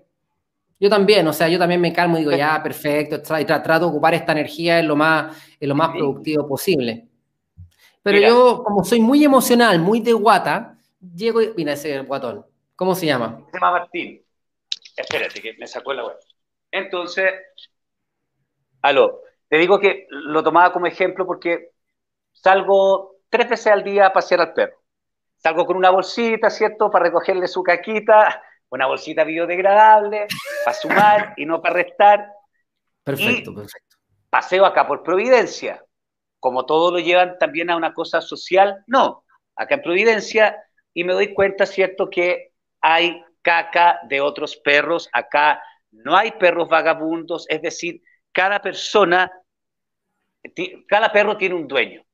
[0.81, 3.87] yo también, o sea, yo también me calmo y digo, ya, perfecto, y trato de
[3.87, 7.09] ocupar esta energía en lo más, en lo más productivo posible.
[8.03, 10.79] Pero yo, como soy muy emocional, muy de guata,
[11.15, 11.53] llego y.
[11.57, 12.47] Mira ese guatón.
[12.77, 13.41] ¿Cómo se llama?
[13.51, 14.23] Se llama Martín.
[14.97, 16.17] Espérate, que me sacó la web.
[16.71, 17.33] Entonces,
[18.83, 21.73] aló, te digo que lo tomaba como ejemplo porque
[22.33, 24.81] salgo tres veces al día a pasear al perro.
[25.39, 26.91] Salgo con una bolsita, ¿cierto?
[26.91, 30.27] Para recogerle su caquita una bolsita biodegradable
[30.65, 32.33] para sumar y no para restar.
[33.05, 33.97] Perfecto, perfecto.
[34.31, 35.83] Paseo acá por Providencia.
[36.41, 39.25] Como todo lo llevan también a una cosa social, no.
[39.57, 40.63] Acá en Providencia,
[40.95, 45.09] y me doy cuenta, ¿cierto?, que hay caca de otros perros.
[45.13, 49.33] Acá no hay perros vagabundos, es decir, cada persona,
[50.87, 52.05] cada perro tiene un dueño.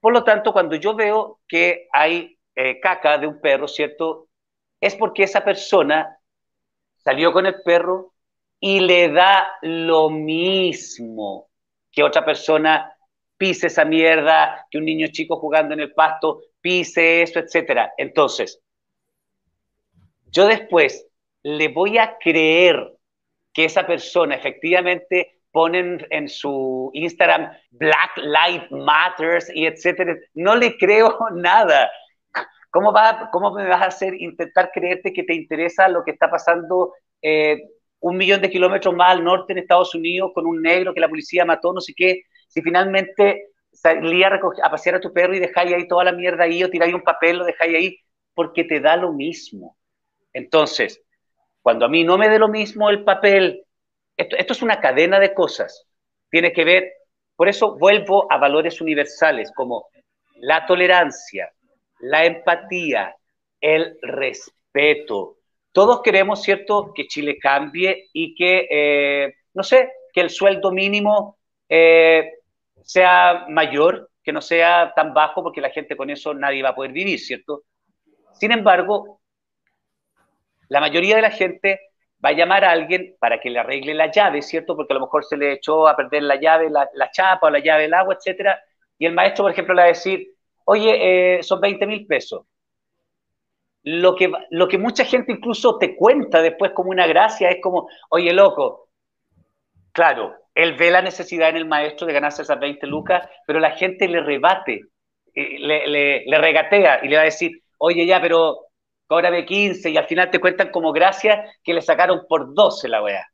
[0.00, 4.25] Por lo tanto, cuando yo veo que hay eh, caca de un perro, ¿cierto?
[4.86, 6.18] Es porque esa persona
[6.96, 8.14] salió con el perro
[8.60, 11.48] y le da lo mismo
[11.90, 12.92] que otra persona
[13.36, 17.90] pise esa mierda, que un niño chico jugando en el pasto pise eso, etc.
[17.96, 18.60] Entonces,
[20.26, 21.06] yo después
[21.42, 22.92] le voy a creer
[23.52, 30.16] que esa persona efectivamente pone en, su Instagram Black Lives Matters y etcétera.
[30.34, 31.90] No le creo nada.
[32.76, 36.28] ¿Cómo, va, ¿Cómo me vas a hacer intentar creerte que te interesa lo que está
[36.28, 36.92] pasando
[37.22, 37.70] eh,
[38.00, 41.08] un millón de kilómetros más al norte en Estados Unidos con un negro que la
[41.08, 42.24] policía mató, no sé qué?
[42.48, 46.62] Si finalmente salía a, pasear a tu perro y dejáis ahí toda la mierda ahí
[46.62, 47.98] o tiráis un papel, lo dejáis ahí,
[48.34, 49.78] porque te da lo mismo.
[50.34, 51.02] Entonces,
[51.62, 53.64] cuando a mí no me dé lo mismo el papel,
[54.18, 55.86] esto, esto es una cadena de cosas.
[56.28, 56.92] Tiene que ver,
[57.36, 59.86] por eso vuelvo a valores universales como
[60.34, 61.50] la tolerancia,
[62.00, 63.16] la empatía,
[63.60, 65.36] el respeto.
[65.72, 71.38] Todos queremos, ¿cierto?, que Chile cambie y que, eh, no sé, que el sueldo mínimo
[71.68, 72.32] eh,
[72.82, 76.74] sea mayor, que no sea tan bajo, porque la gente con eso nadie va a
[76.74, 77.64] poder vivir, ¿cierto?
[78.32, 79.20] Sin embargo,
[80.68, 81.80] la mayoría de la gente
[82.24, 84.76] va a llamar a alguien para que le arregle la llave, ¿cierto?
[84.76, 87.60] Porque a lo mejor se le echó a perder la llave, la, chapa o la
[87.60, 88.60] llave del agua, etcétera.
[88.98, 90.35] Y el maestro, por ejemplo, le va a decir,
[90.66, 92.42] oye, eh, son 20 mil pesos.
[93.82, 97.88] lo que, lo que mucha gente incluso te cuenta después como una gracia es como,
[98.10, 98.88] oye, loco,
[99.92, 103.72] claro, él ve la necesidad en el maestro de ganarse esas 20 lucas, pero la
[103.72, 104.86] gente le rebate,
[105.34, 105.58] eh,
[106.26, 108.66] le, regatea y le va a decir, oye, ya, pero
[109.06, 113.02] cóbrame 15 y al final te cuentan como gracia que le sacaron por 12 la
[113.02, 113.26] weá.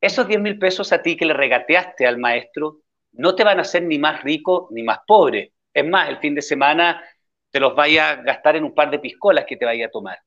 [0.00, 2.80] Esos 10 mil pesos a ti que le regateaste al maestro
[3.18, 5.52] no te van a hacer ni más rico ni más pobre.
[5.74, 7.02] Es más, el fin de semana
[7.50, 10.18] te los vaya a gastar en un par de piscolas que te vaya a tomar.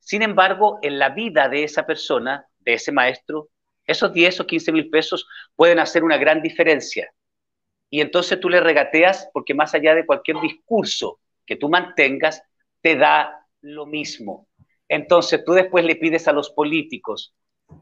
[0.00, 3.48] Sin embargo, en la vida de esa persona, de ese maestro,
[3.86, 7.08] esos 10 o 15 mil pesos pueden hacer una gran diferencia.
[7.88, 12.42] Y entonces tú le regateas porque más allá de cualquier discurso que tú mantengas,
[12.80, 14.48] te da lo mismo.
[14.88, 17.34] Entonces tú después le pides a los políticos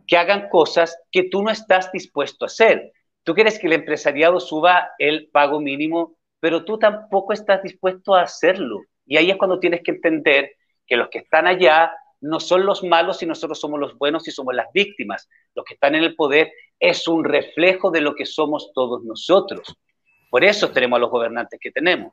[0.06, 2.92] que hagan cosas que tú no estás dispuesto a hacer.
[3.24, 8.22] Tú quieres que el empresariado suba el pago mínimo, pero tú tampoco estás dispuesto a
[8.22, 8.80] hacerlo.
[9.06, 10.52] Y ahí es cuando tienes que entender
[10.86, 14.30] que los que están allá no son los malos y nosotros somos los buenos y
[14.30, 15.28] somos las víctimas.
[15.54, 19.76] Los que están en el poder es un reflejo de lo que somos todos nosotros.
[20.30, 22.12] Por eso tenemos a los gobernantes que tenemos.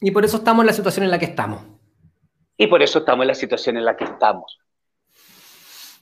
[0.00, 1.62] Y por eso estamos en la situación en la que estamos.
[2.56, 4.58] Y por eso estamos en la situación en la que estamos.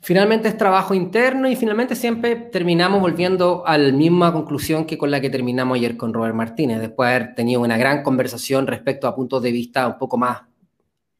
[0.06, 5.10] Finalmente es trabajo interno y finalmente siempre terminamos volviendo a la misma conclusión que con
[5.10, 9.08] la que terminamos ayer con Robert Martínez, después de haber tenido una gran conversación respecto
[9.08, 10.42] a puntos de vista un poco más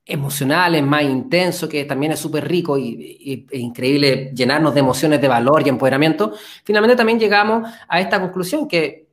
[0.05, 5.27] emocionales, más intensos, que también es súper rico y, e increíble llenarnos de emociones de
[5.27, 9.06] valor y empoderamiento, finalmente también llegamos a esta conclusión que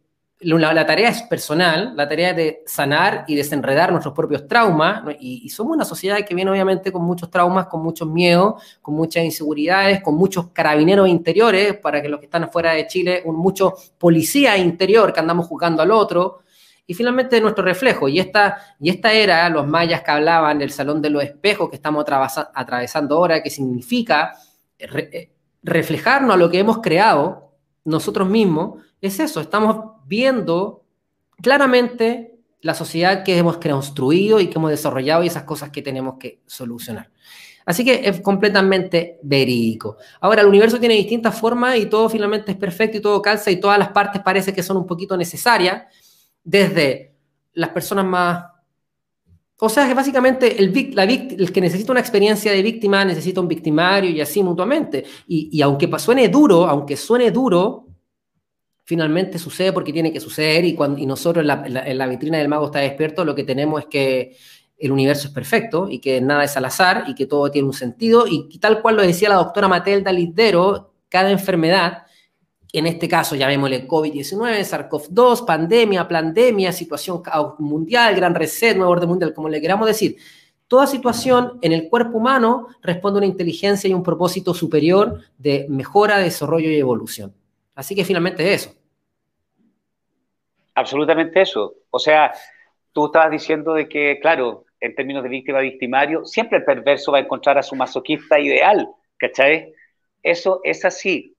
[0.44, 5.76] la, tarea es personal, la tarea de sanar y desenredar nuestros propios traumas, y, somos
[5.76, 10.16] una sociedad que viene obviamente con muchos traumas, con muchos miedos, con muchas inseguridades, con
[10.16, 15.14] muchos carabineros interiores, para que los que están afuera de Chile, un mucho policía interior
[15.14, 16.40] que andamos jugando al otro,
[16.86, 18.10] y finalmente nuestro reflejo.
[18.10, 21.78] Y esta, y esta era, los mayas que hablaban del salón de los espejos que
[21.78, 24.34] estamos atravesando ahora, que significa
[24.78, 27.54] eh, reflejarnos a lo que hemos creado
[27.86, 30.84] nosotros mismos, es eso, estamos viendo
[31.42, 36.16] claramente la sociedad que hemos construido y que hemos desarrollado y esas cosas que tenemos
[36.18, 37.12] que solucionar.
[37.66, 39.98] Así que es completamente verídico.
[40.22, 43.58] Ahora, el universo tiene distintas formas y todo finalmente es perfecto y todo calza y
[43.58, 45.84] todas las partes parece que son un poquito necesarias,
[46.44, 47.14] desde
[47.54, 48.46] las personas más...
[49.60, 54.10] O sea, que básicamente el, el que necesita una experiencia de víctima necesita un victimario
[54.10, 55.06] y así mutuamente.
[55.28, 57.88] Y, y aunque suene duro, aunque suene duro,
[58.84, 62.80] finalmente sucede porque tiene que suceder y, cuando, nosotros en la, vitrina del mago está
[62.80, 64.38] despierto lo que tenemos es que
[64.78, 67.74] el universo es perfecto y que nada es al azar y que todo tiene un
[67.74, 72.04] sentido y, tal cual lo decía la doctora Matelda Lidero, cada enfermedad,
[72.74, 77.22] en este caso llamémosle COVID-19, SARS-CoV-2, pandemia, pandemia, situación
[77.60, 80.18] mundial, gran reset, nuevo orden mundial, como le queramos decir,
[80.68, 85.68] toda situación en el cuerpo humano responde a una inteligencia y un propósito superior de
[85.70, 87.34] mejora, desarrollo y evolución.
[87.76, 88.74] Así que finalmente eso.
[90.76, 91.76] Absolutamente eso.
[91.90, 92.34] O sea,
[92.92, 97.22] tú estabas diciendo de que, claro, en términos de víctima-victimario, siempre el perverso va a
[97.22, 98.88] encontrar a su masoquista ideal,
[99.18, 99.74] ¿cachai?
[100.22, 101.36] Eso es así.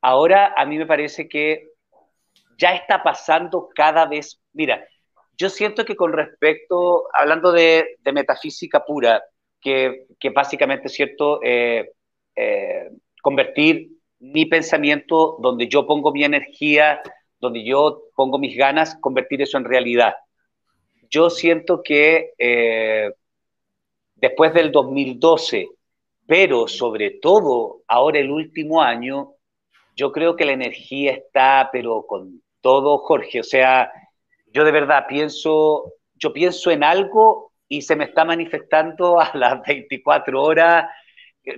[0.00, 1.70] Ahora a mí me parece que
[2.58, 4.86] ya está pasando cada vez, mira,
[5.36, 9.22] yo siento que con respecto, hablando de, metafísica pura,
[9.60, 11.90] que, básicamente es cierto, eh,
[12.36, 12.90] eh,
[13.22, 13.88] convertir
[14.20, 17.02] mi pensamiento, donde yo pongo mi energía,
[17.40, 20.14] donde yo pongo mis ganas, convertir eso en realidad.
[21.10, 23.12] Yo siento que eh,
[24.16, 25.68] después del 2012,
[26.26, 29.34] pero sobre todo ahora el último año,
[29.94, 33.40] yo creo que la energía está, pero con todo, Jorge.
[33.40, 33.92] O sea,
[34.46, 39.62] yo de verdad pienso, yo pienso en algo y se me está manifestando a las
[39.66, 40.86] 24 horas,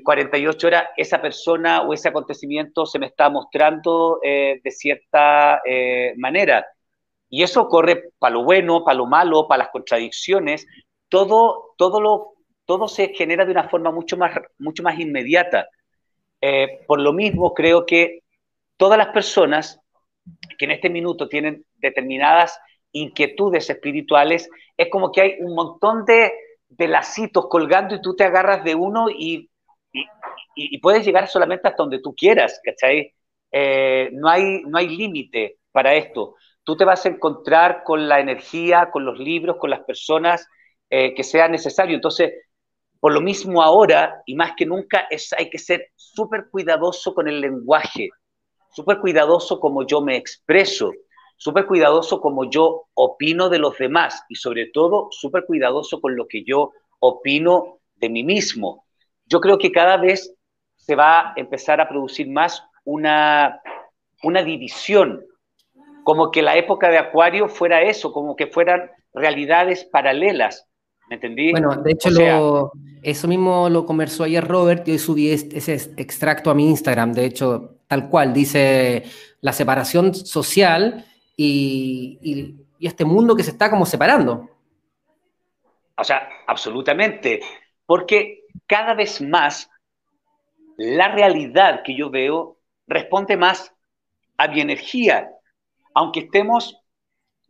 [0.03, 6.15] 48 horas, esa persona o ese acontecimiento se me está mostrando eh, de cierta eh,
[6.17, 6.67] manera.
[7.29, 10.67] Y eso ocurre para lo bueno, para lo malo, para las contradicciones.
[11.09, 12.35] Todo, todo, lo,
[12.65, 15.69] todo se genera de una forma mucho más, mucho más inmediata.
[16.41, 18.21] Eh, por lo mismo, creo que
[18.77, 19.81] todas las personas
[20.59, 22.59] que en este minuto tienen determinadas
[22.93, 26.33] inquietudes espirituales, es como que hay un montón de,
[26.69, 29.51] de lacitos colgando y tú te agarras de uno y
[30.57, 33.15] y, puedes llegar solamente hasta donde tú quieras, ¿cachai?
[33.53, 36.35] Eh, no hay, no hay límite para esto.
[36.65, 40.47] Tú te vas a encontrar con la energía, con los libros, con las personas
[40.91, 41.95] eh, que sea necesario.
[41.95, 42.33] Entonces,
[42.99, 47.29] por lo mismo ahora, y más que nunca, es, hay que ser súper cuidadoso con
[47.29, 48.09] el lenguaje,
[48.73, 50.93] súper cuidadoso como yo me expreso,
[51.37, 56.27] súper cuidadoso como yo opino de los demás y sobre todo súper cuidadoso con lo
[56.27, 58.87] que yo opino de mí mismo.
[59.27, 60.36] Yo creo que cada vez
[60.87, 63.61] se va a empezar a producir más una,
[64.23, 65.25] una división,
[66.05, 70.69] como que la época de Acuario fuera eso, como que fueran realidades paralelas.
[71.09, 71.51] ¿Me entendí?
[71.51, 72.73] Bueno, de hecho,
[73.03, 77.79] eso mismo lo conversó ayer Robert, yo subí ese extracto a mi Instagram, de hecho,
[77.89, 79.05] tal cual, dice
[79.41, 81.05] la separación social
[81.37, 82.19] y,
[82.79, 84.51] y este mundo que se está como separando.
[85.97, 87.41] O sea, absolutamente,
[87.87, 89.71] porque cada vez más
[90.77, 93.75] la realidad que yo veo responde más
[94.37, 95.31] a mi energía,
[95.95, 96.79] aunque estemos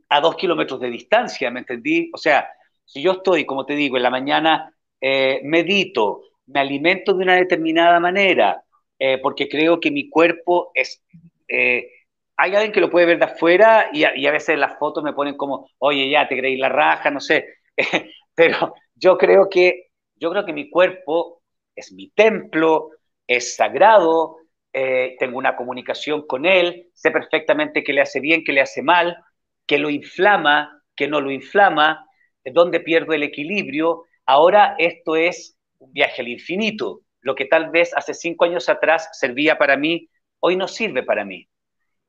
[0.09, 2.11] a dos kilómetros de distancia, ¿me entendí?
[2.15, 2.49] O sea,
[2.85, 7.35] si yo estoy, como te digo, en la mañana eh, medito, me alimento de una
[7.35, 8.63] determinada manera,
[8.99, 11.03] eh, porque creo que mi cuerpo es...
[11.49, 11.91] Eh,
[12.39, 15.39] hay alguien que lo puede ver de afuera y a, veces las fotos me ponen
[15.39, 17.47] como, oye, ya te creí la raja, no sé,
[18.35, 19.87] pero yo creo que,
[20.17, 21.41] yo creo que mi cuerpo
[21.75, 22.91] es mi templo,
[23.27, 24.39] es sagrado,
[24.73, 29.17] tengo una comunicación con él, sé perfectamente qué le hace bien, qué le hace mal,
[29.67, 32.07] qué lo inflama, qué no lo inflama,
[32.45, 34.05] dónde pierdo el equilibrio.
[34.27, 37.01] Ahora esto es un viaje al infinito.
[37.21, 40.09] Lo que tal vez hace cinco años atrás servía para mí,
[40.41, 41.49] hoy no sirve para mí.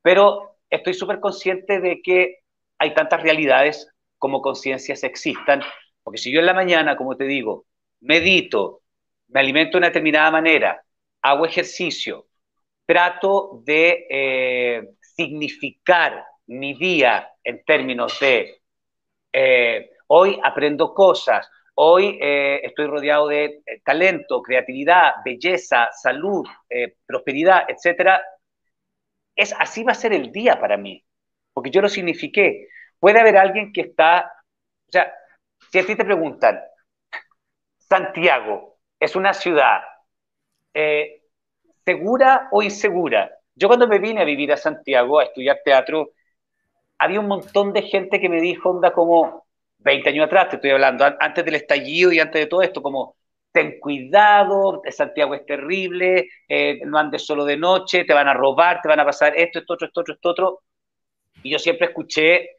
[0.01, 2.39] Pero estoy súper consciente de que
[2.77, 5.61] hay tantas realidades como conciencias existan,
[6.03, 7.65] porque si yo en la mañana, como te digo,
[8.01, 8.81] medito,
[9.29, 10.83] me alimento de una determinada manera,
[11.29, 12.27] hago ejercicio,
[12.85, 18.61] trato de eh, significar mi día en términos de
[19.33, 26.95] eh, Hoy aprendo cosas, hoy eh, estoy rodeado de eh, talento, creatividad, belleza, salud, eh,
[27.05, 28.21] prosperidad, etc.
[29.35, 31.03] Es, así va a ser el día para mí,
[31.53, 32.69] porque yo lo signifiqué.
[32.99, 34.31] Puede haber alguien que está,
[34.87, 35.13] o sea,
[35.71, 36.57] si a ti te preguntan,
[37.77, 39.81] Santiago es una ciudad
[41.87, 43.31] segura o insegura.
[43.55, 46.11] Yo cuando me vine a vivir a Santiago a estudiar teatro,
[46.97, 49.45] había un montón de gente que me dijo, onda, como,
[49.79, 53.15] 20 años atrás, te estoy hablando, antes del estallido y antes de todo esto, como
[53.53, 58.81] ten cuidado, Santiago es terrible, eh, no andes solo de noche, te van a robar,
[58.81, 60.59] te van a pasar esto, esto, otro, esto, otro, esto, otro.
[61.41, 62.49] Y yo siempre escuché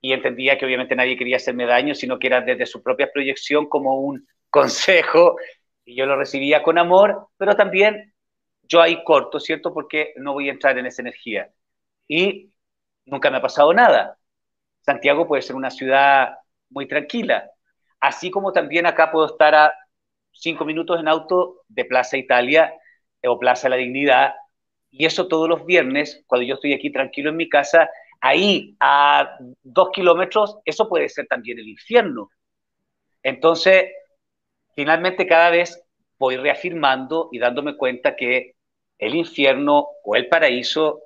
[0.00, 3.68] y entendía que obviamente nadie quería hacerme daño, sino que era desde su propia proyección
[3.68, 5.36] como un consejo,
[5.84, 8.12] y yo lo recibía con amor, pero también
[8.68, 9.72] yo ahí corto, ¿cierto?
[9.72, 11.50] Porque no voy a entrar en esa energía.
[12.08, 12.52] Y
[13.04, 14.18] nunca me ha pasado nada.
[14.80, 16.36] Santiago puede ser una ciudad
[16.70, 17.50] muy tranquila.
[18.00, 19.74] Así como también acá puedo estar a
[20.32, 22.74] cinco minutos en auto de Plaza Italia
[23.24, 24.34] o Plaza La Dignidad,
[24.90, 27.90] y eso todos los viernes, cuando yo estoy aquí tranquilo en mi casa,
[28.20, 32.30] ahí a dos kilómetros, eso puede ser también el infierno.
[33.22, 33.92] Entonces,
[34.74, 35.82] finalmente cada vez
[36.18, 38.55] voy reafirmando y dándome cuenta que
[38.98, 41.02] el infierno o el paraíso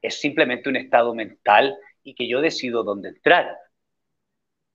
[0.00, 3.56] es simplemente un estado mental y que yo decido dónde entrar.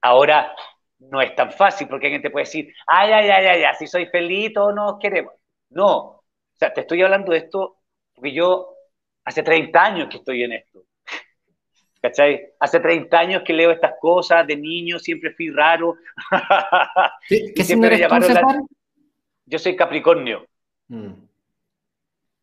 [0.00, 0.54] Ahora
[0.98, 4.06] no es tan fácil porque alguien te puede decir, ay, ay, ay, ay, si soy
[4.06, 5.34] feliz, todos nos queremos.
[5.70, 6.24] No, o
[6.56, 7.78] sea, te estoy hablando de esto
[8.14, 8.74] porque yo
[9.24, 10.84] hace 30 años que estoy en esto.
[12.00, 12.52] ¿Cachai?
[12.60, 15.96] Hace 30 años que leo estas cosas, de niño siempre fui raro.
[17.26, 18.68] ¿Qué, siempre tú,
[19.46, 20.46] Yo soy Capricornio.
[20.88, 21.14] Mm.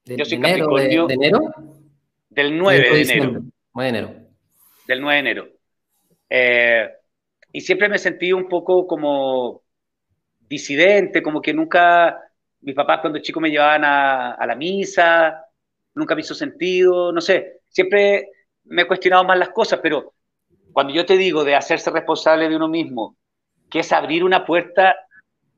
[0.06, 1.07] Yo soy Capricornio.
[1.07, 1.40] De, enero?
[2.30, 3.41] Del 9 de enero.
[3.73, 4.15] 9 de enero.
[4.88, 5.48] Del 9 de enero.
[6.30, 6.90] Eh,
[7.52, 9.64] y siempre me sentí un poco como
[10.40, 12.19] disidente, como que nunca,
[12.61, 15.45] mis papás cuando chico me llevaban a, la misa,
[15.94, 18.30] nunca me hizo sentido, no sé, siempre
[18.65, 20.14] me he cuestionado más las cosas, pero
[20.72, 23.18] cuando yo te digo de hacerse responsable de uno mismo,
[23.69, 24.95] que es abrir una puerta,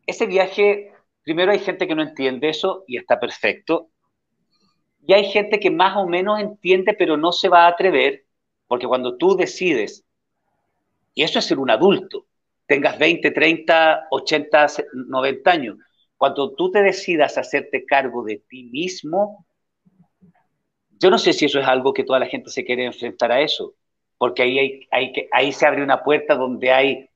[0.06, 0.92] ese viaje,
[1.24, 3.90] primero hay gente que no entiende eso y está perfecto,
[5.06, 8.26] y hay gente que más o menos entiende, pero no se va a atrever,
[8.68, 10.06] porque cuando tú decides
[11.14, 12.26] y eso es ser un adulto,
[12.66, 14.68] tengas 20, 30, 80,
[15.08, 15.78] 90 años.
[16.18, 19.46] Cuando tú te decidas hacerte cargo de ti mismo,
[21.00, 23.42] yo no sé si eso es algo que toda la gente se quiere enfrentar a
[23.42, 23.76] eso,
[24.18, 27.10] porque ahí, hay, ahí se abre una puerta donde hay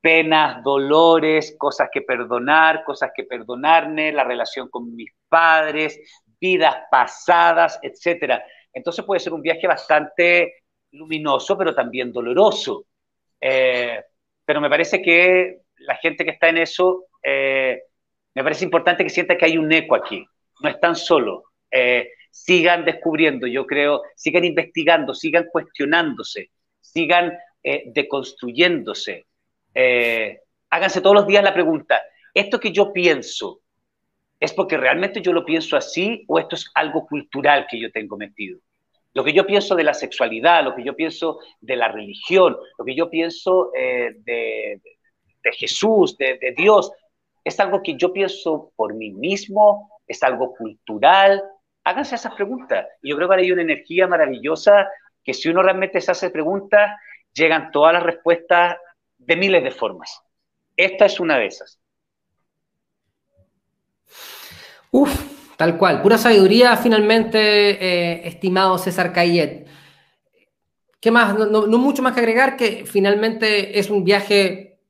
[0.00, 5.98] penas, dolores, cosas que perdonar, cosas que perdonarme, la relación con mis padres,
[6.44, 8.38] vidas pasadas, etc.
[8.70, 12.84] Entonces puede ser un viaje bastante luminoso, pero también doloroso.
[13.40, 14.02] Eh,
[14.44, 17.84] pero me parece que la gente que está en eso, eh,
[18.34, 20.22] me parece importante que sienta que hay un eco aquí,
[20.60, 21.44] no están solos.
[21.70, 26.50] Eh, sigan descubriendo, yo creo, sigan investigando, sigan cuestionándose,
[26.80, 27.32] sigan
[27.86, 29.24] deconstruyéndose.
[30.68, 32.02] Háganse todos los días la pregunta,
[32.34, 33.62] ¿esto que yo pienso
[34.44, 38.18] es porque realmente yo lo pienso así o esto es algo cultural que yo tengo
[38.18, 38.60] metido?
[39.14, 42.84] Lo que yo pienso de la sexualidad, lo que yo pienso de la religión, lo
[42.84, 44.80] que yo pienso eh, de,
[45.52, 46.92] Jesús, de, Dios,
[47.42, 49.90] ¿es algo que yo pienso por mí mismo?
[50.06, 51.42] ¿Es algo cultural?
[51.84, 52.86] Háganse esas preguntas.
[53.02, 54.88] Y yo creo que hay una energía maravillosa
[55.22, 56.90] que si uno realmente se hace preguntas,
[57.32, 58.76] llegan todas las respuestas
[59.16, 60.22] de miles de formas.
[60.76, 61.80] Esta es una de esas.
[64.90, 69.66] Uf, Tal cual, pura sabiduría finalmente, eh, estimado César Cayet.
[71.00, 71.38] ¿Qué más?
[71.38, 74.80] No, mucho más que agregar que finalmente es un viaje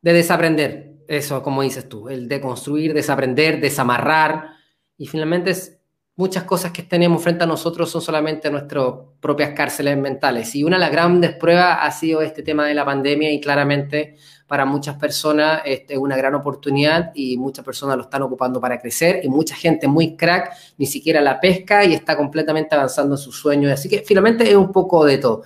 [0.00, 4.50] de desaprender, eso como dices tú, el de construir, desaprender, desamarrar,
[4.96, 5.78] y finalmente es
[6.16, 10.54] muchas cosas que tenemos frente a nosotros son solamente nuestras propias cárceles mentales.
[10.54, 14.16] Y una de las grandes pruebas ha sido este tema de la pandemia y claramente
[14.52, 18.78] para muchas personas este, es una gran oportunidad y muchas personas lo están ocupando para
[18.78, 23.18] crecer y mucha gente muy crack ni siquiera la pesca y está completamente avanzando en
[23.18, 23.72] sus sueños.
[23.72, 25.42] Así que finalmente es un poco de todo.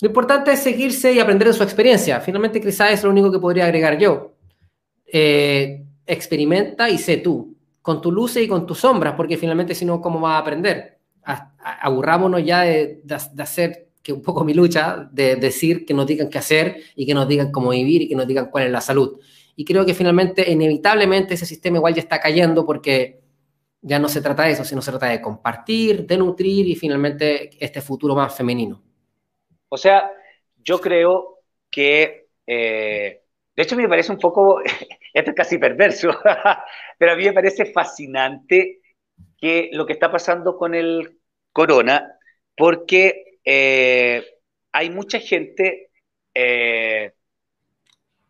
[0.00, 2.20] Lo importante es seguirse y aprender de su experiencia.
[2.20, 4.36] Finalmente quizás es lo único que podría agregar yo.
[5.04, 7.52] Eh, experimenta y sé tú
[7.82, 11.00] con tu luces y con tus sombras, porque finalmente si no, ¿cómo vas a aprender?
[11.82, 13.02] Aburrámonos ya de,
[13.40, 17.12] hacer, que un poco mi lucha, de decir que nos digan qué hacer y que
[17.12, 19.20] nos digan cómo vivir y que nos digan cuál es la salud.
[19.56, 23.18] Y creo que finalmente, inevitablemente, ese sistema igual ya está cayendo porque
[23.82, 27.50] ya no se trata de eso, sino se trata de compartir, de nutrir y finalmente
[27.58, 28.80] este futuro más femenino.
[29.68, 30.08] O sea,
[30.54, 33.22] yo creo que, eh,
[33.56, 34.60] de hecho me parece un poco
[35.12, 36.10] esto es casi perverso,
[36.98, 38.82] pero a mí me parece fascinante
[39.36, 41.18] que lo que está pasando con el
[41.52, 42.20] corona,
[42.56, 44.26] porque eh,
[44.72, 45.90] hay mucha gente
[46.34, 47.12] eh,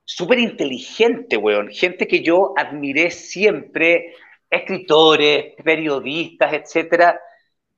[0.05, 4.15] súper inteligente, weón, gente que yo admiré siempre,
[4.51, 7.21] escritores, periodistas, etcétera,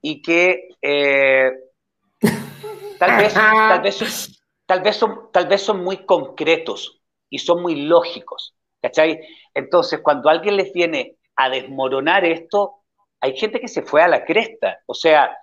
[0.03, 1.53] y que eh,
[2.99, 7.01] tal, vez, tal, vez, tal, vez son, tal vez son muy concretos
[7.31, 8.55] y son muy lógicos.
[8.81, 9.21] ¿Cachai?
[9.55, 12.85] Entonces, cuando alguien les viene a desmoronar esto,
[13.21, 14.81] hay gente que se fue a la cresta.
[14.87, 15.37] O sea,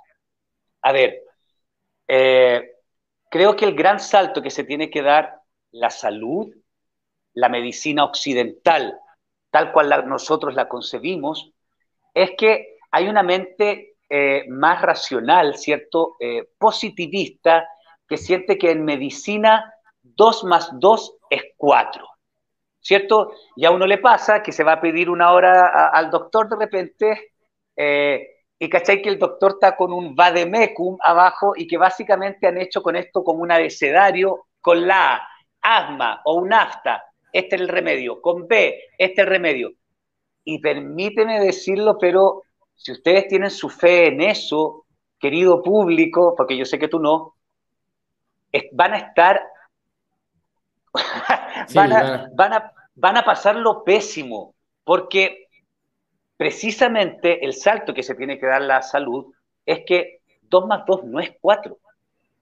[0.82, 1.25] a ver,
[2.08, 2.72] eh,
[3.30, 5.42] creo que el gran salto que se tiene que dar
[5.72, 6.54] la salud,
[7.34, 8.98] la medicina occidental,
[9.50, 11.52] tal cual nosotros la concebimos,
[12.14, 16.16] es que hay una mente eh, más racional, ¿cierto?
[16.20, 17.68] Eh, positivista,
[18.08, 22.08] que siente que en medicina 2 más 2 es 4.
[22.80, 23.32] ¿cierto?
[23.56, 26.56] Y a uno le pasa que se va a pedir una hora al doctor de
[26.56, 27.34] repente
[28.58, 32.82] y cachai que el doctor está con un vademecum abajo y que básicamente han hecho
[32.82, 35.28] con esto como un abecedario con la A,
[35.62, 39.72] asma o un afta, este es el remedio, con B, este es el remedio.
[40.44, 42.44] Y permíteme decirlo, pero
[42.76, 44.86] si ustedes tienen su fe en eso,
[45.20, 47.36] querido público, porque yo sé que tú no,
[48.72, 49.42] van a estar
[51.74, 55.45] van, a, van, a, van, a, pasarlo pésimo, porque
[56.38, 59.34] precisamente el salto que se tiene que dar la salud
[59.66, 61.78] es que 2 más 2 no es 4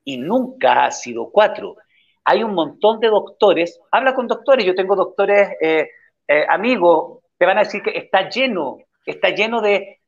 [0.04, 1.76] y nunca ha sido 4.
[2.26, 5.90] Hay un montón de doctores, habla con doctores, yo tengo doctores eh,
[6.28, 10.00] eh, amigos, te van a decir que está lleno, está lleno de,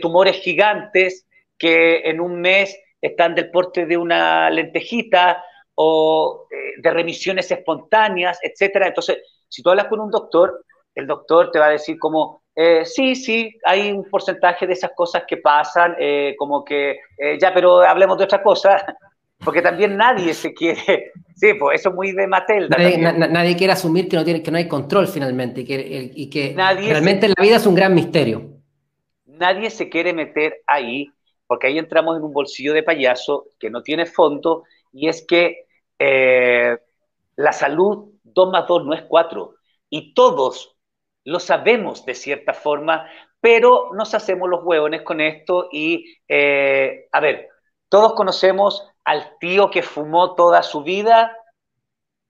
[0.00, 1.26] tumores gigantes
[1.56, 5.42] que en un mes están del porte de una lentejita,
[5.80, 8.88] o eh, de remisiones espontáneas, etcétera.
[8.88, 9.18] Entonces,
[9.48, 13.14] si tú hablas con un doctor, el doctor te va a decir como, eh, sí,
[13.14, 16.98] sí, hay un porcentaje de esas cosas que pasan, eh, como que,
[17.40, 18.84] ya, pero hablemos de otra cosa,
[19.44, 22.68] porque también nadie se quiere, sí, pues eso es muy de Mattel.
[22.68, 27.40] Nadie, quiere asumir que no, tiene, que no hay control finalmente y que, realmente la
[27.40, 28.42] vida es un gran misterio.
[29.24, 31.08] Nadie se quiere meter ahí,
[31.46, 35.66] porque ahí entramos en un bolsillo de payaso que no tiene fondo, y es que
[35.96, 36.76] eh,
[37.36, 39.54] la salud 2 más 2 no es 4.
[39.90, 40.76] Y todos
[41.28, 43.06] lo sabemos de cierta forma,
[43.38, 47.50] pero nos hacemos los huevones con esto y, eh, a ver,
[47.90, 51.36] todos conocemos al tío que fumó toda su vida,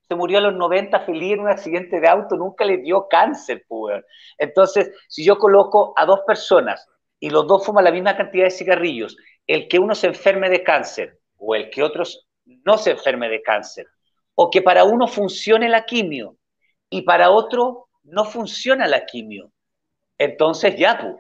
[0.03, 3.65] se murió a los 90 feliz en un accidente de auto, nunca le dio cáncer,
[3.69, 4.05] pues.
[4.37, 6.85] Entonces, si yo coloco a dos personas
[7.21, 9.17] y los dos fuman la misma cantidad de cigarrillos,
[9.47, 13.43] el que uno se enferme de cáncer o el que otros no se enferme de
[13.43, 13.87] cáncer.
[14.35, 16.37] O que para uno funcione la quimio
[16.91, 19.53] y para otro no funciona la quimio.
[20.19, 21.19] Entonces ya, tú,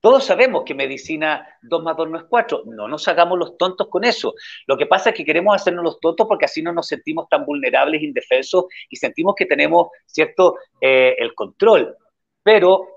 [0.00, 2.62] Todos sabemos que medicina 2 más 2 no es 4.
[2.66, 4.34] No nos hagamos los tontos con eso.
[4.66, 7.44] Lo que pasa es que queremos hacernos los tontos porque así no nos sentimos tan
[7.44, 11.96] vulnerables, indefensos y sentimos que tenemos, ¿cierto?, eh, el control.
[12.42, 12.88] Pero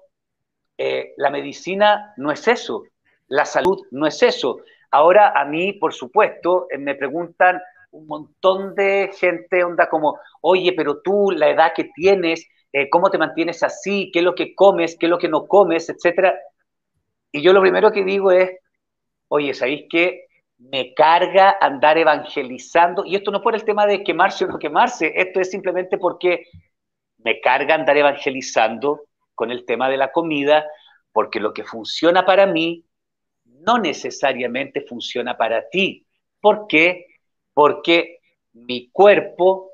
[0.77, 2.83] eh, la medicina no es eso.
[3.27, 4.59] La salud no es eso.
[4.91, 7.61] Ahora a mí, por supuesto, eh, me preguntan
[7.91, 12.47] un montón de gente, onda como, oye, pero tú, la edad que tienes,
[12.89, 15.89] cómo te mantienes así, qué es lo que comes, qué es lo que no comes,
[15.89, 16.39] etcétera.
[17.31, 18.51] Y yo lo primero que digo es,
[19.27, 20.25] oye, ¿sabéis qué?
[20.57, 25.13] Me carga andar evangelizando, y esto no por el tema de quemarse o no quemarse,
[25.15, 26.47] esto es simplemente porque
[27.17, 29.01] me carga andar evangelizando
[29.35, 30.65] con el tema de la comida,
[31.11, 32.85] porque lo que funciona para mí
[33.45, 36.05] no necesariamente funciona para ti.
[36.41, 37.07] ¿Por qué?
[37.53, 38.19] Porque
[38.53, 39.71] mi cuerpo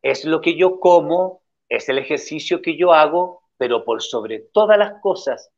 [0.00, 1.41] es lo que yo como,
[1.76, 5.50] es el ejercicio que yo hago, pero por sobre todas las cosas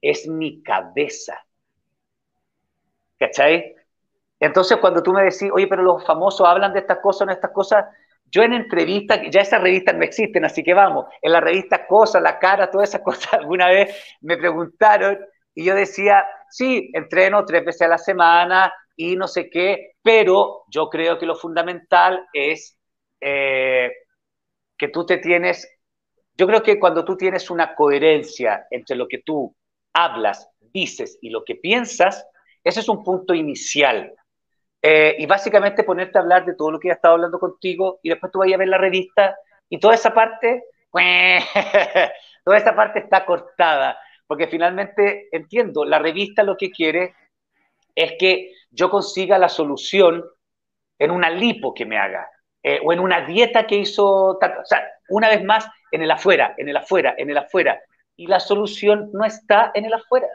[0.00, 1.44] es mi cabeza.
[3.18, 3.74] ¿Cachai?
[4.40, 7.50] Entonces, cuando tú me decís, oye, pero los famosos hablan de estas cosas, no estas
[7.50, 7.84] cosas,
[8.30, 12.22] yo en entrevistas, ya esas revistas no existen, así que vamos, en la revista Cosas,
[12.22, 15.18] La Cara, todas esas cosas, alguna vez me preguntaron
[15.54, 20.64] y yo decía, sí, entreno tres veces a la semana y no sé qué, pero
[20.68, 22.78] yo creo que lo fundamental es
[23.20, 23.90] eh,
[24.78, 25.68] que tú te tienes,
[26.36, 29.54] yo creo que cuando tú tienes una coherencia entre lo que tú
[29.92, 32.26] hablas, dices y lo que piensas,
[32.62, 34.14] ese es un punto inicial.
[34.80, 38.10] Eh, y básicamente ponerte a hablar de todo lo que he estado hablando contigo y
[38.10, 39.36] después tú vayas a ver la revista
[39.68, 40.64] y toda esa parte,
[42.44, 47.14] toda esa parte está cortada, porque finalmente entiendo, la revista lo que quiere
[47.94, 50.24] es que yo consiga la solución
[50.98, 52.28] en una lipo que me haga,
[52.68, 56.54] eh, o en una dieta que hizo, o sea, una vez más, en el afuera,
[56.58, 57.80] en el afuera, en el afuera
[58.14, 60.28] y la solución no está en el afuera.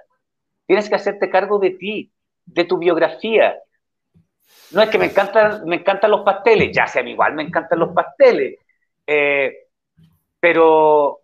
[0.65, 2.11] Tienes que hacerte cargo de ti,
[2.43, 3.59] de tu biografía.
[4.71, 7.93] No es que me encantan, me encantan los pasteles, ya sea igual me encantan los
[7.93, 8.57] pasteles,
[9.05, 9.67] eh,
[10.39, 11.19] pero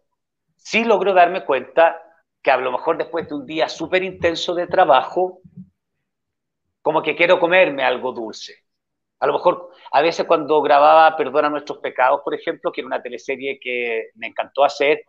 [0.58, 2.04] sí logro darme cuenta
[2.40, 5.40] que a lo mejor después de un día súper intenso de trabajo,
[6.84, 8.69] como que quiero comerme algo dulce.
[9.20, 13.02] A lo mejor, a veces cuando grababa Perdona nuestros pecados, por ejemplo, que era una
[13.02, 15.04] teleserie que me encantó hacer,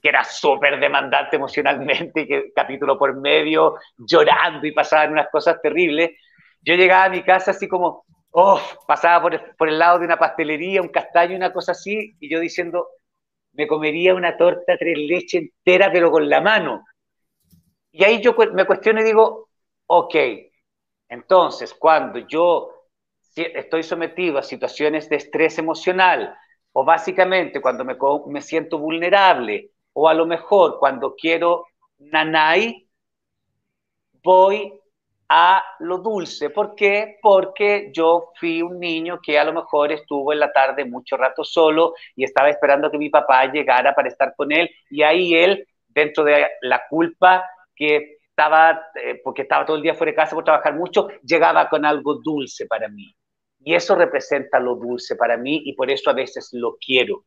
[0.00, 6.10] que era súper demandante emocionalmente, que capítulo por medio, llorando y pasaban unas cosas terribles.
[6.60, 10.18] Yo llegaba a mi casa así como, oh, pasaba por, por el lado de una
[10.18, 12.88] pastelería, un castaño, una cosa así, y yo diciendo,
[13.52, 16.84] me comería una torta tres leche entera, pero con la mano.
[17.90, 19.50] Y ahí yo me cuestiono y digo,
[19.86, 20.16] ok,
[21.08, 22.81] entonces cuando yo
[23.36, 26.34] estoy sometido a situaciones de estrés emocional,
[26.72, 27.96] o básicamente cuando me,
[28.28, 31.66] me siento vulnerable, o a lo mejor cuando quiero
[31.98, 32.88] nanay,
[34.22, 34.72] voy
[35.28, 36.50] a lo dulce.
[36.50, 37.18] ¿Por qué?
[37.22, 41.42] Porque yo fui un niño que a lo mejor estuvo en la tarde mucho rato
[41.44, 45.66] solo y estaba esperando que mi papá llegara para estar con él y ahí él,
[45.88, 47.44] dentro de la culpa
[47.74, 51.68] que estaba, eh, porque estaba todo el día fuera de casa por trabajar mucho, llegaba
[51.68, 53.14] con algo dulce para mí.
[53.64, 57.24] Y eso representa lo dulce para mí y por eso a veces lo quiero.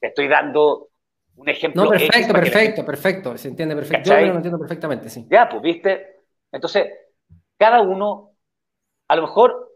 [0.00, 0.88] Te estoy dando
[1.36, 1.84] un ejemplo.
[1.84, 4.10] No, perfecto, perfecto, perfecto, se entiende perfecto.
[4.10, 5.26] Yo lo entiendo perfectamente, sí.
[5.30, 6.22] Ya, pues, viste.
[6.50, 6.86] Entonces,
[7.56, 8.32] cada uno,
[9.08, 9.72] a lo mejor,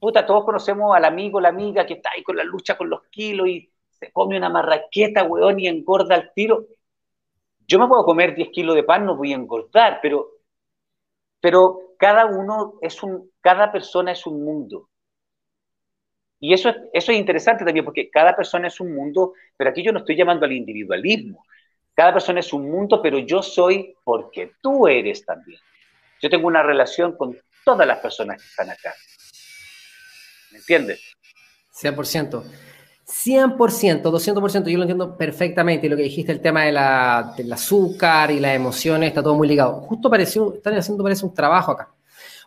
[0.00, 3.04] puta, todos conocemos al amigo, la amiga que está ahí con la lucha con los
[3.04, 6.66] kilos y se come una marraqueta, weón, y engorda al tiro.
[7.66, 10.28] Yo me puedo comer 10 kilos de pan, no voy a engordar, pero,
[11.40, 14.88] pero cada uno es un, cada persona es un mundo.
[16.44, 19.92] Y eso, eso es interesante también porque cada persona es un mundo, pero aquí yo
[19.92, 21.46] no estoy llamando al individualismo.
[21.94, 25.60] Cada persona es un mundo, pero yo soy porque tú eres también.
[26.20, 28.92] Yo tengo una relación con todas las personas que están acá.
[30.50, 31.14] ¿Me entiendes?
[31.80, 32.42] 100%.
[33.06, 35.88] 100%, 200%, yo lo entiendo perfectamente.
[35.88, 39.46] Lo que dijiste, el tema de la, del azúcar y las emociones, está todo muy
[39.46, 39.74] ligado.
[39.82, 41.90] Justo pareció, están haciendo, parece un trabajo acá.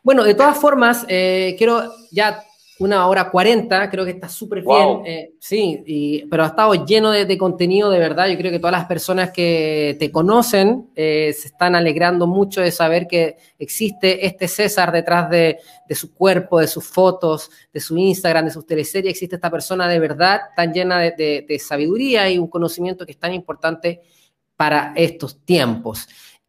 [0.03, 2.43] Bueno, de todas formas, eh, quiero ya
[2.79, 5.01] una hora cuarenta, creo que está súper bien.
[5.05, 8.27] Eh, sí, pero ha estado lleno de, contenido de verdad.
[8.27, 12.71] Yo creo que todas las personas que te conocen eh, se están alegrando mucho de
[12.71, 15.59] saber que existe este César detrás de,
[15.91, 19.11] su cuerpo, de sus fotos, de su Instagram, de sus teleseries.
[19.11, 23.33] Existe esta persona de verdad tan llena de sabiduría y un conocimiento que es tan
[23.33, 24.01] importante
[24.57, 26.07] para estos tiempos.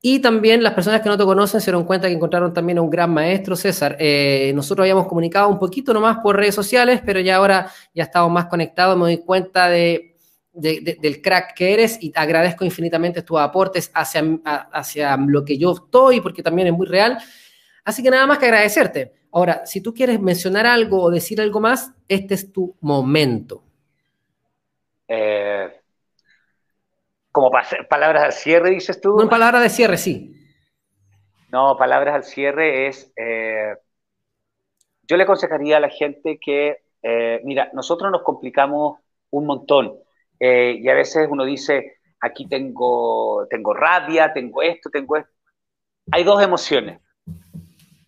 [0.08, 2.80] Y también las personas que no te conocen se dieron cuenta que encontraron también a
[2.80, 3.96] un gran maestro, César.
[3.98, 8.30] Eh, nosotros habíamos comunicado un poquito nomás por redes sociales, pero ya ahora ya estamos
[8.30, 8.96] más conectados.
[8.96, 10.14] Me doy cuenta de
[10.52, 16.20] del crack que eres y agradezco infinitamente tus aportes hacia, hacia lo que yo estoy,
[16.20, 17.18] porque también es muy real.
[17.84, 19.12] Así que nada más que agradecerte.
[19.32, 23.64] Ahora, si tú quieres mencionar algo o decir algo más, este es tu momento.
[25.08, 25.68] Eh,
[27.36, 29.14] como palabras al cierre, dices tú.
[29.14, 30.34] No, palabras de cierre, sí.
[31.52, 33.74] No, palabras al cierre es, eh,
[35.02, 39.98] yo le aconsejaría a la gente que, eh, mira, nosotros nos complicamos un montón
[40.40, 45.30] eh, y a veces uno dice, aquí tengo, tengo rabia, tengo esto, tengo esto.
[46.12, 47.02] Hay dos emociones.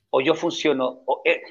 [0.09, 1.03] O yo funciono.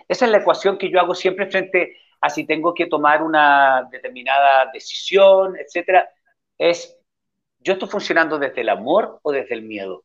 [0.07, 3.87] esa es la ecuación que yo hago siempre frente a si tengo que tomar una
[3.91, 6.09] determinada decisión, etcétera.
[6.57, 6.96] Es,
[7.59, 10.03] yo estoy funcionando desde el amor o desde el miedo.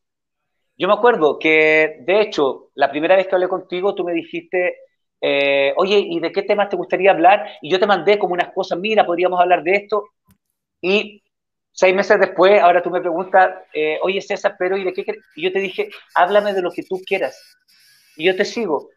[0.77, 4.77] Yo me acuerdo que, de hecho, la primera vez que hablé contigo, tú me dijiste,
[5.21, 7.47] eh, oye, ¿y de qué temas te gustaría hablar?
[7.61, 10.09] Y yo te mandé como unas cosas, mira, podríamos hablar de esto.
[10.81, 11.23] Y
[11.71, 15.05] seis meses después, ahora tú me preguntas, eh, oye, César, pero ¿y de qué
[15.35, 17.57] Y yo te dije, háblame de lo que tú quieras.
[18.17, 18.89] Y yo te sigo.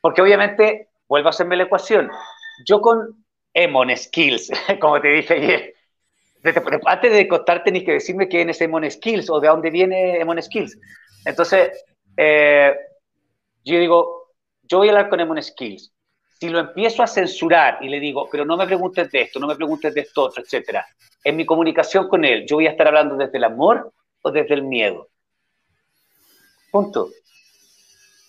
[0.00, 2.10] Porque obviamente, vuelvo a hacerme la ecuación.
[2.66, 3.24] Yo con
[3.54, 5.74] Emon Skills, como te dije ayer,
[6.42, 10.40] antes de contarte tenéis que decirme quién es Emon Skills o de dónde viene Emon
[10.40, 10.78] Skills.
[11.24, 11.84] Entonces,
[12.16, 12.74] eh,
[13.64, 15.92] yo digo, yo voy a hablar con Emon Skills.
[16.38, 19.46] Si lo empiezo a censurar y le digo, pero no me preguntes de esto, no
[19.46, 20.86] me preguntes de esto otro, etcétera,
[21.22, 23.92] en mi comunicación con él, yo voy a estar hablando desde el amor
[24.22, 25.08] o desde el miedo.
[26.70, 27.10] Punto.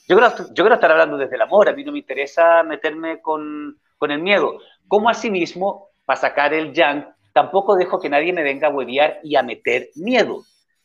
[0.07, 3.21] Yo quiero, yo quiero estar hablando desde el amor, a mí no me interesa meterme
[3.21, 4.59] con, con el miedo.
[4.89, 9.35] Como asimismo, para sacar el yang, tampoco dejo que nadie me venga a hueviar y
[9.35, 10.43] a meter miedo.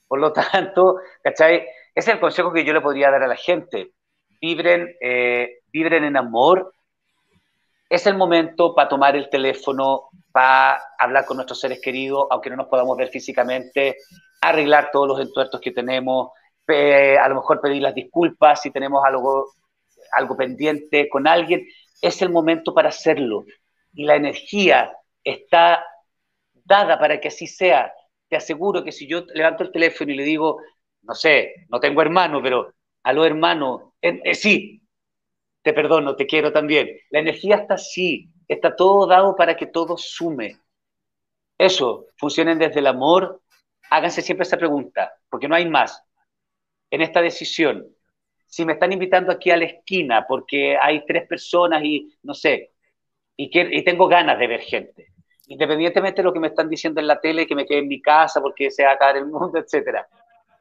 [0.09, 1.67] Por lo tanto, ¿cachai?
[1.95, 3.93] Ese es el consejo que yo le podría dar a la gente.
[4.41, 6.73] Vibren, eh, en amor.
[7.89, 12.57] Es el momento para tomar el teléfono, para hablar con nuestros seres queridos, aunque no
[12.57, 13.97] nos podamos ver físicamente,
[14.41, 16.31] arreglar todos los entuertos que tenemos,
[16.69, 19.53] a lo mejor pedir las disculpas si tenemos algo,
[20.13, 21.67] algo pendiente con alguien.
[22.03, 23.45] Es el momento para hacerlo.
[23.95, 24.93] Y la energía
[25.23, 25.85] está
[26.67, 27.93] dada para que así sea.
[28.29, 30.61] Te aseguro que si yo levanto el teléfono y le digo,
[31.03, 32.75] no sé, no tengo hermano, pero
[33.05, 34.83] a lo hermano, eh, sí,
[35.63, 36.91] te perdono, te quiero también.
[37.11, 40.61] La energía está así, está todo dado para que todo sume.
[41.59, 43.43] Eso, funcionen desde el amor,
[43.91, 46.03] háganse siempre esa pregunta, porque no hay más.
[46.91, 47.87] En esta decisión,
[48.47, 52.73] si me están invitando aquí a la esquina porque hay tres personas y no sé,
[53.37, 55.09] y, y tengo ganas de ver gente,
[55.47, 58.01] independientemente de lo que me están diciendo en la tele, que me quede en mi
[58.01, 60.07] casa porque se va a caer el mundo, etcétera.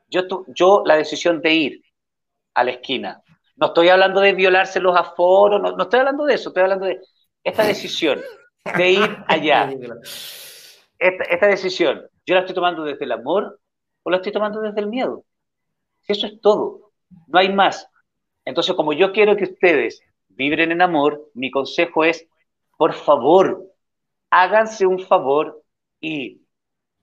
[0.09, 1.83] Yo, la decisión de ir
[2.53, 3.21] a la esquina,
[3.55, 6.85] no estoy hablando de violarse los aforos, no, no estoy hablando de eso, estoy hablando
[6.85, 7.01] de
[7.43, 8.21] esta decisión
[8.77, 9.73] de ir allá.
[10.97, 13.59] Esta, esta decisión, ¿yo la estoy tomando desde el amor
[14.03, 15.25] o la estoy tomando desde el miedo?
[16.07, 16.91] Eso es todo,
[17.27, 17.89] no hay más.
[18.45, 22.27] Entonces, como yo quiero que ustedes vibren en amor, mi consejo es,
[22.77, 23.74] por favor,
[24.35, 25.63] háganse un favor
[26.01, 26.41] y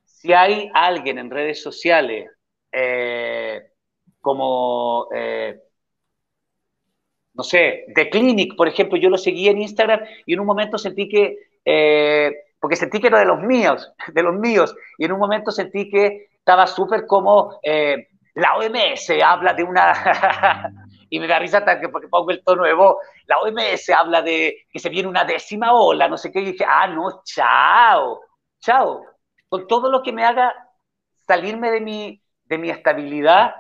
[0.05, 2.31] si hay alguien en redes sociales
[2.71, 3.63] eh,
[4.21, 5.59] como, eh,
[7.33, 10.77] no sé, The Clinic, por ejemplo, yo lo seguí en Instagram y en un momento
[10.77, 15.13] sentí que, eh, porque sentí que era de los míos, de los míos, y en
[15.13, 17.59] un momento sentí que estaba súper como
[18.35, 19.93] la OMS habla de una
[21.13, 22.97] y me da risa que porque pongo el tono de voz.
[23.27, 26.65] La OMS habla de que se viene una décima ola, no sé qué, y dije,
[26.67, 28.23] ah, no, chao,
[28.61, 29.05] chao.
[29.51, 30.55] Con todo lo que me haga
[31.27, 33.55] salirme de mi, de mi estabilidad,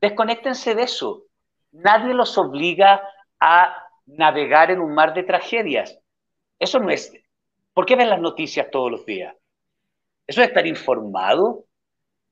[0.00, 1.22] desconéctense de eso.
[1.70, 5.96] Nadie los obliga a navegar en un mar de tragedias.
[6.58, 7.12] Eso no es.
[7.72, 9.32] ¿Por qué ven las noticias todos los días?
[10.26, 11.66] ¿Eso es estar informado?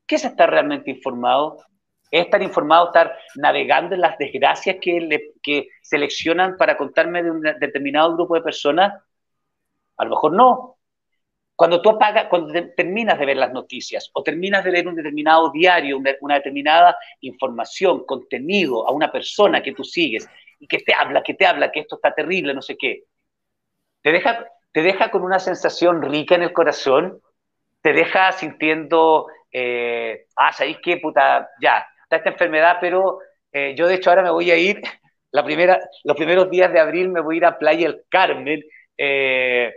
[0.04, 1.64] ¿Qué es estar realmente informado?
[2.12, 8.14] Es estar informado, estar navegando en las desgracias que, seleccionan para contarme de un determinado
[8.14, 9.02] grupo de personas?
[9.96, 10.76] A lo mejor no.
[11.56, 15.50] Cuando tú apagas, cuando terminas de ver las noticias o terminas de leer un determinado
[15.50, 20.28] diario, una, determinada información, contenido a una persona que tú sigues
[20.58, 23.04] y que te habla, que te habla, que esto está terrible, no sé qué,
[24.02, 27.22] te deja, te deja con una sensación rica en el corazón,
[27.80, 31.48] te deja sintiendo, eh, ah, ¿sabéis qué, puta?
[31.60, 31.86] Ya,
[32.16, 33.18] esta enfermedad, pero
[33.52, 34.80] eh, yo de hecho ahora me voy a ir,
[35.32, 38.62] la primera, los primeros días de abril me voy a ir a Playa El Carmen,
[38.96, 39.74] eh,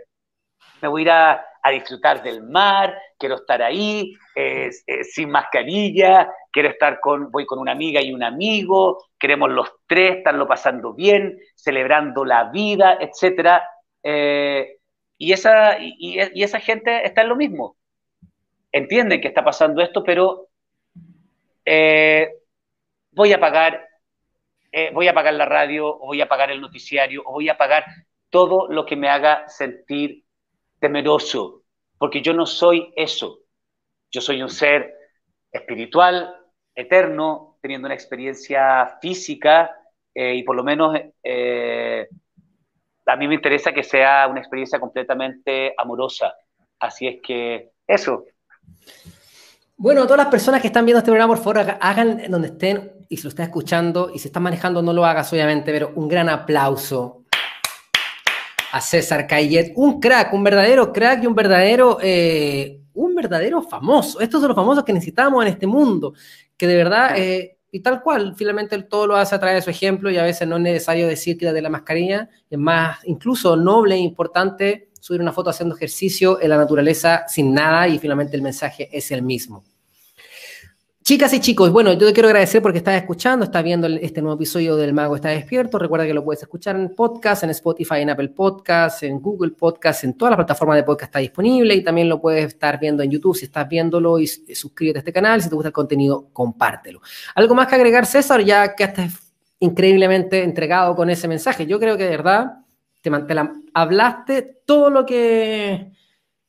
[0.80, 1.42] me voy a ir a,
[1.72, 4.70] disfrutar del mar, quiero estar ahí, eh,
[5.02, 10.18] sin mascarilla, quiero estar con, voy con una amiga y un amigo, queremos los tres
[10.18, 13.62] estarlo pasando bien, celebrando la vida, etc.
[15.18, 17.76] y, esa, y, esa gente está en lo mismo.
[18.70, 20.45] Entienden que está pasando esto, pero
[21.66, 22.30] eh,
[23.10, 23.88] voy a pagar,
[24.70, 27.58] eh, voy a pagar la radio, o voy a pagar el noticiario, o voy a
[27.58, 27.84] pagar
[28.30, 30.24] todo lo que me haga sentir
[30.78, 31.64] temeroso,
[31.98, 33.40] porque yo no soy eso.
[34.10, 34.94] Yo soy un ser
[35.50, 36.36] espiritual,
[36.74, 39.76] eterno, teniendo una experiencia física
[40.14, 40.94] eh, y por lo menos
[43.06, 46.34] a mí me interesa que sea una experiencia completamente amorosa.
[46.78, 48.24] Así es que eso.
[49.78, 53.18] Bueno, todas las personas que están viendo este programa, por favor, hagan donde estén y
[53.18, 56.30] si lo están escuchando y si están manejando, no lo hagas obviamente, pero un gran
[56.30, 57.24] aplauso
[58.72, 64.18] a César Cayet, un crack, un verdadero crack y un verdadero, eh, un verdadero famoso.
[64.18, 66.14] Estos son los famosos que necesitamos en este mundo,
[66.56, 69.68] que de verdad, eh, y tal cual, finalmente todo lo hace a través de su
[69.70, 73.56] ejemplo y a veces no es necesario decir que de la mascarilla, es más, incluso
[73.56, 78.34] noble e importante subir una foto haciendo ejercicio en la naturaleza sin nada y finalmente
[78.34, 79.62] el mensaje es el mismo.
[81.00, 84.34] Chicas y chicos, bueno, yo te quiero agradecer porque estás escuchando, estás viendo este nuevo
[84.34, 85.78] episodio del Mago está despierto.
[85.78, 90.02] Recuerda que lo puedes escuchar en podcast, en Spotify, en Apple Podcasts, en Google Podcasts,
[90.02, 93.10] en todas las plataformas de podcast está disponible y también lo puedes estar viendo en
[93.12, 95.40] YouTube si estás viéndolo y suscríbete a este canal.
[95.40, 97.00] Si te gusta el contenido, compártelo.
[97.36, 98.42] ¿Algo más que agregar, César?
[98.42, 99.12] Ya que estás
[99.60, 101.64] increíblemente entregado con ese mensaje.
[101.64, 102.65] Yo creo que de verdad
[103.10, 103.40] te, te
[103.74, 105.92] hablaste todo lo que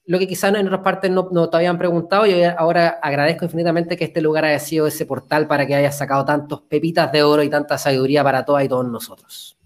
[0.07, 4.05] lo que quizás en otras partes no, te habían preguntado y ahora agradezco infinitamente que
[4.05, 7.49] este lugar haya sido ese portal para que hayas sacado tantos pepitas de oro y
[7.49, 9.57] tanta sabiduría para todas y todos nosotros.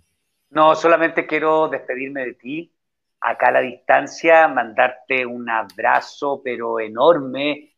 [0.49, 2.73] No, solamente quiero despedirme de ti,
[3.21, 7.75] acá a la distancia, mandarte un abrazo pero enorme.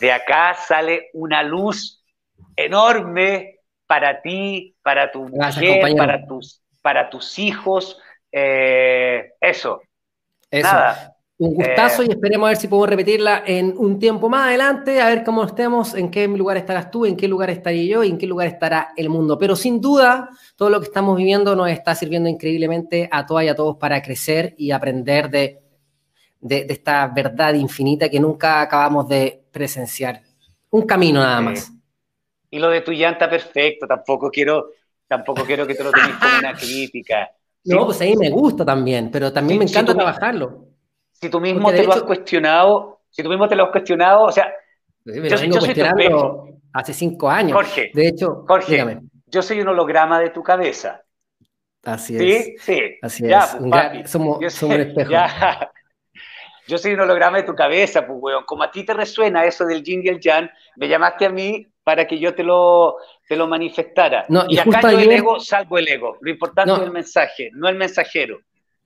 [0.00, 2.02] De acá sale una luz
[2.56, 8.00] enorme para ti, para tu mujer, para tus, para tus hijos.
[8.32, 9.82] Eh, eso.
[10.50, 10.72] Eso.
[10.72, 11.16] Nada.
[11.42, 12.10] Un gustazo y eh.
[12.10, 15.94] esperemos a ver si podemos repetirla en un tiempo más adelante, a ver cómo estemos,
[15.94, 18.92] en qué lugar estarás tú, en qué lugar estaré yo y en qué lugar estará
[18.96, 19.36] el mundo.
[19.38, 23.48] Pero sin duda, todo lo que estamos viviendo nos está sirviendo increíblemente a todas y
[23.48, 25.62] a todos para crecer y aprender de,
[26.40, 30.22] de, esta verdad infinita que nunca acabamos de presenciar.
[30.70, 31.72] Un camino nada más.
[32.50, 33.86] Y lo de tu llanta, perfecto.
[33.86, 34.70] Tampoco quiero,
[35.08, 37.30] tampoco quiero que te lo tengas como una crítica.
[37.64, 40.72] No, pues a mí me gusta también, pero también me encanta trabajarlo
[41.22, 44.32] si tú mismo te lo has cuestionado, si tú mismo te lo has cuestionado, o
[44.32, 44.52] sea,
[45.04, 45.52] yo, soy
[46.72, 47.52] hace cinco años.
[47.52, 51.00] Jorge, de hecho, Jorge, yo soy un holograma de tu cabeza.
[51.84, 52.44] Así es.
[52.44, 52.80] Sí, sí.
[53.02, 53.56] Así es.
[53.56, 55.12] Pues, somos, yo un espejo.
[56.68, 58.44] Yo soy un holograma de tu cabeza, pues, weón.
[58.44, 61.66] Como a ti te resuena eso del yin y el yang, me llamaste a mí
[61.82, 62.98] para que yo te lo,
[63.28, 64.26] te lo manifestara.
[64.28, 66.18] No, y, acá yo el ego salvo el ego.
[66.20, 68.38] Lo importante es el mensaje, no el mensajero.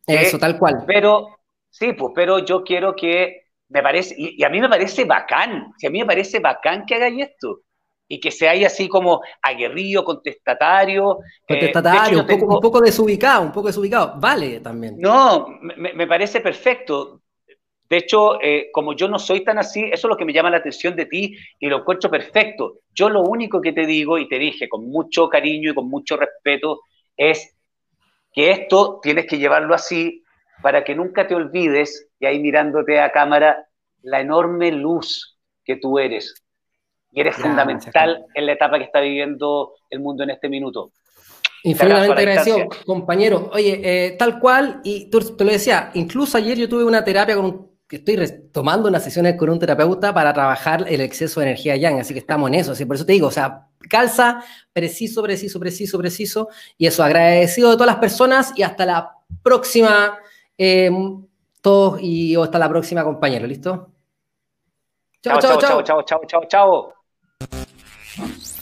[0.06, 0.84] Eso, tal cual.
[0.86, 1.36] Pero
[1.78, 5.86] Sí, pues, pero yo quiero que me parece, y, a mí me parece bacán, si
[5.86, 7.60] a mí me parece bacán que hagáis esto,
[8.08, 11.18] y que seáis así como aguerrido, contestatario.
[11.46, 14.96] Eh, contestatario, un, poco, desubicado, un poco desubicado, vale también.
[14.98, 17.20] No, me, parece perfecto.
[17.88, 20.50] De hecho, eh, como yo no soy tan así, eso es lo que me llama
[20.50, 22.80] la atención de ti y lo encuentro perfecto.
[22.92, 26.16] Yo lo único que te digo y te dije con mucho cariño y con mucho
[26.16, 26.80] respeto
[27.16, 27.56] es
[28.32, 30.24] que esto tienes que llevarlo así
[30.62, 33.66] para que nunca te olvides, y ahí mirándote a cámara,
[34.02, 36.42] la enorme luz que tú eres.
[37.12, 40.92] Y eres fundamental en la etapa que está viviendo el mundo en este minuto.
[41.62, 43.50] Infinitamente agradecido, compañero.
[43.52, 47.34] Oye, eh, tal cual, y tú te lo decía, incluso ayer yo tuve una terapia
[47.34, 48.16] con un estoy
[48.52, 52.20] tomando unas sesiones con un terapeuta para trabajar el exceso de energía yang, así que
[52.20, 54.42] estamos en eso, así por eso te digo, o sea, calza
[54.72, 60.18] preciso, preciso, preciso, preciso, y eso, agradecido de todas las personas y hasta la próxima
[60.58, 60.90] eh,
[61.60, 63.46] todos y hasta la próxima, compañero.
[63.46, 63.90] ¿Listo?
[65.20, 66.92] chao, chao, chao, chao, chao, chao.
[67.48, 68.55] chao.